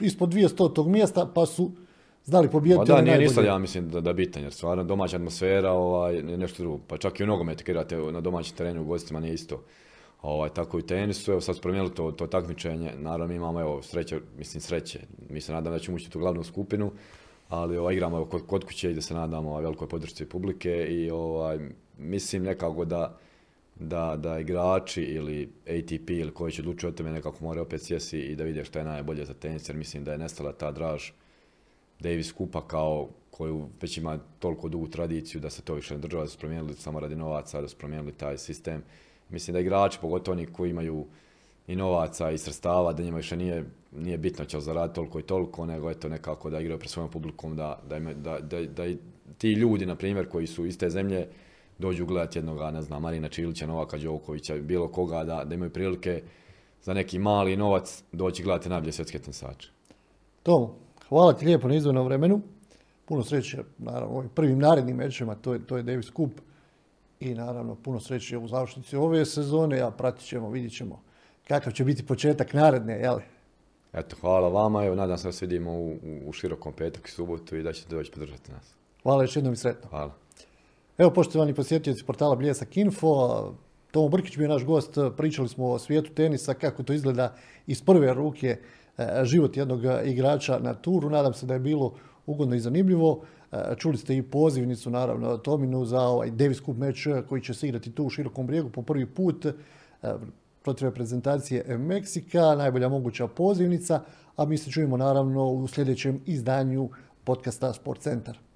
ispod 0.00 0.28
200 0.28 0.74
tog 0.74 0.88
mjesta 0.88 1.30
pa 1.34 1.46
su 1.46 1.70
znali 2.24 2.48
pobijediti. 2.48 2.90
Pa 2.90 2.96
da, 2.96 3.02
nije 3.02 3.18
ništa 3.18 3.42
ja 3.42 3.58
mislim 3.58 3.90
da, 3.90 4.00
da 4.00 4.12
bitan, 4.12 4.42
jer 4.42 4.52
stvarno 4.52 4.84
domaća 4.84 5.16
atmosfera 5.16 5.72
ovaj, 5.72 6.22
nešto 6.22 6.62
drugo. 6.62 6.78
Pa 6.86 6.96
čak 6.96 7.20
i 7.20 7.24
u 7.24 7.26
nogometu 7.26 7.64
igrate 7.66 7.96
na 7.96 8.20
domaćem 8.20 8.56
terenu 8.56 8.82
u 8.82 8.84
gostima 8.84 9.20
nije 9.20 9.34
isto. 9.34 9.62
Ovaj, 10.22 10.50
tako 10.50 10.78
i 10.78 10.82
tenisu, 10.82 11.32
evo 11.32 11.40
sad 11.40 11.54
smo 11.54 11.62
promijenili 11.62 11.94
to, 11.94 12.10
to 12.10 12.26
takmičenje, 12.26 12.92
naravno 12.96 13.26
mi 13.26 13.34
imamo 13.34 13.60
evo 13.60 13.82
sreće, 13.82 14.20
mislim 14.38 14.60
sreće, 14.60 15.00
mi 15.30 15.40
se 15.40 15.52
nadam 15.52 15.72
da 15.72 15.78
ćemo 15.78 15.96
ući 15.96 16.06
u 16.06 16.10
tu 16.10 16.18
glavnu 16.18 16.44
skupinu, 16.44 16.92
ali 17.48 17.76
ovaj, 17.76 17.94
igramo 17.94 18.24
kod, 18.24 18.46
kod 18.46 18.64
kuće 18.64 18.90
i 18.90 18.94
da 18.94 19.00
se 19.00 19.14
nadamo 19.14 19.50
ovaj, 19.50 19.62
velikoj 19.62 19.88
podršci 19.88 20.24
publike 20.24 20.86
i 20.90 21.10
ovaj, 21.10 21.58
mislim 21.98 22.42
nekako 22.42 22.84
da, 22.84 23.18
da, 23.80 24.16
da 24.16 24.38
igrači 24.38 25.02
ili 25.02 25.52
ATP 25.66 26.10
ili 26.10 26.34
koji 26.34 26.52
će 26.52 26.62
odlučiti 26.62 26.86
o 26.86 26.92
tome 26.92 27.12
nekako 27.12 27.44
moraju 27.44 27.62
opet 27.62 27.82
sjesti 27.82 28.18
i 28.18 28.36
da 28.36 28.44
vide 28.44 28.64
što 28.64 28.78
je 28.78 28.84
najbolje 28.84 29.24
za 29.24 29.34
tenis 29.34 29.68
jer 29.68 29.76
mislim 29.76 30.04
da 30.04 30.12
je 30.12 30.18
nestala 30.18 30.52
ta 30.52 30.72
draž 30.72 31.10
Davis 32.00 32.32
Kupa 32.32 32.68
kao 32.68 33.08
koju 33.30 33.68
već 33.82 33.98
ima 33.98 34.18
toliko 34.38 34.68
dugu 34.68 34.88
tradiciju 34.88 35.40
da 35.40 35.50
se 35.50 35.62
to 35.62 35.74
više 35.74 35.94
ne 35.94 36.00
država, 36.00 36.24
da 36.24 36.28
su 36.28 36.38
promijenili 36.38 36.74
samo 36.74 37.00
radi 37.00 37.16
novaca, 37.16 37.60
da 37.60 37.68
su 37.68 37.76
promijenili 37.76 38.12
taj 38.12 38.38
sistem. 38.38 38.82
Mislim 39.28 39.54
da 39.54 39.60
igrači, 39.60 39.98
pogotovo 40.00 40.32
oni 40.32 40.46
koji 40.46 40.70
imaju 40.70 41.06
i 41.66 41.76
novaca 41.76 42.30
i 42.30 42.38
sredstava, 42.38 42.92
da 42.92 43.02
njima 43.02 43.16
više 43.16 43.36
nije, 43.36 43.64
nije 43.92 44.18
bitno 44.18 44.44
će 44.44 44.60
zaraditi 44.60 44.94
toliko 44.94 45.18
i 45.18 45.22
toliko, 45.22 45.66
nego 45.66 45.90
eto 45.90 46.08
nekako 46.08 46.50
da 46.50 46.60
igraju 46.60 46.78
pred 46.78 46.90
svojom 46.90 47.10
publikom, 47.10 47.56
da, 47.56 47.78
da, 47.88 47.98
da, 47.98 48.38
da, 48.40 48.62
da 48.62 48.84
ti 49.38 49.52
ljudi, 49.52 49.86
na 49.86 49.94
primjer, 49.94 50.28
koji 50.28 50.46
su 50.46 50.66
iz 50.66 50.78
te 50.78 50.90
zemlje, 50.90 51.26
dođu 51.78 52.06
gledati 52.06 52.38
jednoga, 52.38 52.70
ne 52.70 52.82
znam, 52.82 53.02
Marina 53.02 53.28
Čilića, 53.28 53.66
Novaka 53.66 53.98
Đokovića, 53.98 54.56
bilo 54.56 54.88
koga, 54.88 55.24
da, 55.24 55.44
da 55.44 55.54
imaju 55.54 55.72
prilike 55.72 56.22
za 56.82 56.94
neki 56.94 57.18
mali 57.18 57.56
novac 57.56 58.02
doći 58.12 58.42
gledati 58.42 58.68
najbolje 58.68 58.92
svjetske 58.92 59.18
tensače. 59.18 59.70
Tomo, 60.42 60.74
hvala 61.08 61.32
ti 61.32 61.46
lijepo 61.46 61.68
na 61.68 61.74
izvornom 61.74 62.06
vremenu. 62.06 62.40
Puno 63.04 63.24
sreće, 63.24 63.58
naravno, 63.78 64.16
ovim 64.16 64.30
prvim 64.34 64.58
narednim 64.58 64.96
mečima, 64.96 65.34
to 65.34 65.52
je, 65.52 65.66
to 65.66 65.76
je 65.76 65.82
Davis 65.82 66.06
Cup. 66.06 66.30
I 67.20 67.34
naravno, 67.34 67.74
puno 67.74 68.00
sreće 68.00 68.38
u 68.38 68.48
završnici 68.48 68.96
ove 68.96 69.24
sezone, 69.26 69.80
a 69.80 69.90
pratit 69.90 70.26
ćemo, 70.26 70.50
vidit 70.50 70.76
ćemo 70.76 71.02
kakav 71.48 71.72
će 71.72 71.84
biti 71.84 72.06
početak 72.06 72.52
naredne, 72.52 72.98
jel? 72.98 73.18
Eto, 73.92 74.16
hvala 74.20 74.48
vama, 74.48 74.84
evo, 74.84 74.94
nadam 74.94 75.18
se 75.18 75.28
da 75.28 75.32
se 75.32 75.46
vidimo 75.46 75.72
u, 75.72 75.96
u 76.26 76.32
širokom 76.32 76.72
petak 76.72 77.08
i 77.08 77.10
subotu 77.10 77.56
i 77.56 77.62
da 77.62 77.72
ćete 77.72 77.96
doći 77.96 78.12
podržati 78.12 78.52
nas. 78.52 78.74
Hvala 79.02 79.22
još 79.22 79.36
jednom 79.36 79.52
i 79.52 79.56
sretno. 79.56 79.90
Hvala. 79.90 80.12
Evo, 80.98 81.10
poštovani 81.10 81.54
posjetioci 81.54 82.04
portala 82.04 82.36
Bljesak 82.36 82.76
Info, 82.76 83.54
Tomo 83.90 84.08
Brkić 84.08 84.36
bio 84.36 84.48
naš 84.48 84.64
gost, 84.64 84.98
pričali 85.16 85.48
smo 85.48 85.66
o 85.66 85.78
svijetu 85.78 86.12
tenisa, 86.14 86.54
kako 86.54 86.82
to 86.82 86.92
izgleda 86.92 87.34
iz 87.66 87.82
prve 87.82 88.14
ruke 88.14 88.56
e, 88.98 89.24
život 89.24 89.56
jednog 89.56 89.80
igrača 90.04 90.58
na 90.58 90.74
turu. 90.74 91.10
Nadam 91.10 91.34
se 91.34 91.46
da 91.46 91.54
je 91.54 91.60
bilo 91.60 91.94
ugodno 92.26 92.54
i 92.54 92.60
zanimljivo. 92.60 93.22
E, 93.52 93.74
čuli 93.76 93.96
ste 93.96 94.16
i 94.16 94.22
pozivnicu, 94.22 94.90
naravno, 94.90 95.36
Tominu 95.36 95.84
za 95.84 96.00
ovaj 96.00 96.30
Davis 96.30 96.62
Cup 96.64 96.76
meč 96.76 97.06
koji 97.28 97.42
će 97.42 97.54
se 97.54 97.68
igrati 97.68 97.92
tu 97.92 98.04
u 98.04 98.10
Širokom 98.10 98.46
brijegu 98.46 98.70
po 98.70 98.82
prvi 98.82 99.06
put 99.06 99.46
e, 99.46 99.52
protiv 100.62 100.88
reprezentacije 100.88 101.78
Meksika, 101.78 102.54
najbolja 102.54 102.88
moguća 102.88 103.26
pozivnica, 103.26 104.02
a 104.36 104.44
mi 104.44 104.58
se 104.58 104.70
čujemo 104.70 104.96
naravno 104.96 105.46
u 105.46 105.68
sljedećem 105.68 106.20
izdanju 106.26 106.90
podcasta 107.24 107.72
Sport 107.72 108.00
Centar. 108.00 108.47